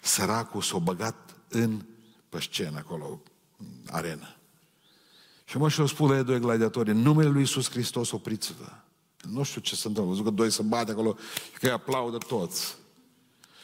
Săracul 0.00 0.62
s-a 0.62 0.78
băgat 0.78 1.36
în 1.48 1.84
pe 2.28 2.40
scenă 2.40 2.78
acolo, 2.78 3.20
în 3.58 3.66
arenă. 3.90 4.36
Și 5.44 5.58
mă 5.58 5.68
și-o 5.68 5.86
spune 5.86 6.22
doi 6.22 6.40
gladiatori, 6.40 6.90
în 6.90 6.98
numele 6.98 7.28
lui 7.28 7.40
Iisus 7.40 7.70
Hristos 7.70 8.10
opriți-vă. 8.10 8.72
Nu 9.30 9.42
știu 9.42 9.60
ce 9.60 9.76
se 9.76 9.88
întâmplă. 9.88 10.12
Văzut 10.12 10.24
că 10.24 10.30
doi 10.30 10.50
se 10.50 10.62
bate 10.62 10.90
acolo 10.90 11.16
și 11.52 11.58
că 11.58 11.66
îi 11.66 11.72
aplaudă 11.72 12.18
toți. 12.18 12.76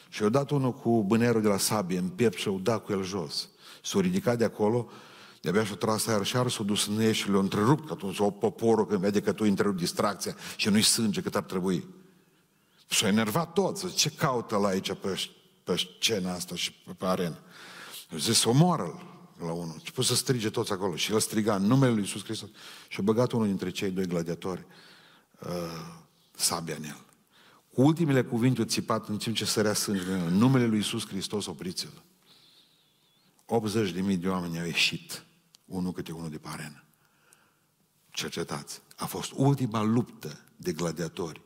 Și 0.09 0.23
au 0.23 0.29
dat 0.29 0.49
unul 0.49 0.73
cu 0.73 1.03
bânerul 1.03 1.41
de 1.41 1.47
la 1.47 1.57
sabie 1.57 1.97
în 1.97 2.09
piept 2.09 2.37
și 2.37 2.47
au 2.47 2.59
dat 2.59 2.83
cu 2.83 2.91
el 2.91 3.03
jos. 3.03 3.49
S-a 3.83 3.99
ridicat 3.99 4.37
de 4.37 4.43
acolo, 4.43 4.89
de-abia 5.43 5.63
și-a 5.63 5.75
tras 5.75 6.07
aer 6.07 6.25
și 6.25 6.31
s-a 6.49 6.63
dus 6.63 6.87
în 6.87 6.99
ei 6.99 7.13
și 7.13 7.29
le-a 7.29 7.39
întrerupt, 7.39 7.87
că 7.87 7.93
atunci 7.93 8.19
o 8.19 8.31
poporul 8.31 8.87
când 8.87 8.99
vede 8.99 9.21
că 9.21 9.31
tu 9.31 9.43
întrerupi 9.43 9.79
distracția 9.79 10.35
și 10.55 10.69
nu-i 10.69 10.81
sânge 10.81 11.21
cât 11.21 11.35
ar 11.35 11.43
trebui. 11.43 11.87
Și-a 12.89 13.07
enervat 13.07 13.53
toți. 13.53 13.93
Ce 13.93 14.09
caută 14.09 14.57
la 14.57 14.67
aici 14.67 14.93
pe, 14.93 15.29
pe 15.63 15.75
scena 15.75 16.33
asta 16.33 16.55
și 16.55 16.73
pe, 16.73 16.91
pe 16.97 17.05
arenă? 17.05 17.39
Eu 18.11 18.17
zis, 18.17 18.43
omoară-l 18.43 19.03
la 19.39 19.51
unul. 19.51 19.81
Și 19.83 20.03
să 20.03 20.15
strige 20.15 20.49
toți 20.49 20.71
acolo. 20.71 20.95
Și 20.95 21.11
el 21.11 21.19
striga 21.19 21.55
în 21.55 21.63
numele 21.63 21.91
lui 21.91 22.01
Iisus 22.01 22.23
Hristos. 22.23 22.49
Și 22.87 22.99
a 22.99 23.03
băgat 23.03 23.31
unul 23.31 23.47
dintre 23.47 23.69
cei 23.69 23.89
doi 23.89 24.05
gladiatori 24.05 24.65
uh, 25.39 25.49
sabia 26.31 26.75
în 26.75 26.83
el. 26.83 26.99
Cu 27.73 27.81
ultimele 27.81 28.23
cuvinte 28.23 28.65
țipat 28.65 29.07
în 29.07 29.17
timp 29.17 29.35
ce 29.35 29.45
sărea 29.45 29.73
sângele 29.73 30.13
în 30.13 30.33
numele 30.33 30.65
lui 30.65 30.77
Iisus 30.77 31.07
Hristos 31.07 31.45
opriți-l. 31.45 32.03
80 33.45 33.91
de 33.91 34.01
mii 34.01 34.17
de 34.17 34.27
oameni 34.27 34.59
au 34.59 34.65
ieșit, 34.65 35.25
unul 35.75 35.91
câte 35.91 36.11
unul 36.11 36.29
de 36.29 36.37
pe 36.37 36.47
arenă. 36.47 36.83
Cercetați. 38.09 38.81
A 38.95 39.05
fost 39.05 39.31
ultima 39.35 39.81
luptă 39.81 40.43
de 40.55 40.73
gladiatori 40.73 41.41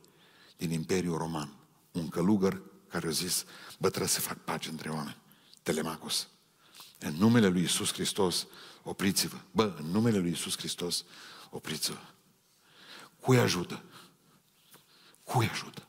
din 0.58 0.72
Imperiul 0.72 1.18
Roman. 1.18 1.54
Un 1.92 2.10
călugăr 2.10 2.62
care 2.88 3.08
a 3.08 3.10
zis, 3.12 3.46
bă, 3.80 3.88
trebuie 3.88 4.10
să 4.10 4.20
fac 4.20 4.38
pace 4.44 4.70
între 4.70 4.90
oameni. 4.90 5.18
Telemacos. 5.64 6.28
În 7.00 7.14
numele 7.14 7.48
lui 7.48 7.64
Isus 7.64 7.94
Hristos, 7.94 8.48
opriți-vă. 8.84 9.38
Bă, 9.52 9.76
în 9.78 9.86
numele 9.86 10.18
lui 10.18 10.32
Isus 10.32 10.58
Hristos, 10.58 11.04
opriți-vă. 11.50 12.00
Cui 13.20 13.38
ajută? 13.40 13.84
Cui 15.24 15.50
ajută? 15.50 15.87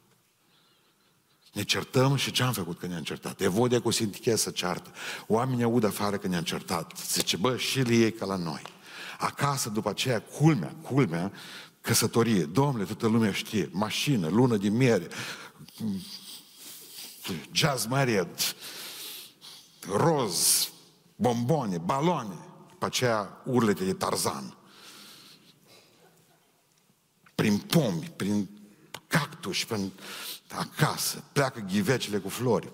Ne 1.58 1.64
certăm 1.64 2.16
și 2.16 2.30
ce 2.30 2.42
am 2.42 2.52
făcut 2.52 2.78
când 2.78 2.92
ne-am 2.92 3.04
certat? 3.04 3.40
Evodia 3.40 3.80
cu 3.80 3.90
Sintichea 3.90 4.36
să 4.36 4.50
ceartă. 4.50 4.92
Oamenii 5.26 5.64
aud 5.64 5.84
afară 5.84 6.16
când 6.16 6.32
ne-am 6.32 6.44
certat. 6.44 6.92
Zice, 7.12 7.36
bă, 7.36 7.56
și 7.56 7.80
le 7.80 7.94
ei 7.94 8.12
ca 8.12 8.26
la 8.26 8.36
noi. 8.36 8.62
Acasă, 9.18 9.68
după 9.68 9.88
aceea, 9.88 10.20
culmea, 10.20 10.74
culmea, 10.82 11.32
căsătorie. 11.80 12.44
Domnule, 12.44 12.84
toată 12.84 13.06
lumea 13.06 13.32
știe. 13.32 13.68
Mașină, 13.72 14.28
lună 14.28 14.56
de 14.56 14.68
miere, 14.68 15.08
jazz 17.52 17.86
mariet, 17.86 18.54
roz, 19.90 20.68
bomboane, 21.16 21.78
baloane. 21.78 22.38
După 22.68 22.86
aceea, 22.86 23.42
urlete 23.44 23.84
de 23.84 23.92
tarzan. 23.92 24.56
Prin 27.34 27.58
pomi, 27.58 28.12
prin 28.16 28.48
cactus, 29.06 29.64
prin 29.64 29.92
acasă, 30.54 31.22
pleacă 31.32 31.60
ghivecile 31.60 32.18
cu 32.18 32.28
flori. 32.28 32.72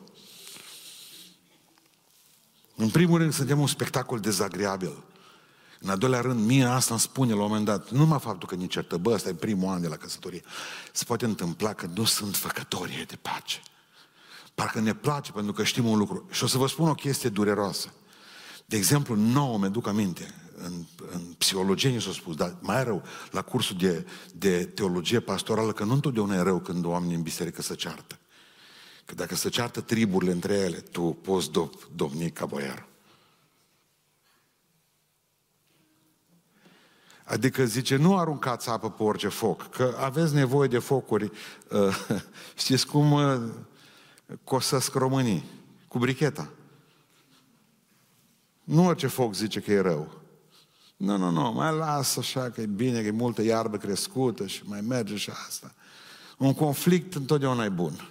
În 2.77 2.91
primul 2.91 3.19
rând, 3.19 3.33
suntem 3.33 3.61
un 3.61 3.67
spectacol 3.67 4.21
dezagreabil. 4.21 5.05
În 5.81 5.91
al 5.91 5.99
doilea 5.99 6.21
rând, 6.21 6.47
mie 6.47 6.65
asta 6.65 6.95
îmi 6.95 7.01
spune 7.01 7.33
la 7.33 7.43
un 7.43 7.47
moment 7.47 7.65
dat, 7.65 7.91
nu 7.91 7.99
numai 7.99 8.19
faptul 8.19 8.49
că 8.49 8.55
ne 8.55 8.67
certă, 8.67 8.97
bă, 8.97 9.13
ăsta 9.13 9.29
e 9.29 9.35
primul 9.35 9.73
an 9.73 9.81
de 9.81 9.89
la 9.89 9.97
căsătorie, 9.97 10.43
se 10.93 11.05
poate 11.05 11.25
întâmpla 11.25 11.73
că 11.73 11.89
nu 11.95 12.05
sunt 12.05 12.37
făcătorii 12.37 13.07
de 13.07 13.17
pace. 13.23 13.63
Parcă 14.55 14.81
ne 14.81 14.95
place 14.95 15.33
pentru 15.33 15.53
că 15.53 15.65
știm 15.65 15.87
un 15.87 15.99
lucru. 15.99 16.29
Și 16.31 16.45
o 16.45 16.47
să 16.47 16.59
vă 16.59 16.67
spun 16.67 16.89
o 16.89 16.95
chestie 16.95 17.29
dureroasă. 17.29 17.93
De 18.67 18.77
exemplu, 18.77 19.15
nouă 19.15 19.59
mi-aduc 19.59 19.87
aminte, 19.87 20.35
în, 20.57 20.73
în 21.13 21.21
psihologie 21.39 21.89
ni 21.89 22.01
s-a 22.01 22.13
spus, 22.13 22.37
dar 22.37 22.57
mai 22.61 22.85
rău, 22.85 23.03
la 23.31 23.43
cursul 23.43 23.77
de, 23.77 24.07
de 24.35 24.65
teologie 24.65 25.21
pastorală, 25.21 25.73
că 25.73 25.85
nu 25.85 25.93
întotdeauna 25.93 26.35
e 26.35 26.41
rău 26.43 26.59
când 26.59 26.85
oamenii 26.85 27.15
în 27.15 27.23
biserică 27.23 27.63
se 27.63 27.75
ceartă. 27.75 28.19
Că 29.05 29.15
dacă 29.15 29.35
se 29.35 29.49
ceartă 29.49 29.81
triburile 29.81 30.33
între 30.33 30.55
ele, 30.55 30.77
tu 30.77 31.03
poți 31.23 31.51
do- 31.51 31.95
domni 31.95 32.31
ca 32.31 32.47
boiar. 32.47 32.87
Adică 37.25 37.65
zice, 37.65 37.97
nu 37.97 38.19
aruncați 38.19 38.69
apă 38.69 38.91
pe 38.91 39.03
orice 39.03 39.29
foc, 39.29 39.69
că 39.69 39.97
aveți 40.01 40.35
nevoie 40.35 40.69
de 40.69 40.79
focuri. 40.79 41.31
Uh, 41.71 42.07
știți 42.63 42.87
cum 42.87 43.13
uh, 43.13 43.41
cosesc 44.45 44.95
românii? 44.95 45.45
Cu 45.89 45.99
bricheta. 45.99 46.51
Nu 48.65 48.87
orice 48.87 49.07
foc 49.07 49.35
zice 49.35 49.61
că 49.61 49.73
e 49.73 49.81
rău. 49.81 50.24
Nu, 51.05 51.17
nu, 51.17 51.31
nu, 51.31 51.53
mai 51.53 51.77
lasă 51.77 52.19
așa 52.19 52.51
că 52.51 52.61
e 52.61 52.67
bine, 52.67 53.01
că 53.01 53.07
e 53.07 53.11
multă 53.11 53.43
iarbă 53.43 53.77
crescută 53.77 54.47
și 54.47 54.63
mai 54.65 54.81
merge 54.81 55.17
și 55.17 55.31
asta. 55.47 55.75
Un 56.39 56.55
conflict 56.55 57.15
întotdeauna 57.15 57.65
e 57.65 57.69
bun. 57.69 58.09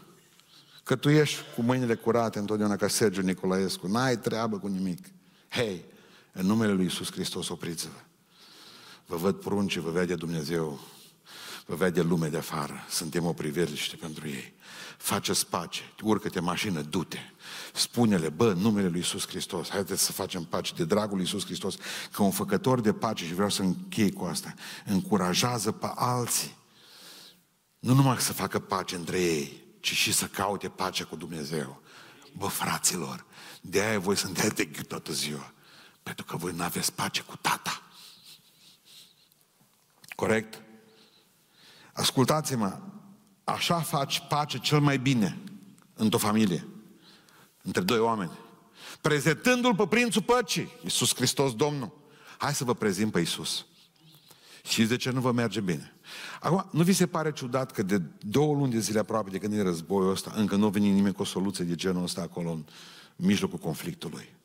Că 0.83 0.95
tu 0.95 1.09
ești 1.09 1.37
cu 1.55 1.61
mâinile 1.61 1.95
curate 1.95 2.39
întotdeauna 2.39 2.75
ca 2.75 2.87
Sergiu 2.87 3.21
Nicolaescu. 3.21 3.87
N-ai 3.87 4.17
treabă 4.17 4.57
cu 4.57 4.67
nimic. 4.67 5.05
Hei, 5.49 5.85
în 6.31 6.45
numele 6.45 6.71
Lui 6.71 6.83
Iisus 6.83 7.11
Hristos 7.11 7.49
opriți-vă. 7.49 7.99
Vă 9.05 9.15
văd 9.15 9.35
prunci, 9.35 9.77
vă 9.77 9.89
vede 9.89 10.15
Dumnezeu, 10.15 10.79
vă 11.65 11.75
vede 11.75 12.01
lume 12.01 12.27
de 12.27 12.37
afară. 12.37 12.85
Suntem 12.89 13.25
o 13.25 13.33
priveliște 13.33 13.95
pentru 13.95 14.27
ei. 14.27 14.53
Faceți 14.97 15.47
pace, 15.47 15.81
urcă-te 16.01 16.39
mașină, 16.39 16.81
du-te. 16.81 17.19
Spune-le, 17.73 18.29
bă, 18.29 18.53
numele 18.53 18.87
lui 18.87 18.97
Iisus 18.97 19.27
Hristos, 19.27 19.69
haideți 19.69 20.03
să 20.03 20.11
facem 20.11 20.43
pace 20.43 20.73
de 20.73 20.85
dragul 20.85 21.15
lui 21.15 21.25
Iisus 21.25 21.45
Hristos, 21.45 21.75
că 22.11 22.23
un 22.23 22.31
făcător 22.31 22.81
de 22.81 22.93
pace, 22.93 23.25
și 23.25 23.33
vreau 23.33 23.49
să 23.49 23.61
închei 23.61 24.11
cu 24.11 24.23
asta, 24.23 24.53
încurajează 24.85 25.71
pe 25.71 25.91
alții. 25.95 26.57
Nu 27.79 27.93
numai 27.93 28.19
să 28.19 28.33
facă 28.33 28.59
pace 28.59 28.95
între 28.95 29.21
ei, 29.21 29.63
ci 29.79 29.93
și 29.93 30.13
să 30.13 30.25
caute 30.25 30.69
pace 30.69 31.03
cu 31.03 31.15
Dumnezeu. 31.15 31.81
Bă, 32.37 32.47
fraților, 32.47 33.25
de 33.61 33.81
aia 33.81 33.99
voi 33.99 34.15
sunteți 34.15 34.55
de 34.55 34.65
toată 34.65 35.13
ziua. 35.13 35.53
Pentru 36.03 36.25
că 36.25 36.37
voi 36.37 36.53
nu 36.55 36.63
aveți 36.63 36.93
pace 36.93 37.21
cu 37.21 37.35
tata. 37.37 37.81
Corect? 40.15 40.62
Ascultați-mă, 41.93 42.79
așa 43.43 43.79
faci 43.79 44.21
pace 44.29 44.59
cel 44.59 44.79
mai 44.79 44.97
bine 44.97 45.37
într-o 45.93 46.17
familie, 46.17 46.67
între 47.61 47.81
doi 47.81 47.99
oameni. 47.99 48.31
Prezentându-L 49.01 49.75
pe 49.75 49.87
Prințul 49.87 50.21
Păcii, 50.21 50.71
Iisus 50.83 51.15
Hristos 51.15 51.55
Domnul. 51.55 51.91
Hai 52.37 52.53
să 52.53 52.63
vă 52.63 52.73
prezint 52.73 53.11
pe 53.11 53.19
Iisus. 53.19 53.65
Și 54.63 54.85
de 54.85 54.95
ce 54.95 55.09
nu 55.09 55.19
vă 55.19 55.31
merge 55.31 55.61
bine? 55.61 55.95
Acum, 56.39 56.67
nu 56.71 56.83
vi 56.83 56.93
se 56.93 57.07
pare 57.07 57.31
ciudat 57.31 57.71
că 57.71 57.83
de 57.83 58.01
două 58.19 58.55
luni 58.55 58.71
de 58.71 58.79
zile 58.79 58.99
aproape 58.99 59.29
de 59.29 59.37
când 59.37 59.53
e 59.53 59.61
războiul 59.61 60.11
ăsta, 60.11 60.33
încă 60.35 60.55
nu 60.55 60.65
a 60.65 60.69
venit 60.69 60.93
nimeni 60.93 61.13
cu 61.13 61.21
o 61.21 61.25
soluție 61.25 61.65
de 61.65 61.75
genul 61.75 62.03
ăsta 62.03 62.21
acolo 62.21 62.51
în 62.51 62.65
mijlocul 63.15 63.59
conflictului? 63.59 64.35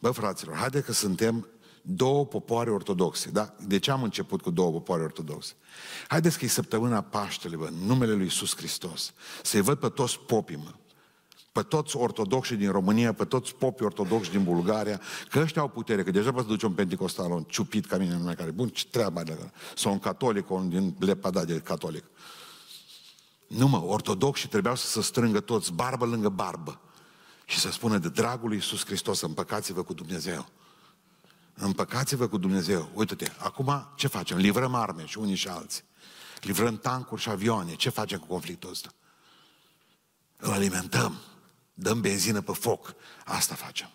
Bă, 0.00 0.10
fraților, 0.10 0.56
haide 0.56 0.80
că 0.80 0.92
suntem 0.92 1.48
două 1.86 2.26
popoare 2.26 2.70
ortodoxe. 2.70 3.30
Da? 3.30 3.54
De 3.66 3.78
ce 3.78 3.90
am 3.90 4.02
început 4.02 4.40
cu 4.40 4.50
două 4.50 4.70
popoare 4.70 5.02
ortodoxe? 5.02 5.52
Haideți 6.08 6.38
că 6.38 6.44
e 6.44 6.48
săptămâna 6.48 7.00
Paștele, 7.00 7.56
bă, 7.56 7.66
în 7.66 7.86
numele 7.86 8.12
lui 8.12 8.24
Iisus 8.24 8.56
Hristos. 8.56 9.12
Să-i 9.42 9.60
văd 9.60 9.78
pe 9.78 9.88
toți 9.88 10.18
popii, 10.18 10.56
mă. 10.56 10.74
Pe 11.52 11.62
toți 11.62 11.96
ortodoxi 11.96 12.54
din 12.54 12.70
România, 12.70 13.12
pe 13.12 13.24
toți 13.24 13.54
popii 13.54 13.84
ortodoxi 13.84 14.30
din 14.30 14.44
Bulgaria, 14.44 15.00
că 15.30 15.38
ăștia 15.38 15.62
au 15.62 15.68
putere, 15.68 16.02
că 16.02 16.10
deja 16.10 16.32
poți 16.32 16.46
duce 16.46 16.66
un 16.66 16.72
pentecostal, 16.72 17.30
un 17.30 17.42
ciupit 17.42 17.86
ca 17.86 17.96
mine, 17.96 18.16
numai 18.16 18.34
care, 18.34 18.50
bun, 18.50 18.68
ce 18.68 18.86
treaba 18.90 19.22
de 19.22 19.38
Sau 19.76 19.92
un 19.92 19.98
catolic, 19.98 20.50
un 20.50 20.68
din 20.68 20.96
lepada 20.98 21.44
de 21.44 21.58
catolic. 21.58 22.04
Nu 23.46 23.68
mă, 23.68 23.82
ortodoxi 23.82 24.48
trebuiau 24.48 24.76
să 24.76 24.86
se 24.86 25.02
strângă 25.02 25.40
toți, 25.40 25.72
barbă 25.72 26.04
lângă 26.04 26.28
barbă. 26.28 26.80
Și 27.44 27.58
să 27.58 27.70
spună 27.70 27.98
de 27.98 28.08
dragul 28.08 28.48
lui 28.48 28.56
Iisus 28.56 28.84
Hristos, 28.84 29.20
împăcați-vă 29.20 29.82
cu 29.82 29.92
Dumnezeu. 29.92 30.46
Împăcați-vă 31.54 32.28
cu 32.28 32.38
Dumnezeu. 32.38 32.90
Uite-te, 32.94 33.30
acum 33.38 33.92
ce 33.96 34.06
facem? 34.06 34.36
Livrăm 34.36 34.74
arme 34.74 35.06
și 35.06 35.18
unii 35.18 35.34
și 35.34 35.48
alții. 35.48 35.82
Livrăm 36.40 36.78
tancuri 36.78 37.20
și 37.20 37.28
avioane. 37.28 37.74
Ce 37.74 37.88
facem 37.88 38.18
cu 38.18 38.26
conflictul 38.26 38.70
ăsta? 38.70 38.88
Îl 40.36 40.52
alimentăm. 40.52 41.20
Dăm 41.74 42.00
benzină 42.00 42.40
pe 42.40 42.52
foc. 42.52 42.94
Asta 43.24 43.54
facem. 43.54 43.90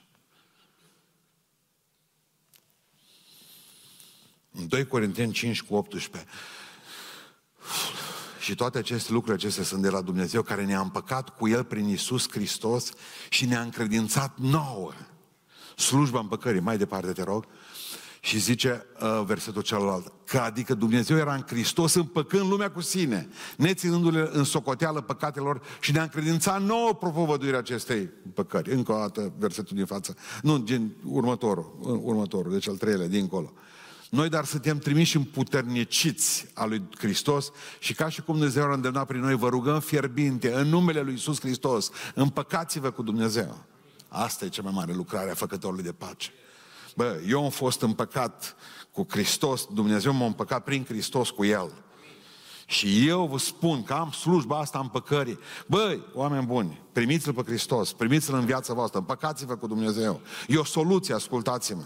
În 4.52 4.68
2 4.68 4.88
Corinteni 4.88 5.34
5 5.34 5.62
cu 5.62 5.76
18. 5.76 6.30
Și 8.40 8.56
toate 8.56 8.78
aceste 8.78 9.12
lucruri 9.12 9.38
acestea 9.38 9.64
sunt 9.64 9.82
de 9.82 9.90
la 9.90 10.02
Dumnezeu 10.02 10.42
care 10.42 10.66
ne-a 10.66 10.80
împăcat 10.80 11.30
cu 11.30 11.48
El 11.48 11.64
prin 11.64 11.88
Isus 11.88 12.30
Hristos 12.30 12.92
și 13.30 13.46
ne-a 13.46 13.62
încredințat 13.62 14.38
nouă 14.38 14.94
slujba 15.80 16.20
împăcării. 16.20 16.62
Mai 16.62 16.78
departe, 16.78 17.12
te 17.12 17.24
rog. 17.24 17.46
Și 18.22 18.40
zice 18.40 18.86
uh, 19.02 19.24
versetul 19.26 19.62
celălalt, 19.62 20.12
că 20.26 20.38
adică 20.38 20.74
Dumnezeu 20.74 21.18
era 21.18 21.34
în 21.34 21.44
Hristos 21.48 21.94
împăcând 21.94 22.50
lumea 22.50 22.72
cu 22.72 22.82
sine, 22.82 23.30
neținându-le 23.58 24.30
în 24.32 24.44
socoteală 24.44 25.02
păcatelor 25.02 25.62
și 25.80 25.92
ne-a 25.92 26.02
încredințat 26.02 26.62
nouă 26.62 26.94
propovăduirea 26.94 27.60
acestei 27.60 28.10
păcări. 28.34 28.72
Încă 28.72 28.92
o 28.92 28.98
dată 28.98 29.34
versetul 29.38 29.76
din 29.76 29.86
față. 29.86 30.16
Nu, 30.42 30.58
din 30.58 30.96
următorul, 31.04 32.00
următorul, 32.04 32.52
deci 32.52 32.68
al 32.68 32.78
treilea, 32.78 33.08
dincolo. 33.08 33.54
Noi 34.10 34.30
dar 34.30 34.46
suntem 34.46 34.78
trimiși 34.78 35.16
împuterniciți 35.16 36.48
a 36.54 36.66
lui 36.66 36.82
Hristos 36.98 37.52
și 37.80 37.94
ca 37.94 38.10
și 38.10 38.22
cum 38.22 38.36
Dumnezeu 38.36 38.64
a 38.64 38.74
îndemnat 38.74 39.06
prin 39.06 39.22
noi, 39.22 39.36
vă 39.36 39.50
rugăm 39.50 39.80
fierbinte, 39.80 40.54
în 40.54 40.68
numele 40.68 41.02
lui 41.02 41.12
Iisus 41.12 41.40
Hristos, 41.40 41.90
împăcați-vă 42.16 42.92
cu 42.92 43.02
Dumnezeu. 43.02 43.69
Asta 44.10 44.46
e 44.46 44.50
cea 44.50 44.62
mai 44.62 44.72
mare 44.76 44.94
lucrare 44.94 45.32
a 45.32 45.34
făcătorului 45.34 45.84
de 45.84 45.92
pace. 45.92 46.30
Bă, 46.96 47.22
eu 47.28 47.44
am 47.44 47.50
fost 47.50 47.82
împăcat 47.82 48.56
cu 48.92 49.06
Hristos, 49.10 49.68
Dumnezeu 49.74 50.14
m-a 50.14 50.26
împăcat 50.26 50.64
prin 50.64 50.86
Hristos 50.86 51.30
cu 51.30 51.46
El. 51.46 51.72
Și 52.66 53.08
eu 53.08 53.26
vă 53.26 53.38
spun 53.38 53.84
că 53.84 53.94
am 53.94 54.12
slujba 54.12 54.60
asta 54.60 54.80
împăcării. 54.80 55.40
Băi, 55.68 56.04
oameni 56.14 56.46
buni, 56.46 56.82
primiți-L 56.92 57.34
pe 57.34 57.42
Hristos, 57.42 57.94
primiți-L 57.94 58.34
în 58.34 58.46
viața 58.46 58.74
voastră, 58.74 59.00
împăcați-vă 59.00 59.56
cu 59.56 59.68
Dumnezeu. 59.68 60.22
E 60.48 60.58
o 60.58 60.64
soluție, 60.64 61.14
ascultați-mă. 61.14 61.84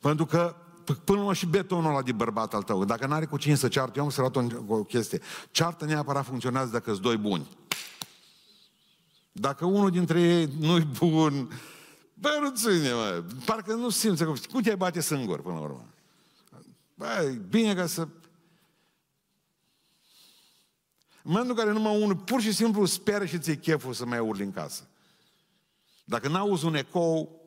Pentru 0.00 0.26
că 0.26 0.54
până 0.84 1.18
la 1.18 1.18
urmă 1.18 1.34
și 1.34 1.46
betonul 1.46 1.90
ăla 1.90 2.02
de 2.02 2.12
bărbat 2.12 2.54
al 2.54 2.62
tău, 2.62 2.84
dacă 2.84 3.06
n-are 3.06 3.24
cu 3.24 3.36
cine 3.36 3.54
să 3.54 3.68
ceartă, 3.68 3.92
eu 3.96 4.04
am 4.04 4.10
să 4.10 4.22
o, 4.22 4.74
o 4.74 4.82
chestie. 4.82 5.20
Ceartă 5.50 5.84
neapărat 5.84 6.24
funcționează 6.24 6.70
dacă 6.70 6.90
sunt 6.90 7.02
doi 7.02 7.16
buni. 7.16 7.48
Dacă 9.32 9.64
unul 9.64 9.90
dintre 9.90 10.20
ei 10.20 10.48
nu-i 10.58 10.84
bun, 10.84 11.52
bă, 12.14 12.38
nu 12.40 12.50
ține, 12.50 12.92
mă. 12.92 13.24
Parcă 13.44 13.74
nu 13.74 13.90
simți. 13.90 14.24
Cum 14.24 14.62
te-ai 14.62 14.76
bate 14.76 15.00
singur, 15.00 15.42
până 15.42 15.54
la 15.54 15.60
urmă? 15.60 15.94
Bă, 16.94 17.34
bine 17.48 17.74
ca 17.74 17.86
să... 17.86 18.08
În 21.22 21.30
momentul 21.30 21.50
în 21.58 21.64
care 21.64 21.72
numai 21.72 22.02
unul 22.02 22.16
pur 22.16 22.40
și 22.40 22.52
simplu 22.52 22.84
speră 22.84 23.24
și 23.24 23.38
ți-e 23.38 23.56
cheful 23.56 23.92
să 23.92 24.04
mai 24.04 24.18
urli 24.18 24.42
în 24.42 24.52
casă. 24.52 24.88
Dacă 26.04 26.28
n-auzi 26.28 26.64
un 26.64 26.74
ecou, 26.74 27.40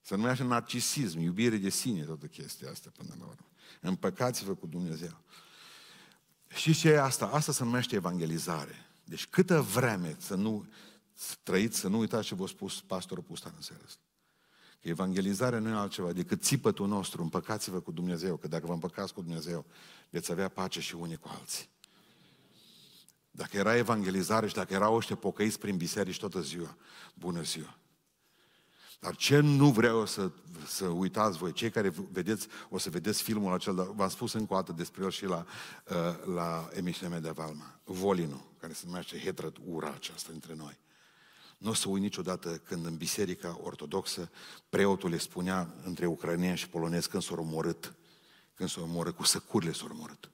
se 0.00 0.16
numește 0.16 0.44
narcisism, 0.44 1.18
iubire 1.18 1.56
de 1.56 1.68
sine, 1.68 2.02
toată 2.02 2.26
chestia 2.26 2.70
asta 2.70 2.90
până 2.96 3.14
la 3.18 3.24
urmă. 3.24 3.46
Împăcați-vă 3.80 4.54
cu 4.54 4.66
Dumnezeu. 4.66 5.20
Și 6.48 6.74
ce 6.74 6.88
e 6.88 7.00
asta? 7.00 7.26
Asta 7.26 7.52
se 7.52 7.64
numește 7.64 7.94
evangelizare. 7.94 8.87
Deci 9.08 9.26
câtă 9.26 9.60
vreme 9.60 10.16
să 10.18 10.34
nu 10.34 10.66
trăiți, 11.42 11.78
să 11.78 11.88
nu 11.88 11.98
uitați 11.98 12.26
ce 12.26 12.34
v-a 12.34 12.46
spus 12.46 12.80
pastorul 12.80 13.24
Pustan 13.24 13.52
în 13.56 13.62
seara 13.62 13.82
asta. 13.86 14.02
Că 14.80 14.88
evangelizarea 14.88 15.58
nu 15.58 15.68
e 15.68 15.72
altceva 15.72 16.12
decât 16.12 16.42
țipătul 16.42 16.88
nostru, 16.88 17.22
împăcați-vă 17.22 17.80
cu 17.80 17.90
Dumnezeu, 17.90 18.36
că 18.36 18.48
dacă 18.48 18.66
vă 18.66 18.72
împăcați 18.72 19.14
cu 19.14 19.20
Dumnezeu, 19.20 19.66
veți 20.10 20.30
avea 20.30 20.48
pace 20.48 20.80
și 20.80 20.94
unii 20.94 21.16
cu 21.16 21.28
alții. 21.38 21.68
Dacă 23.30 23.56
era 23.56 23.76
evangelizare 23.76 24.48
și 24.48 24.54
dacă 24.54 24.74
erau 24.74 24.94
ăștia 24.94 25.16
pocăiți 25.16 25.58
prin 25.58 25.76
biserici 25.76 26.18
toată 26.18 26.40
ziua, 26.40 26.76
bună 27.14 27.42
ziua. 27.42 27.78
Dar 28.98 29.16
ce 29.16 29.40
nu 29.40 29.70
vreau 29.70 30.06
să, 30.06 30.30
să 30.66 30.86
uitați 30.86 31.38
voi, 31.38 31.52
cei 31.52 31.70
care 31.70 31.92
vedeți, 32.12 32.46
o 32.68 32.78
să 32.78 32.90
vedeți 32.90 33.22
filmul 33.22 33.52
acela, 33.52 33.76
dar 33.76 33.86
v-am 33.94 34.08
spus 34.08 34.32
încă 34.32 34.52
o 34.52 34.56
dată 34.56 34.72
despre 34.72 35.04
el 35.04 35.10
și 35.10 35.24
la, 35.24 35.46
uh, 35.90 36.34
la 36.34 36.68
emisiunea 36.72 37.18
mea 37.18 37.30
de 37.32 37.40
Valma, 37.40 37.80
Volinu, 37.84 38.44
care 38.60 38.72
se 38.72 38.82
numește 38.86 39.18
Hetrăt 39.18 39.56
ura 39.66 39.92
aceasta 39.94 40.30
între 40.32 40.54
noi. 40.54 40.78
Nu 41.58 41.70
o 41.70 41.74
să 41.74 41.88
uit 41.88 42.02
niciodată 42.02 42.60
când 42.64 42.86
în 42.86 42.96
biserica 42.96 43.58
ortodoxă 43.62 44.30
preotul 44.68 45.10
le 45.10 45.18
spunea 45.18 45.74
între 45.84 46.06
ucraineni 46.06 46.56
și 46.56 46.68
polonezi 46.68 47.08
când 47.08 47.22
s-au 47.22 47.36
omorât, 47.36 47.94
când 48.54 48.68
s-au 48.68 48.82
omorât, 48.82 49.16
cu 49.16 49.24
săcurile 49.24 49.72
s-au 49.72 49.88
omorât. 49.92 50.30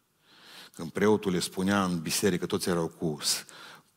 Când 0.75 0.91
preotul 0.91 1.33
le 1.33 1.39
spunea 1.39 1.85
în 1.85 2.01
biserică, 2.01 2.47
toți 2.47 2.69
erau 2.69 2.89
cu, 2.89 3.19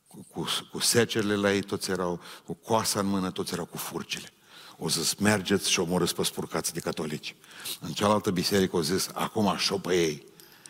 cu, 0.07 0.25
cu, 0.29 0.45
cu 0.71 0.79
secerile 0.79 1.35
la 1.35 1.53
ei, 1.53 1.61
toți 1.61 1.89
erau 1.89 2.21
cu 2.45 2.53
coasa 2.53 2.99
în 2.99 3.05
mână, 3.05 3.31
toți 3.31 3.53
erau 3.53 3.65
cu 3.65 3.77
furcile. 3.77 4.31
O 4.79 4.89
să 4.89 5.13
mergeți 5.19 5.71
și 5.71 5.79
omorâți 5.79 6.15
pe 6.15 6.23
spurcați 6.23 6.73
de 6.73 6.79
catolici. 6.79 7.35
În 7.79 7.91
cealaltă 7.91 8.31
biserică 8.31 8.75
au 8.75 8.81
zis, 8.81 9.09
acum 9.13 9.47
așa 9.47 9.77
pe 9.77 9.95
ei. 9.95 10.25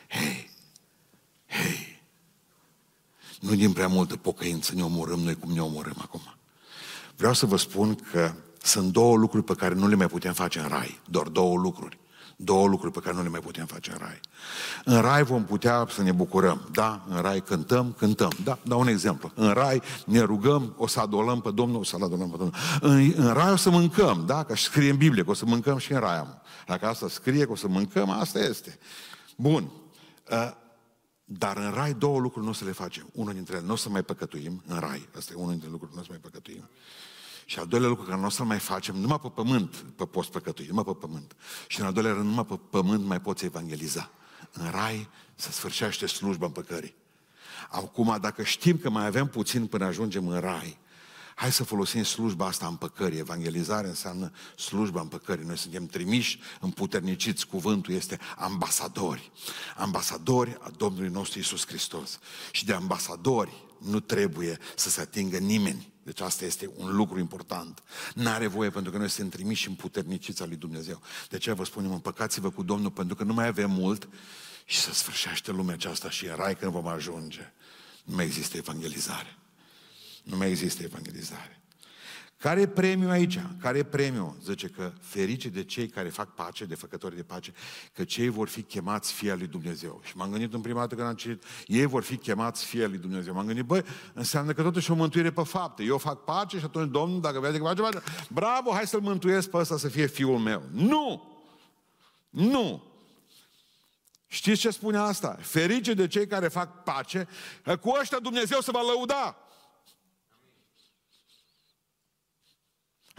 Hei, 0.08 0.50
hei, 1.48 2.00
nu 3.40 3.56
din 3.56 3.74
prea 3.74 3.88
multă 3.88 4.18
pocăință 4.18 4.76
ne 4.76 4.84
omorâm 4.84 5.20
noi 5.20 5.36
cum 5.36 5.52
ne 5.52 5.62
omorâm 5.62 5.98
acum. 6.02 6.22
Vreau 7.16 7.34
să 7.34 7.46
vă 7.46 7.58
spun 7.58 7.96
că 7.96 8.34
sunt 8.62 8.92
două 8.92 9.16
lucruri 9.16 9.44
pe 9.44 9.56
care 9.56 9.74
nu 9.74 9.88
le 9.88 9.96
mai 9.96 10.08
putem 10.08 10.34
face 10.34 10.60
în 10.60 10.68
rai. 10.68 11.00
Doar 11.10 11.28
două 11.28 11.58
lucruri. 11.58 11.98
Două 12.40 12.68
lucruri 12.68 12.94
pe 12.94 13.00
care 13.00 13.16
nu 13.16 13.22
le 13.22 13.30
mai 13.30 13.40
putem 13.40 13.66
face 13.66 13.92
în 13.92 13.98
rai. 13.98 14.20
În 14.86 15.02
rai 15.02 15.24
vom 15.24 15.46
putea 15.46 15.88
să 15.90 16.02
ne 16.02 16.12
bucurăm. 16.12 16.70
Da, 16.72 17.06
în 17.10 17.22
rai 17.22 17.42
cântăm, 17.42 17.96
cântăm. 17.98 18.32
Da, 18.44 18.60
dau 18.64 18.80
un 18.80 18.88
exemplu. 18.88 19.32
În 19.36 19.52
rai 19.52 19.82
ne 20.06 20.20
rugăm, 20.20 20.74
o 20.78 20.88
să 20.88 21.00
adolăm 21.00 21.42
pe 21.42 21.52
Domnul, 21.52 21.80
o 21.80 21.84
să 21.84 21.96
adolăm 21.96 22.30
pe 22.30 22.38
Domnul. 22.38 22.56
În, 22.82 23.14
în 23.16 23.34
rai 23.34 23.52
o 23.52 23.56
să 23.56 23.70
mâncăm, 23.70 24.24
da, 24.26 24.44
că 24.44 24.56
scrie 24.56 24.90
în 24.90 24.98
Biblie 24.98 25.24
că 25.24 25.30
o 25.30 25.34
să 25.34 25.46
mâncăm 25.46 25.78
și 25.78 25.92
în 25.92 26.00
rai. 26.00 26.28
Dacă 26.68 26.88
asta 26.88 27.10
scrie 27.10 27.46
că 27.46 27.52
o 27.52 27.56
să 27.56 27.68
mâncăm, 27.68 28.10
asta 28.10 28.40
este. 28.40 28.80
Bun. 29.36 29.72
Uh, 30.32 30.52
dar 31.24 31.58
în 31.58 31.72
rai 31.72 31.94
două 31.94 32.20
lucruri 32.20 32.46
nu 32.46 32.52
o 32.52 32.54
să 32.54 32.66
le 32.66 32.72
facem. 32.72 33.10
Unul 33.14 33.34
dintre 33.34 33.56
ele, 33.56 33.66
nu 33.66 33.74
o 33.74 33.76
să 33.76 33.90
mai 33.90 34.04
păcătuim 34.04 34.64
în 34.68 34.80
rai. 34.80 35.10
Asta 35.18 35.32
e 35.34 35.40
unul 35.40 35.52
dintre 35.52 35.70
lucruri, 35.70 35.94
nu 35.94 36.00
o 36.00 36.04
să 36.04 36.10
mai 36.12 36.20
păcătuim. 36.22 36.70
Și 37.50 37.60
al 37.60 37.68
doilea 37.68 37.90
lucru 37.90 38.06
care 38.06 38.20
nu 38.20 38.26
o 38.26 38.30
să 38.30 38.44
mai 38.44 38.60
facem, 38.60 38.96
numai 38.96 39.20
pe 39.20 39.30
pământ 39.30 39.76
pe 39.76 40.06
poți 40.06 40.32
păcătui, 40.32 40.66
numai 40.68 40.84
pe 40.84 40.94
pământ. 40.94 41.36
Și 41.68 41.80
în 41.80 41.86
al 41.86 41.94
doilea 41.94 42.14
rând, 42.14 42.26
numai 42.26 42.46
pe 42.46 42.60
pământ 42.70 43.06
mai 43.06 43.22
poți 43.22 43.46
evangeliza. 43.46 44.12
În 44.52 44.70
rai 44.72 45.10
să 45.36 45.52
sfârșește 45.52 46.06
slujba 46.06 46.46
împăcării. 46.46 46.96
Acum, 47.70 48.18
dacă 48.22 48.44
știm 48.44 48.78
că 48.78 48.90
mai 48.90 49.06
avem 49.06 49.28
puțin 49.28 49.68
până 49.68 49.86
ajungem 49.86 50.28
în 50.28 50.40
rai, 50.40 50.78
hai 51.36 51.52
să 51.52 51.64
folosim 51.64 52.04
slujba 52.04 52.46
asta 52.46 52.68
în 52.68 52.76
păcării. 52.76 53.20
Evangelizare 53.20 53.88
înseamnă 53.88 54.32
slujba 54.56 55.02
în 55.02 55.08
păcării. 55.08 55.46
Noi 55.46 55.58
suntem 55.58 55.86
trimiși, 55.86 56.40
împuterniciți. 56.60 57.48
Cuvântul 57.48 57.94
este 57.94 58.20
ambasadori. 58.38 59.32
Ambasadori 59.76 60.58
a 60.62 60.70
Domnului 60.78 61.10
nostru 61.10 61.40
Isus 61.40 61.68
Hristos. 61.68 62.20
Și 62.52 62.66
de 62.66 62.74
ambasadori 62.74 63.66
nu 63.78 64.00
trebuie 64.00 64.60
să 64.76 64.90
se 64.90 65.02
atingă 65.02 65.38
nimeni. 65.38 65.96
Deci 66.08 66.20
asta 66.20 66.46
este 66.46 66.70
un 66.76 66.96
lucru 66.96 67.20
important. 67.20 67.84
N-are 68.14 68.48
voie 68.48 68.70
pentru 68.70 68.92
că 68.92 68.98
noi 68.98 69.10
suntem 69.10 69.40
trimiși 69.40 69.68
în 69.68 69.74
puternicița 69.74 70.46
lui 70.46 70.56
Dumnezeu. 70.56 71.02
De 71.30 71.36
aceea 71.36 71.56
vă 71.56 71.64
spunem, 71.64 71.92
împăcați-vă 71.92 72.50
cu 72.50 72.64
Domnul 72.64 72.92
pentru 72.92 73.16
că 73.16 73.24
nu 73.24 73.34
mai 73.34 73.48
avem 73.48 73.72
mult 73.72 74.10
și 74.66 74.80
să 74.80 74.94
sfârșește 74.94 75.52
lumea 75.52 75.74
aceasta 75.74 76.10
și 76.10 76.26
erai 76.26 76.56
când 76.56 76.72
vom 76.72 76.88
ajunge. 76.88 77.54
Nu 78.04 78.16
mai 78.16 78.26
există 78.26 78.58
evangelizare. 78.58 79.38
Nu 80.24 80.38
mai 80.38 80.50
există 80.50 80.84
evangelizare. 80.84 81.62
Care 82.40 82.62
e 82.62 82.68
premiul 82.68 83.10
aici? 83.10 83.40
Care 83.62 83.78
e 83.78 83.84
premiul? 83.84 84.38
Zice 84.44 84.68
că 84.68 84.92
ferice 85.00 85.50
de 85.50 85.64
cei 85.64 85.88
care 85.88 86.10
fac 86.10 86.34
pace, 86.34 86.66
de 86.66 86.76
făcători 86.76 87.16
de 87.16 87.24
pace, 87.24 87.54
că 87.94 88.04
cei 88.04 88.30
vor 88.30 88.48
fi 88.48 88.62
chemați 88.62 89.14
fii 89.14 89.32
lui 89.32 89.48
Dumnezeu. 89.48 90.02
Și 90.04 90.18
m-am 90.18 90.32
gândit 90.32 90.54
în 90.54 90.62
prima 90.62 90.80
dată 90.80 90.96
când 90.96 91.08
am 91.08 91.14
citit, 91.14 91.44
ei 91.66 91.86
vor 91.86 92.04
fi 92.04 92.18
chemați 92.18 92.66
fii 92.66 92.88
lui 92.88 92.98
Dumnezeu. 92.98 93.34
M-am 93.34 93.46
gândit, 93.46 93.66
băi, 93.66 93.84
înseamnă 94.14 94.54
că 94.54 94.62
totuși 94.62 94.92
o 94.92 94.96
mântuire 94.96 95.32
pe 95.32 95.44
fapte. 95.44 95.84
Eu 95.84 95.98
fac 95.98 96.24
pace 96.24 96.58
și 96.58 96.66
atunci 96.66 96.92
Domnul, 96.92 97.22
dacă 97.22 97.40
vede 97.40 97.58
că 97.58 97.64
face 97.64 97.82
pace, 97.82 98.02
bravo, 98.30 98.72
hai 98.72 98.88
să-l 98.88 99.02
mântuiesc 99.02 99.50
pe 99.50 99.58
ăsta 99.58 99.78
să 99.78 99.88
fie 99.88 100.08
fiul 100.08 100.38
meu. 100.38 100.64
Nu! 100.72 101.36
Nu! 102.30 102.84
Știți 104.28 104.60
ce 104.60 104.70
spune 104.70 104.98
asta? 104.98 105.38
Ferice 105.42 105.94
de 105.94 106.08
cei 106.08 106.28
care 106.28 106.48
fac 106.48 106.84
pace, 106.84 107.28
cu 107.82 107.98
ăștia 108.02 108.20
Dumnezeu 108.20 108.60
să 108.60 108.72
va 108.72 108.82
lăuda. 108.82 109.47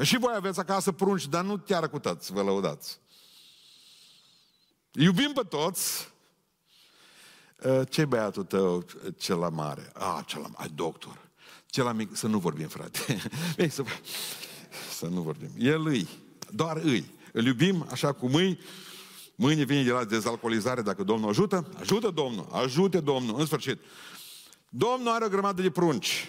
Și 0.03 0.19
voi 0.19 0.33
aveți 0.37 0.59
acasă 0.59 0.93
prunci, 0.93 1.27
dar 1.27 1.45
nu 1.45 1.57
chiar 1.57 1.89
cu 1.89 1.99
toți, 1.99 2.33
vă 2.33 2.43
lăudați. 2.43 2.99
Iubim 4.93 5.33
pe 5.33 5.43
toți. 5.49 6.13
Ă, 7.65 7.85
ce 7.85 8.05
băiatul 8.05 8.45
tău, 8.45 8.85
cel 9.17 9.39
la 9.39 9.49
mare? 9.49 9.91
A, 9.95 10.23
cel 10.27 10.41
la 10.41 10.49
mare, 10.49 10.71
doctor. 10.75 11.29
Cel 11.67 11.85
la 11.85 11.93
mic, 11.93 12.17
să 12.17 12.27
nu 12.27 12.39
vorbim, 12.39 12.69
frate. 12.69 13.23
Ei, 13.57 13.69
să, 13.69 13.85
să 14.99 15.07
nu 15.07 15.21
vorbim. 15.21 15.51
El 15.59 15.87
îi, 15.87 16.09
doar 16.51 16.77
îi. 16.77 17.11
Îl 17.33 17.47
iubim 17.47 17.87
așa 17.91 18.13
cum 18.13 18.35
îi. 18.35 18.61
Mâine 19.35 19.65
vine 19.65 19.83
de 19.83 19.91
la 19.91 20.05
dezalcoolizare, 20.05 20.83
dacă 20.83 21.03
Domnul 21.03 21.29
ajută, 21.29 21.69
ajută 21.81 22.11
Domnul, 22.11 22.49
ajute 22.53 23.01
Domnul, 23.01 23.39
în 23.39 23.47
sfârșit. 23.47 23.79
Domnul 24.69 25.13
are 25.13 25.25
o 25.25 25.29
grămadă 25.29 25.63
de 25.63 25.71
prunci. 25.71 26.29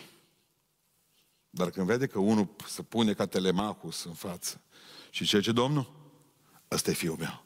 Dar 1.60 1.70
când 1.70 1.86
vede 1.86 2.08
că 2.08 2.20
unul 2.20 2.50
se 2.68 2.82
pune 2.82 3.14
ca 3.14 3.26
telemachus 3.26 4.04
în 4.04 4.14
față 4.14 4.62
și 5.10 5.26
ce 5.26 5.40
ce 5.40 5.52
Domnul? 5.52 5.92
Ăsta 6.72 6.90
e 6.90 6.94
fiul 6.94 7.16
meu. 7.20 7.46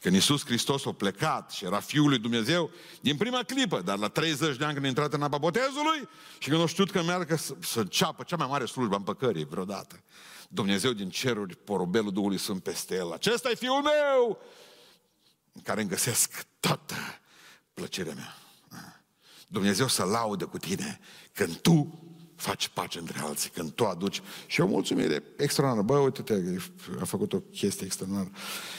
Când 0.00 0.14
Iisus 0.14 0.44
Hristos 0.44 0.86
a 0.86 0.92
plecat 0.92 1.50
și 1.50 1.64
era 1.64 1.80
Fiul 1.80 2.08
lui 2.08 2.18
Dumnezeu, 2.18 2.70
din 3.00 3.16
prima 3.16 3.42
clipă, 3.42 3.80
dar 3.80 3.98
la 3.98 4.08
30 4.08 4.56
de 4.56 4.64
ani 4.64 4.72
când 4.72 4.84
a 4.84 4.88
intrat 4.88 5.12
în 5.12 5.22
apa 5.22 5.38
botezului 5.38 6.08
și 6.38 6.48
când 6.48 6.62
a 6.62 6.66
știut 6.66 6.90
că 6.90 7.02
meargă 7.02 7.36
să, 7.36 7.54
să 7.60 7.80
înceapă 7.80 8.22
cea 8.22 8.36
mai 8.36 8.46
mare 8.46 8.64
slujbă 8.64 8.96
în 8.96 9.02
păcării 9.02 9.44
vreodată. 9.44 10.02
Dumnezeu 10.48 10.92
din 10.92 11.10
ceruri, 11.10 11.56
porobelul 11.56 12.12
Duhului 12.12 12.38
sunt 12.38 12.62
peste 12.62 12.94
el. 12.94 13.12
Acesta 13.12 13.50
e 13.50 13.54
Fiul 13.54 13.82
meu! 13.82 14.42
În 15.52 15.62
care 15.62 15.80
îmi 15.80 15.90
găsesc 15.90 16.46
toată 16.60 16.94
plăcerea 17.74 18.14
mea. 18.14 18.36
Dumnezeu 19.46 19.88
să 19.88 20.04
laudă 20.04 20.46
cu 20.46 20.58
tine 20.58 21.00
când 21.32 21.56
tu 21.56 22.08
faci 22.38 22.68
pace 22.68 22.98
între 22.98 23.20
alții, 23.20 23.50
când 23.50 23.72
tu 23.72 23.84
aduci 23.84 24.22
și 24.46 24.60
o 24.60 24.66
mulțumire 24.66 25.22
extraordinară. 25.36 25.86
Bă, 25.86 25.98
uite-te, 25.98 26.34
a 27.00 27.04
făcut 27.04 27.32
o 27.32 27.38
chestie 27.38 27.86
extraordinară. 27.86 28.30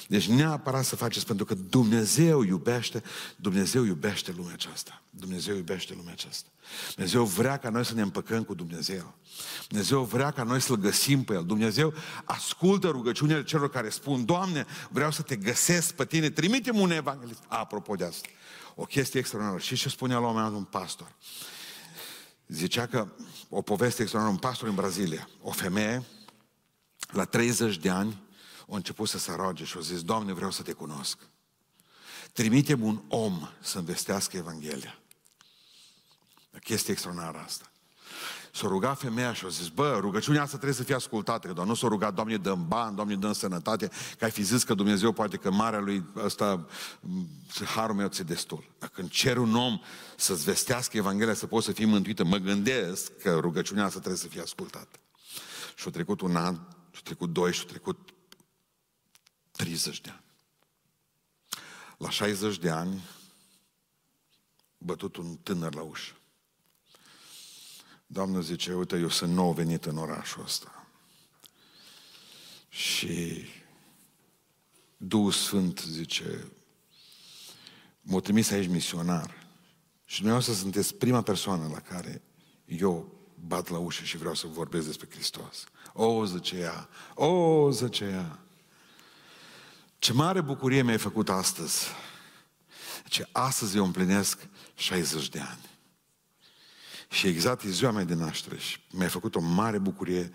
Deci 0.07 0.27
neapărat 0.27 0.85
să 0.85 0.95
faceți, 0.95 1.25
pentru 1.25 1.45
că 1.45 1.53
Dumnezeu 1.53 2.43
iubește, 2.43 3.03
Dumnezeu 3.35 3.83
iubește 3.83 4.33
lumea 4.37 4.53
aceasta. 4.53 5.01
Dumnezeu 5.09 5.55
iubește 5.55 5.93
lumea 5.97 6.11
aceasta. 6.11 6.49
Dumnezeu 6.95 7.23
vrea 7.23 7.57
ca 7.57 7.69
noi 7.69 7.85
să 7.85 7.93
ne 7.93 8.01
împăcăm 8.01 8.43
cu 8.43 8.53
Dumnezeu. 8.53 9.13
Dumnezeu 9.67 10.03
vrea 10.03 10.31
ca 10.31 10.43
noi 10.43 10.61
să-L 10.61 10.75
găsim 10.75 11.23
pe 11.23 11.33
El. 11.33 11.45
Dumnezeu 11.45 11.93
ascultă 12.23 12.87
rugăciunile 12.87 13.43
celor 13.43 13.69
care 13.69 13.89
spun, 13.89 14.25
Doamne, 14.25 14.65
vreau 14.89 15.11
să 15.11 15.21
te 15.21 15.35
găsesc 15.35 15.93
pe 15.93 16.05
tine, 16.05 16.29
trimite-mi 16.29 16.81
un 16.81 16.91
evanghelist. 16.91 17.43
Apropo 17.47 17.95
de 17.95 18.05
asta, 18.05 18.27
o 18.75 18.83
chestie 18.83 19.19
extraordinară. 19.19 19.61
Și 19.61 19.75
ce 19.75 19.89
spunea 19.89 20.17
la 20.17 20.27
un 20.27 20.35
moment 20.35 20.55
un 20.55 20.63
pastor? 20.63 21.11
Zicea 22.51 22.87
că 22.87 23.07
o 23.49 23.61
poveste 23.61 24.01
extraordinară, 24.01 24.41
un 24.43 24.49
pastor 24.49 24.67
în 24.67 24.75
Brazilia, 24.75 25.29
o 25.41 25.51
femeie, 25.51 26.05
la 27.11 27.25
30 27.25 27.77
de 27.77 27.89
ani, 27.89 28.21
a 28.61 28.75
început 28.75 29.09
să 29.09 29.17
se 29.17 29.31
roage 29.31 29.63
și 29.63 29.77
a 29.77 29.79
zis, 29.79 30.03
Doamne, 30.03 30.33
vreau 30.33 30.51
să 30.51 30.61
te 30.61 30.71
cunosc. 30.71 31.17
Trimitem 32.33 32.83
un 32.83 33.01
om 33.07 33.49
să 33.61 33.77
învestească 33.77 34.37
Evanghelia. 34.37 34.99
O 36.55 36.57
chestie 36.57 36.91
extraordinară 36.91 37.37
asta. 37.37 37.71
S-a 38.59 38.67
rugat 38.67 38.99
femeia 38.99 39.33
și 39.33 39.45
a 39.45 39.47
zis, 39.47 39.67
bă, 39.67 39.97
rugăciunea 40.01 40.41
asta 40.41 40.55
trebuie 40.55 40.77
să 40.77 40.83
fie 40.83 40.95
ascultată, 40.95 41.47
că 41.47 41.53
doar 41.53 41.67
nu 41.67 41.73
s-a 41.73 41.87
rugat, 41.87 42.13
Doamne, 42.13 42.37
dăm 42.37 42.67
bani, 42.67 42.95
Doamne, 42.95 43.15
dăm 43.15 43.33
sănătate, 43.33 43.89
că 44.17 44.23
ai 44.23 44.31
fi 44.31 44.41
zis 44.41 44.63
că 44.63 44.73
Dumnezeu 44.73 45.11
poate 45.11 45.37
că 45.37 45.51
marea 45.51 45.79
lui 45.79 46.05
ăsta, 46.15 46.65
harul 47.75 47.95
meu 47.95 48.07
ți 48.07 48.23
destul. 48.23 48.63
Dacă 48.79 48.93
când 48.95 49.09
cer 49.09 49.37
un 49.37 49.55
om 49.55 49.79
să-ți 50.17 50.43
vestească 50.43 50.97
Evanghelia, 50.97 51.33
să 51.33 51.47
poți 51.47 51.65
să 51.65 51.71
fii 51.71 51.85
mântuită, 51.85 52.23
mă 52.23 52.37
gândesc 52.37 53.17
că 53.17 53.37
rugăciunea 53.37 53.85
asta 53.85 53.97
trebuie 53.97 54.19
să 54.19 54.27
fie 54.27 54.41
ascultată. 54.41 54.99
Și 55.75 55.87
a 55.87 55.91
trecut 55.91 56.21
un 56.21 56.35
an, 56.35 56.55
și 56.91 56.99
a 56.99 57.03
trecut 57.03 57.29
doi, 57.29 57.53
și 57.53 57.61
a 57.65 57.69
trecut 57.69 58.09
30 59.51 60.01
de 60.01 60.09
ani. 60.09 60.23
La 61.97 62.09
60 62.09 62.57
de 62.57 62.69
ani, 62.69 63.03
bătut 64.77 65.15
un 65.15 65.35
tânăr 65.43 65.73
la 65.73 65.81
ușă. 65.81 66.13
Doamna 68.11 68.39
zice, 68.39 68.73
uite, 68.73 68.97
eu 68.97 69.09
sunt 69.09 69.33
nou 69.33 69.51
venit 69.51 69.85
în 69.85 69.97
orașul 69.97 70.43
ăsta. 70.43 70.87
Și 72.69 73.45
Duhul 74.97 75.31
Sfânt 75.31 75.79
zice, 75.79 76.51
m-a 78.01 78.19
trimis 78.19 78.51
aici 78.51 78.67
misionar. 78.67 79.47
Și 80.05 80.15
dumneavoastră 80.15 80.53
sunteți 80.53 80.95
prima 80.95 81.21
persoană 81.21 81.67
la 81.67 81.79
care 81.79 82.21
eu 82.65 83.19
bat 83.35 83.69
la 83.69 83.77
ușă 83.77 84.03
și 84.03 84.17
vreau 84.17 84.33
să 84.33 84.47
vorbesc 84.47 84.85
despre 84.85 85.07
Hristos. 85.11 85.63
O, 85.93 86.25
zice 86.25 86.57
ea, 86.57 86.89
o, 87.15 87.71
zice 87.71 88.05
ea. 88.05 88.39
Ce 89.99 90.13
mare 90.13 90.41
bucurie 90.41 90.81
mi-ai 90.81 90.97
făcut 90.97 91.29
astăzi. 91.29 91.85
Ce 93.07 93.29
astăzi 93.31 93.77
eu 93.77 93.85
împlinesc 93.85 94.47
60 94.75 95.29
de 95.29 95.39
ani. 95.39 95.69
Și 97.09 97.27
exact 97.27 97.63
e 97.63 97.69
ziua 97.69 97.91
mea 97.91 98.03
de 98.03 98.13
naștere 98.13 98.57
și 98.57 98.79
mi-a 98.91 99.07
făcut 99.07 99.35
o 99.35 99.39
mare 99.39 99.77
bucurie 99.77 100.31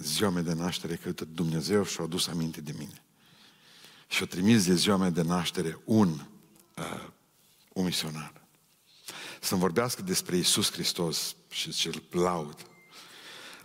ziua 0.00 0.30
mea 0.30 0.42
de 0.42 0.52
naștere 0.52 0.96
că 0.96 1.24
Dumnezeu 1.24 1.84
și-a 1.84 2.04
adus 2.04 2.26
aminte 2.26 2.60
de 2.60 2.74
mine. 2.78 3.02
Și 4.08 4.22
a 4.22 4.26
trimis 4.26 4.66
de 4.66 4.74
ziua 4.74 4.96
mea 4.96 5.10
de 5.10 5.22
naștere 5.22 5.78
un, 5.84 6.08
uh, 6.76 7.08
un 7.72 7.84
misionar. 7.84 8.32
Să-mi 9.40 9.60
vorbească 9.60 10.02
despre 10.02 10.36
Isus 10.36 10.72
Hristos 10.72 11.36
și 11.48 11.70
ce-l 11.70 12.02
laud. 12.10 12.66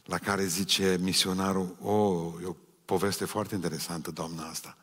La 0.06 0.18
care 0.18 0.46
zice 0.46 0.98
misionarul, 1.00 1.78
o, 1.82 1.92
oh, 1.92 2.34
e 2.42 2.46
o 2.46 2.56
poveste 2.86 3.26
foarte 3.26 3.56
interesantă, 3.56 4.12
doamna 4.12 4.48
asta. 4.48 4.78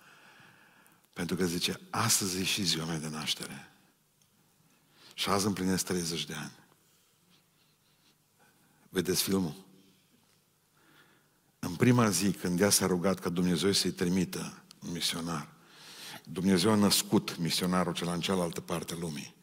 Pentru 1.12 1.37
că 1.37 1.45
zice, 1.45 1.81
astăzi 1.91 2.41
e 2.41 2.45
și 2.45 2.62
ziua 2.62 2.85
mea 2.85 2.99
de 2.99 3.09
naștere. 3.09 3.73
Și 5.14 5.29
azi 5.29 5.47
împlinesc 5.47 5.85
30 5.85 6.25
de 6.25 6.35
ani. 6.35 6.53
Vedeți 8.99 9.22
filmul? 9.22 9.55
În 11.59 11.74
prima 11.74 12.11
zi, 12.11 12.32
când 12.32 12.61
ea 12.61 12.70
s-a 12.70 12.86
rugat 12.86 13.18
ca 13.18 13.28
Dumnezeu 13.28 13.72
să-i 13.72 13.90
trimită 13.90 14.62
un 14.86 14.92
misionar, 14.92 15.49
Dumnezeu 16.24 16.70
a 16.70 16.74
născut 16.74 17.36
misionarul 17.36 17.92
cel 17.92 18.09
în 18.09 18.20
cealaltă 18.20 18.61
parte 18.61 18.94
a 18.94 18.96
lumii. 19.01 19.34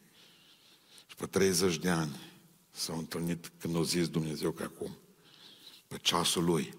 Și 1.06 1.14
pe 1.16 1.26
30 1.26 1.76
de 1.76 1.90
ani 1.90 2.16
s-au 2.70 2.98
întâlnit 2.98 3.52
când 3.58 3.76
a 3.76 3.82
zis 3.82 4.08
Dumnezeu 4.08 4.50
că 4.50 4.62
acum, 4.62 4.96
pe 5.88 5.96
ceasul 6.02 6.44
lui, 6.44 6.74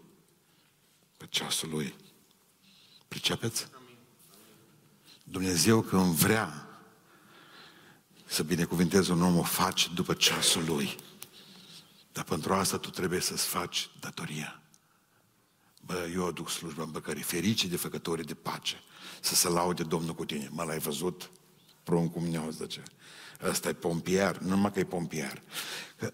pe 1.17 1.25
ceasul 1.29 1.69
lui. 1.69 1.95
Pricepeți? 3.07 3.67
Dumnezeu 5.23 5.81
când 5.81 6.13
vrea 6.13 6.67
să 8.25 8.43
binecuvinteze 8.43 9.11
un 9.11 9.21
om, 9.21 9.37
o 9.37 9.43
face 9.43 9.89
după 9.93 10.13
ceasul 10.13 10.63
lui. 10.65 10.95
Dar 12.17 12.25
pentru 12.25 12.53
asta 12.53 12.77
tu 12.77 12.89
trebuie 12.89 13.19
să-ți 13.19 13.45
faci 13.45 13.89
datoria. 13.99 14.61
Bă, 15.81 16.09
eu 16.13 16.25
aduc 16.25 16.49
slujba 16.49 16.83
în 16.83 16.91
băcării, 16.91 17.23
fericii 17.23 17.69
de 17.69 17.77
făcătorii 17.77 18.23
de 18.23 18.33
pace, 18.33 18.75
să 19.21 19.35
se 19.35 19.49
laude 19.49 19.83
Domnul 19.83 20.13
cu 20.15 20.25
tine. 20.25 20.49
Mă, 20.51 20.63
l-ai 20.63 20.79
văzut? 20.79 21.31
Prun 21.83 22.09
cum 22.09 22.23
ne 22.23 22.49
zice. 22.49 22.83
Ăsta 23.43 23.69
e 23.69 23.73
pompier, 23.73 24.37
nu 24.37 24.49
numai 24.49 24.71
că 24.71 24.79
e 24.79 24.83
pompier. 24.83 25.41
Că 25.97 26.13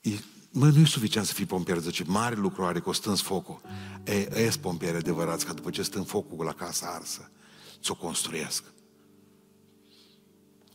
e, 0.00 0.10
mă, 0.50 0.68
nu 0.68 0.80
e 0.80 0.84
suficient 0.84 1.26
să 1.26 1.32
fii 1.32 1.46
pompier, 1.46 1.78
zice, 1.78 2.04
mare 2.06 2.34
lucru 2.34 2.64
are 2.64 2.80
că 2.80 2.88
o 2.88 2.92
stâns 2.92 3.22
focul. 3.22 3.60
E, 4.04 4.12
e 4.14 4.52
pompieri 4.60 4.96
adevărați, 4.96 5.46
că 5.46 5.52
după 5.52 5.70
ce 5.70 5.82
stâng 5.82 6.06
focul 6.06 6.44
la 6.44 6.52
casa 6.52 6.86
arsă, 6.86 7.30
ți-o 7.80 7.94
construiesc. 7.94 8.64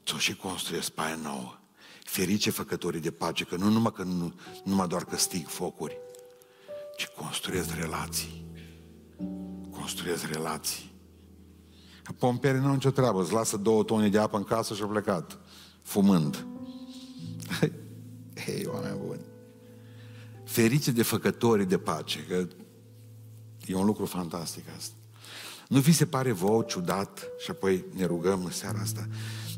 Ți-o 0.05 0.17
și 0.17 0.35
construiesc 0.35 0.89
pe 0.89 1.01
aia 1.01 1.15
nouă. 1.15 1.58
Ferice 2.09 2.49
făcătorii 2.49 2.99
de 2.99 3.11
pace, 3.11 3.43
că 3.43 3.55
nu 3.55 3.69
numai 3.69 3.91
că 3.95 4.03
nu, 4.03 4.33
numai 4.63 4.87
doar 4.87 5.05
că 5.05 5.17
stig 5.17 5.47
focuri, 5.47 5.97
ci 6.97 7.07
construiesc 7.07 7.75
relații. 7.75 8.45
Construiesc 9.71 10.25
relații. 10.25 10.91
Pomperii 12.17 12.59
nu 12.59 12.67
au 12.67 12.73
nicio 12.73 12.89
treabă, 12.89 13.21
îți 13.21 13.33
lasă 13.33 13.57
două 13.57 13.83
tone 13.83 14.09
de 14.09 14.19
apă 14.19 14.37
în 14.37 14.43
casă 14.43 14.73
și 14.73 14.81
au 14.81 14.87
plecat, 14.87 15.39
fumând. 15.81 16.45
Hei, 18.45 18.65
oameni 18.65 18.99
buni! 19.05 19.25
Ferice 20.43 20.91
de 20.91 21.03
făcătorii 21.03 21.65
de 21.65 21.77
pace, 21.77 22.19
că 22.19 22.47
e 23.65 23.75
un 23.75 23.85
lucru 23.85 24.05
fantastic 24.05 24.63
asta. 24.77 24.95
Nu 25.67 25.79
vi 25.79 25.91
se 25.91 26.05
pare 26.05 26.31
vouă 26.31 26.63
ciudat, 26.63 27.27
și 27.43 27.51
apoi 27.51 27.85
ne 27.93 28.05
rugăm 28.05 28.43
în 28.43 28.51
seara 28.51 28.79
asta, 28.79 29.07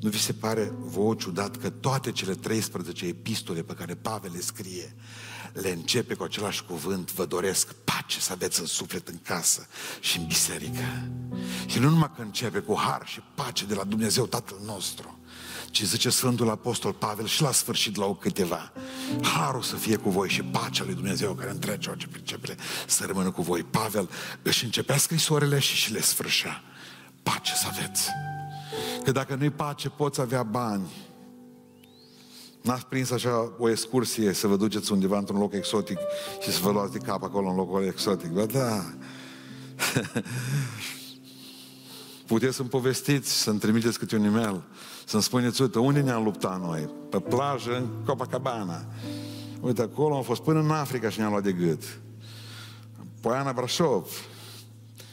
nu 0.01 0.09
vi 0.09 0.21
se 0.21 0.33
pare 0.33 0.71
vouă 0.79 1.15
ciudat 1.15 1.57
că 1.57 1.69
toate 1.69 2.11
cele 2.11 2.33
13 2.33 3.05
epistole 3.05 3.61
pe 3.61 3.73
care 3.73 3.95
Pavel 3.95 4.31
le 4.33 4.41
scrie, 4.41 4.95
le 5.53 5.69
începe 5.69 6.13
cu 6.13 6.23
același 6.23 6.63
cuvânt, 6.63 7.13
vă 7.13 7.25
doresc 7.25 7.73
pace 7.73 8.19
să 8.19 8.31
aveți 8.31 8.59
în 8.59 8.65
suflet, 8.65 9.07
în 9.07 9.17
casă 9.23 9.67
și 9.99 10.17
în 10.17 10.25
biserică. 10.25 11.09
Și 11.65 11.79
nu 11.79 11.89
numai 11.89 12.11
că 12.15 12.21
începe 12.21 12.59
cu 12.59 12.77
har 12.77 13.01
și 13.05 13.21
pace 13.35 13.65
de 13.65 13.73
la 13.73 13.83
Dumnezeu 13.83 14.25
Tatăl 14.25 14.57
nostru, 14.65 15.19
ci 15.71 15.83
zice 15.83 16.09
Sfântul 16.09 16.49
Apostol 16.49 16.93
Pavel 16.93 17.25
și 17.25 17.41
la 17.41 17.51
sfârșit 17.51 17.95
la 17.95 18.05
o 18.05 18.13
câteva. 18.13 18.71
Harul 19.21 19.61
să 19.61 19.75
fie 19.75 19.95
cu 19.95 20.09
voi 20.09 20.29
și 20.29 20.41
pacea 20.41 20.83
lui 20.83 20.93
Dumnezeu 20.93 21.33
care 21.33 21.49
întrece 21.49 21.89
orice 21.89 22.07
pricepere 22.07 22.57
să 22.87 23.05
rămână 23.05 23.31
cu 23.31 23.41
voi. 23.41 23.63
Pavel 23.63 24.09
își 24.41 24.63
începea 24.63 24.97
scrisorile 24.97 25.59
și 25.59 25.75
și 25.75 25.91
le 25.91 26.01
sfârșea. 26.01 26.63
Pace 27.23 27.53
să 27.53 27.65
aveți. 27.67 28.09
Că 29.03 29.11
dacă 29.11 29.35
nu-i 29.35 29.49
pace, 29.49 29.89
poți 29.89 30.21
avea 30.21 30.43
bani. 30.43 30.91
N-ați 32.61 32.85
prins 32.85 33.11
așa 33.11 33.51
o 33.57 33.69
excursie 33.69 34.33
să 34.33 34.47
vă 34.47 34.55
duceți 34.55 34.91
undeva 34.91 35.17
într-un 35.17 35.39
loc 35.39 35.53
exotic 35.53 35.97
și 36.41 36.51
să 36.51 36.59
vă 36.61 36.71
luați 36.71 36.91
de 36.91 36.97
cap 36.97 37.23
acolo 37.23 37.49
în 37.49 37.55
locul 37.55 37.83
exotic. 37.83 38.29
Bă, 38.29 38.45
da. 38.45 38.83
Puteți 42.27 42.55
să-mi 42.55 42.69
povestiți, 42.69 43.41
să-mi 43.41 43.59
trimiteți 43.59 43.99
câte 43.99 44.15
un 44.15 44.23
e-mail, 44.23 44.63
să-mi 45.05 45.23
spuneți, 45.23 45.61
uite, 45.61 45.79
unde 45.79 46.01
ne-am 46.01 46.23
luptat 46.23 46.61
noi? 46.61 46.89
Pe 47.09 47.19
plajă, 47.19 47.75
în 47.75 47.87
Copacabana. 48.05 48.85
Uite, 49.61 49.81
acolo 49.81 50.15
am 50.15 50.23
fost 50.23 50.41
până 50.41 50.59
în 50.59 50.71
Africa 50.71 51.09
și 51.09 51.19
ne-am 51.19 51.31
luat 51.31 51.43
de 51.43 51.51
gât. 51.51 51.99
Poiana 53.21 53.53
Brașov. 53.53 54.07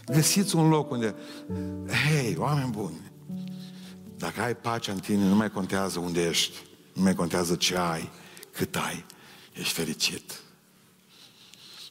Găsiți 0.07 0.57
un 0.57 0.69
loc 0.69 0.91
unde, 0.91 1.15
hei, 2.09 2.37
oameni 2.39 2.71
buni, 2.71 3.08
dacă 4.19 4.41
ai 4.41 4.57
pace 4.57 4.91
în 4.91 4.99
tine, 4.99 5.25
nu 5.25 5.35
mai 5.35 5.51
contează 5.51 5.99
unde 5.99 6.27
ești, 6.29 6.57
nu 6.93 7.03
mai 7.03 7.15
contează 7.15 7.55
ce 7.55 7.77
ai, 7.77 8.11
cât 8.53 8.77
ai, 8.77 9.05
ești 9.53 9.73
fericit. 9.73 10.41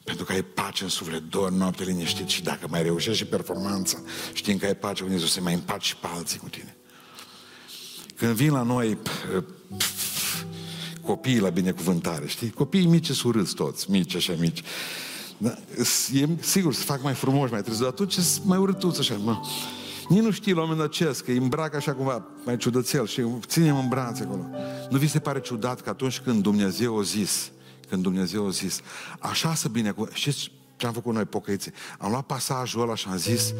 Pentru 0.03 0.25
că 0.25 0.31
ai 0.31 0.41
pace 0.41 0.83
în 0.83 0.89
suflet, 0.89 1.21
dor 1.21 1.51
noapte 1.51 1.83
liniștit 1.83 2.27
și 2.27 2.43
dacă 2.43 2.67
mai 2.69 2.83
reușești 2.83 3.17
și 3.17 3.25
performanța, 3.25 3.97
știm 4.33 4.57
că 4.57 4.65
ai 4.65 4.75
pace 4.75 5.01
cu 5.01 5.07
Dumnezeu, 5.07 5.27
să 5.27 5.41
mai 5.41 5.53
împaci 5.53 5.85
și 5.85 5.95
pe 5.95 6.07
alții 6.07 6.39
cu 6.39 6.49
tine. 6.49 6.77
Când 8.15 8.33
vin 8.33 8.51
la 8.51 8.61
noi 8.61 8.97
copiii 11.01 11.39
la 11.39 11.49
binecuvântare, 11.49 12.27
știi? 12.27 12.49
Copiii 12.49 12.85
mici 12.85 13.05
sunt 13.05 13.23
urâți 13.23 13.55
toți, 13.55 13.91
mici, 13.91 14.15
așa 14.15 14.35
mici. 14.39 14.61
Da? 15.37 15.57
E, 16.13 16.27
sigur, 16.39 16.73
să 16.73 16.83
fac 16.83 17.03
mai 17.03 17.13
frumos, 17.13 17.49
mai 17.49 17.61
târziu, 17.61 17.83
dar 17.83 17.91
atunci 17.91 18.13
sunt 18.13 18.45
mai 18.45 18.57
urâtuți 18.57 18.99
așa, 18.99 19.15
mă. 19.15 19.39
Nici 20.09 20.21
nu 20.21 20.31
știi 20.31 20.53
la 20.53 20.61
un 20.61 20.67
moment 20.69 20.85
dat 20.85 20.95
ce 20.95 21.21
că 21.23 21.31
îi 21.31 21.37
îmbracă 21.37 21.75
așa 21.75 21.93
cumva, 21.93 22.27
mai 22.45 22.57
ciudățel 22.57 23.07
și 23.07 23.23
ținem 23.45 23.77
în 23.77 23.87
brațe 23.87 24.23
acolo. 24.23 24.45
Nu 24.89 24.97
vi 24.97 25.07
se 25.07 25.19
pare 25.19 25.39
ciudat 25.39 25.81
că 25.81 25.89
atunci 25.89 26.19
când 26.19 26.41
Dumnezeu 26.41 26.99
a 26.99 27.01
zis, 27.01 27.51
când 27.89 28.03
Dumnezeu 28.03 28.45
a 28.45 28.49
zis, 28.49 28.81
așa 29.19 29.53
să 29.53 29.67
bine, 29.67 29.95
știți 30.13 30.51
ce 30.77 30.85
am 30.85 30.93
făcut 30.93 31.13
noi 31.13 31.25
pocăiții? 31.25 31.71
Am 31.99 32.09
luat 32.09 32.25
pasajul 32.25 32.81
ăla 32.81 32.95
și 32.95 33.07
am 33.09 33.17
zis, 33.17 33.53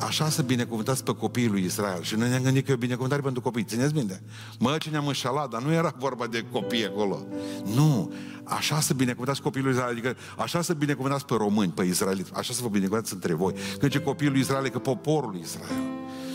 așa 0.00 0.28
să 0.28 0.42
binecuvântați 0.42 1.04
pe 1.04 1.14
copiii 1.14 1.48
lui 1.48 1.64
Israel. 1.64 2.02
Și 2.02 2.14
noi 2.14 2.28
ne-am 2.28 2.42
gândit 2.42 2.64
că 2.64 2.70
e 2.70 2.74
o 2.74 2.78
binecuvântare 2.78 3.22
pentru 3.22 3.40
copii. 3.40 3.64
Țineți 3.64 3.94
minte? 3.94 4.22
Mă, 4.58 4.76
ce 4.78 4.90
ne-am 4.90 5.06
înșalat, 5.06 5.50
dar 5.50 5.62
nu 5.62 5.72
era 5.72 5.94
vorba 5.98 6.26
de 6.26 6.44
copii 6.52 6.86
acolo. 6.86 7.26
Nu, 7.74 8.12
așa 8.44 8.80
să 8.80 8.94
binecuvântați 8.94 9.42
copiii 9.42 9.64
lui 9.64 9.72
Israel, 9.72 9.90
adică 9.90 10.16
așa 10.38 10.62
să 10.62 10.72
binecuvântați 10.72 11.24
pe 11.24 11.34
români, 11.34 11.72
pe 11.72 11.84
israeliți, 11.84 12.30
așa 12.34 12.52
să 12.52 12.62
vă 12.62 12.68
binecuvântați 12.68 13.14
între 13.14 13.32
voi. 13.32 13.54
Că 13.78 13.88
ce 13.88 14.00
copiii 14.00 14.30
lui 14.30 14.40
Israel, 14.40 14.68
că 14.68 14.78
poporul 14.78 15.30
lui 15.30 15.40
Israel. 15.40 15.82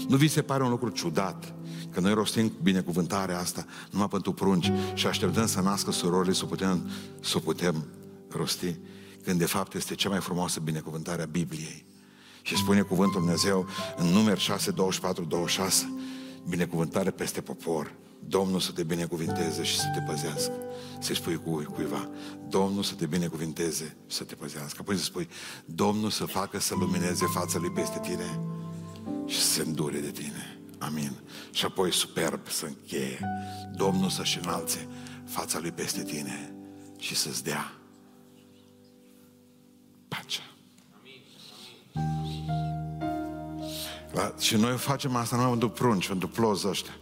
Nu 0.08 0.16
vi 0.16 0.28
se 0.28 0.42
pare 0.42 0.64
un 0.64 0.70
lucru 0.70 0.90
ciudat? 0.90 1.54
că 1.98 2.04
noi 2.04 2.14
rostim 2.14 2.52
binecuvântarea 2.62 3.40
asta 3.40 3.66
numai 3.92 4.08
pentru 4.08 4.34
prunci 4.34 4.72
și 4.94 5.08
așteptăm 5.08 5.48
să 5.48 5.62
nască 5.62 5.92
surorile 5.92 6.34
să 6.34 6.42
o 6.44 6.48
putem, 6.48 6.90
să 7.20 7.34
o 7.38 7.40
putem 7.40 7.86
rosti, 8.30 8.80
când 9.28 9.40
de 9.40 9.46
fapt 9.46 9.74
este 9.74 9.96
cea 9.96 10.10
mai 10.10 10.20
frumoasă 10.20 10.60
binecuvântare 10.60 11.22
a 11.22 11.26
Bibliei. 11.26 11.86
Și 12.42 12.58
spune 12.58 12.82
cuvântul 12.82 13.20
Dumnezeu 13.20 13.68
în 13.98 14.06
numer 14.06 14.38
6, 14.38 14.72
24, 14.72 15.24
26, 15.24 15.94
binecuvântare 16.50 17.12
peste 17.12 17.42
popor. 17.42 17.94
Domnul 18.28 18.60
să 18.60 18.72
te 18.72 18.84
binecuvinteze 18.84 19.64
și 19.64 19.78
să 19.78 19.86
te 19.94 20.12
păzească. 20.12 20.54
Să-i 21.00 21.16
spui 21.16 21.36
cu, 21.36 21.64
cuiva, 21.74 22.10
Domnul 22.50 22.84
să 22.84 22.94
te 22.94 23.06
binecuvinteze 23.06 23.96
și 24.08 24.16
să 24.16 24.24
te 24.24 24.36
păzească. 24.36 24.78
Apoi 24.82 24.98
să 24.98 25.04
spui, 25.04 25.30
Domnul 25.66 26.10
să 26.10 26.26
facă 26.26 26.60
să 26.60 26.76
lumineze 26.76 27.26
fața 27.34 27.60
lui 27.60 27.72
peste 27.72 28.00
tine 28.00 28.40
și 29.26 29.42
să 29.42 29.52
se 29.52 29.62
îndure 29.62 30.00
de 30.00 30.12
tine. 30.12 30.60
Amin. 30.78 31.12
Și 31.52 31.66
apoi 31.66 31.94
superb 31.94 32.48
să 32.50 32.66
încheie. 32.66 33.20
Domnul 33.76 34.10
să-și 34.10 34.40
înalțe 34.42 34.88
fața 35.26 35.60
lui 35.60 35.72
peste 35.72 36.04
tine 36.04 36.54
și 36.98 37.16
să-ți 37.16 37.44
dea 37.44 37.72
pacea. 40.08 40.42
La, 44.12 44.34
și 44.40 44.56
noi 44.56 44.78
facem 44.78 45.16
asta 45.16 45.36
numai 45.36 45.52
pentru 45.52 45.70
prunci, 45.70 46.08
pentru 46.08 46.28
plozi 46.28 46.68
ăștia. 46.68 46.98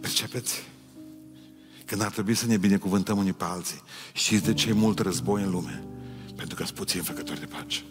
Percepeți? 0.00 0.62
Când 1.84 2.02
ar 2.02 2.10
trebui 2.10 2.34
să 2.34 2.46
ne 2.46 2.56
binecuvântăm 2.56 3.18
unii 3.18 3.32
pe 3.32 3.44
alții. 3.44 3.82
Știți 4.12 4.44
de 4.44 4.54
ce 4.54 4.68
e 4.68 4.72
mult 4.72 4.98
război 4.98 5.42
în 5.42 5.50
lume? 5.50 5.84
Pentru 6.36 6.54
că 6.54 6.64
sunt 6.64 6.76
puțini 6.76 7.04
făcători 7.04 7.40
de 7.40 7.46
pace. 7.46 7.82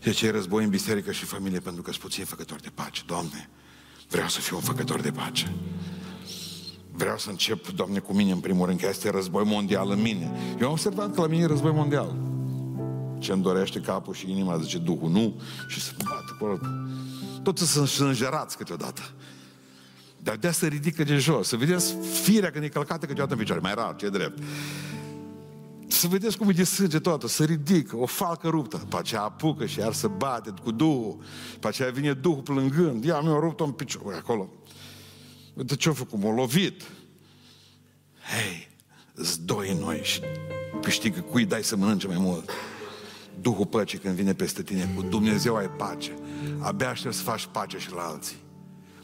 De 0.00 0.10
ce 0.10 0.26
e 0.26 0.30
război 0.30 0.64
în 0.64 0.70
biserică 0.70 1.12
și 1.12 1.24
familie? 1.24 1.60
Pentru 1.60 1.82
că 1.82 1.90
sunt 1.90 2.02
puțini 2.02 2.26
făcători 2.26 2.62
de 2.62 2.70
pace. 2.74 3.02
Doamne, 3.06 3.48
vreau 4.08 4.28
să 4.28 4.40
fiu 4.40 4.56
un 4.56 4.62
făcător 4.62 5.00
de 5.00 5.10
pace. 5.10 5.52
Vreau 6.96 7.18
să 7.18 7.30
încep, 7.30 7.68
Doamne, 7.68 7.98
cu 7.98 8.12
mine 8.12 8.32
în 8.32 8.38
primul 8.38 8.66
rând, 8.66 8.80
că 8.80 8.86
este 8.88 9.10
război 9.10 9.44
mondial 9.44 9.90
în 9.90 10.00
mine. 10.00 10.30
Eu 10.60 10.66
am 10.66 10.72
observat 10.72 11.14
că 11.14 11.20
la 11.20 11.26
mine 11.26 11.42
e 11.42 11.46
război 11.46 11.72
mondial. 11.72 12.16
Ce 13.18 13.32
îmi 13.32 13.42
dorește 13.42 13.80
capul 13.80 14.14
și 14.14 14.30
inima, 14.30 14.58
zice 14.58 14.78
Duhul, 14.78 15.10
nu, 15.10 15.40
și 15.68 15.80
să 15.80 15.92
bată 16.04 16.30
acolo. 16.34 16.58
Toți 17.42 17.70
sunt 17.70 18.08
înjerați 18.08 18.56
câteodată. 18.56 19.00
Dar 20.18 20.36
de 20.36 20.50
să 20.50 20.66
ridică 20.66 21.04
de 21.04 21.16
jos, 21.16 21.48
să 21.48 21.56
vedeți 21.56 21.94
firea 22.22 22.50
când 22.50 22.64
e 22.64 22.68
călcată 22.68 23.06
câteodată 23.06 23.32
în 23.32 23.38
picioare, 23.40 23.60
mai 23.60 23.74
rar, 23.74 23.96
ce 23.96 24.08
drept. 24.08 24.42
Să 25.86 26.06
vedeți 26.06 26.38
cum 26.38 26.48
e 26.48 26.52
de 26.52 26.64
sânge 26.64 26.98
toată, 26.98 27.28
să 27.28 27.44
ridică, 27.44 27.96
o 27.96 28.06
falcă 28.06 28.48
ruptă, 28.48 28.76
pe 28.76 28.96
aceea 28.96 29.22
apucă 29.22 29.66
și 29.66 29.78
iar 29.78 29.92
să 29.92 30.08
bate 30.08 30.54
cu 30.62 30.70
Duhul, 30.70 31.18
pe 31.60 31.68
aceea 31.68 31.90
vine 31.90 32.12
Duhul 32.12 32.42
plângând, 32.42 33.04
ia 33.04 33.20
mi-a 33.20 33.38
rupt-o 33.38 33.64
în 33.64 33.70
picior, 33.70 34.14
acolo. 34.14 34.48
Uite 35.54 35.76
ce-a 35.76 35.92
făcut, 35.92 36.22
m-a 36.22 36.34
lovit. 36.34 36.82
Hei, 38.34 38.68
îți 39.14 39.42
doi 39.42 39.70
în 39.70 39.78
noi 39.78 40.00
și 40.02 40.20
câștigă 40.82 41.20
cui 41.20 41.44
dai 41.44 41.62
să 41.62 41.76
mănânce 41.76 42.06
mai 42.06 42.18
mult. 42.18 42.50
Duhul 43.40 43.66
păcii 43.66 43.98
când 43.98 44.14
vine 44.14 44.34
peste 44.34 44.62
tine, 44.62 44.92
cu 44.94 45.02
Dumnezeu 45.02 45.56
ai 45.56 45.68
pace. 45.68 46.14
Abia 46.58 46.88
aștept 46.88 47.14
să 47.14 47.22
faci 47.22 47.48
pace 47.52 47.78
și 47.78 47.92
la 47.92 48.02
alții. 48.02 48.36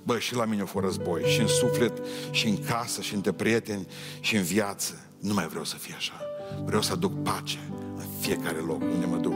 Bă, 0.03 0.19
și 0.19 0.35
la 0.35 0.45
mine 0.45 0.63
a 0.63 0.65
fost 0.65 0.85
război, 0.85 1.23
și 1.23 1.41
în 1.41 1.47
suflet, 1.47 2.03
și 2.31 2.47
în 2.47 2.65
casă, 2.65 3.01
și 3.01 3.15
între 3.15 3.33
prieteni, 3.33 3.87
și 4.21 4.37
în 4.37 4.43
viață. 4.43 5.09
Nu 5.21 5.35
mai 5.35 5.47
vreau 5.47 5.65
să 5.65 5.77
fie 5.77 5.95
așa. 5.97 6.21
Vreau 6.65 6.83
să 6.83 6.93
aduc 6.93 7.23
pace 7.23 7.59
în 7.97 8.05
fiecare 8.21 8.59
loc 8.59 8.81
unde 8.81 9.07
mă 9.07 9.17
duc. 9.17 9.35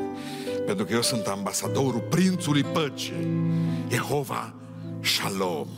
Pentru 0.66 0.84
că 0.84 0.92
eu 0.92 1.02
sunt 1.02 1.26
ambasadorul 1.26 2.00
Prințului 2.00 2.62
Păcii. 2.62 3.26
Jehova 3.88 4.54
Shalom. 5.00 5.68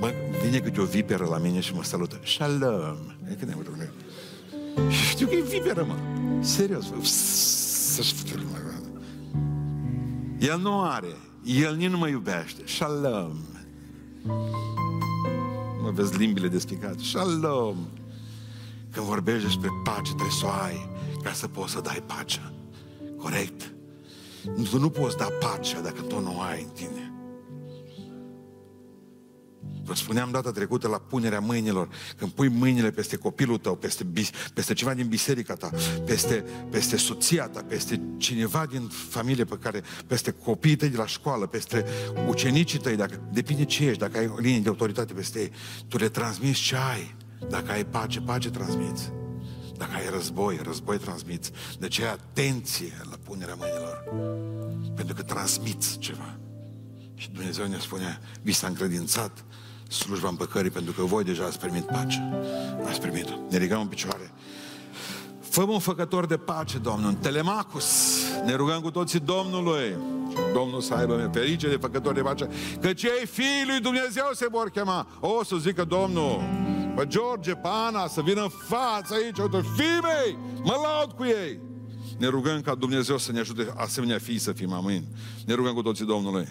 Mă, 0.00 0.12
vine 0.42 0.58
câte 0.58 0.80
o 0.80 0.84
viperă 0.84 1.24
la 1.24 1.38
mine 1.38 1.60
și 1.60 1.74
mă 1.74 1.82
salută. 1.82 2.20
Shalom. 2.24 2.96
E 3.30 3.34
când 3.34 3.50
Și 4.88 5.06
știu 5.06 5.26
că 5.26 5.34
e 5.34 5.40
viperă, 5.40 5.84
mă. 5.84 5.96
Serios. 6.40 6.84
Să-și 7.94 8.14
El 10.38 10.58
nu 10.58 10.82
are. 10.82 11.16
El 11.44 11.76
nici 11.76 11.90
nu 11.90 11.98
mă 11.98 12.08
iubește. 12.08 12.62
Shalom. 12.66 13.36
Mă 15.82 15.90
vezi 15.90 16.16
limbile 16.16 16.48
despicate. 16.48 17.02
Shalom. 17.02 17.76
Când 18.90 19.06
vorbești 19.06 19.44
despre 19.44 19.68
pace, 19.84 20.12
trebuie 20.12 20.36
să 20.40 20.46
o 20.46 20.48
ai 20.48 20.88
ca 21.22 21.32
să 21.32 21.48
poți 21.48 21.72
să 21.72 21.80
dai 21.80 22.02
pacea. 22.06 22.52
Corect? 23.18 23.72
Tu 24.70 24.78
nu 24.78 24.90
poți 24.90 25.16
da 25.16 25.28
pacea 25.40 25.80
dacă 25.80 26.00
tu 26.00 26.20
nu 26.20 26.36
o 26.36 26.40
ai 26.40 26.62
în 26.62 26.68
tine. 26.68 27.12
Vă 29.90 29.96
spuneam 29.96 30.30
data 30.30 30.50
trecută 30.50 30.88
la 30.88 30.98
punerea 30.98 31.40
mâinilor, 31.40 31.88
când 32.16 32.30
pui 32.30 32.48
mâinile 32.48 32.90
peste 32.90 33.16
copilul 33.16 33.58
tău, 33.58 33.76
peste, 33.76 34.06
peste 34.54 34.72
ceva 34.72 34.94
din 34.94 35.06
biserica 35.06 35.54
ta, 35.54 35.70
peste, 36.04 36.44
peste 36.70 36.96
soția 36.96 37.48
ta, 37.48 37.64
peste 37.68 38.00
cineva 38.16 38.66
din 38.66 38.88
familie 38.88 39.44
pe 39.44 39.58
care, 39.60 39.82
peste 40.06 40.30
copiii 40.30 40.76
tăi 40.76 40.88
de 40.88 40.96
la 40.96 41.06
școală, 41.06 41.46
peste 41.46 41.84
ucenicii 42.28 42.78
tăi, 42.78 42.96
dacă 42.96 43.28
depinde 43.32 43.64
ce 43.64 43.84
ești, 43.84 43.98
dacă 43.98 44.18
ai 44.18 44.26
o 44.26 44.38
linie 44.38 44.60
de 44.60 44.68
autoritate 44.68 45.12
peste 45.12 45.40
ei, 45.40 45.52
tu 45.88 45.96
le 45.96 46.08
transmiți 46.08 46.60
ce 46.60 46.76
ai. 46.76 47.16
Dacă 47.48 47.70
ai 47.70 47.84
pace, 47.84 48.20
pace 48.20 48.50
transmiți. 48.50 49.12
Dacă 49.76 49.92
ai 49.94 50.10
război, 50.10 50.60
război 50.62 50.98
transmiți. 50.98 51.50
De 51.78 51.88
ce 51.88 52.04
atenție 52.04 52.92
la 53.10 53.16
punerea 53.24 53.54
mâinilor. 53.54 54.04
Pentru 54.94 55.14
că 55.14 55.22
transmiți 55.22 55.98
ceva. 55.98 56.38
Și 57.14 57.30
Dumnezeu 57.30 57.66
ne 57.66 57.78
spune, 57.78 58.20
vi 58.42 58.52
s-a 58.52 58.66
încredințat 58.66 59.44
slujba 59.90 60.28
împăcării, 60.28 60.70
pentru 60.70 60.92
că 60.92 61.02
voi 61.02 61.24
deja 61.24 61.44
ați 61.44 61.58
primit 61.58 61.84
pace. 61.84 62.32
Ați 62.86 63.00
primit-o. 63.00 63.32
Ne 63.50 63.56
ridicăm 63.56 63.80
în 63.80 63.86
picioare. 63.86 64.30
fă 65.40 65.62
un 65.62 65.78
făcător 65.78 66.26
de 66.26 66.36
pace, 66.36 66.78
Domnul, 66.78 67.08
în 67.08 67.16
Telemacus. 67.16 68.18
Ne 68.44 68.54
rugăm 68.54 68.80
cu 68.80 68.90
toții 68.90 69.20
Domnului. 69.20 69.96
Domnul 70.54 70.80
să 70.80 70.94
aibă 70.94 71.30
ferice 71.32 71.68
de 71.68 71.76
făcători 71.80 72.14
de 72.14 72.20
pace, 72.20 72.48
că 72.80 72.92
cei 72.92 73.26
fiii 73.30 73.64
lui 73.66 73.80
Dumnezeu 73.80 74.28
se 74.32 74.46
vor 74.50 74.70
chema. 74.70 75.06
O, 75.20 75.44
să 75.44 75.56
zică 75.56 75.84
Domnul, 75.84 76.42
pe 76.96 77.06
George, 77.06 77.52
pe 77.52 77.68
Ana, 77.86 78.06
să 78.06 78.20
vină 78.20 78.42
în 78.42 78.48
față 78.48 79.14
aici, 79.14 79.38
uite, 79.38 79.62
fii 79.76 80.00
mei, 80.02 80.38
mă 80.62 80.74
laud 80.82 81.12
cu 81.12 81.24
ei. 81.24 81.60
Ne 82.18 82.26
rugăm 82.26 82.60
ca 82.60 82.74
Dumnezeu 82.74 83.18
să 83.18 83.32
ne 83.32 83.38
ajute 83.38 83.72
asemenea 83.76 84.18
fii 84.18 84.38
să 84.38 84.52
fim, 84.52 84.72
amin. 84.72 85.04
Ne 85.46 85.54
rugăm 85.54 85.74
cu 85.74 85.82
toții 85.82 86.04
Domnului. 86.04 86.48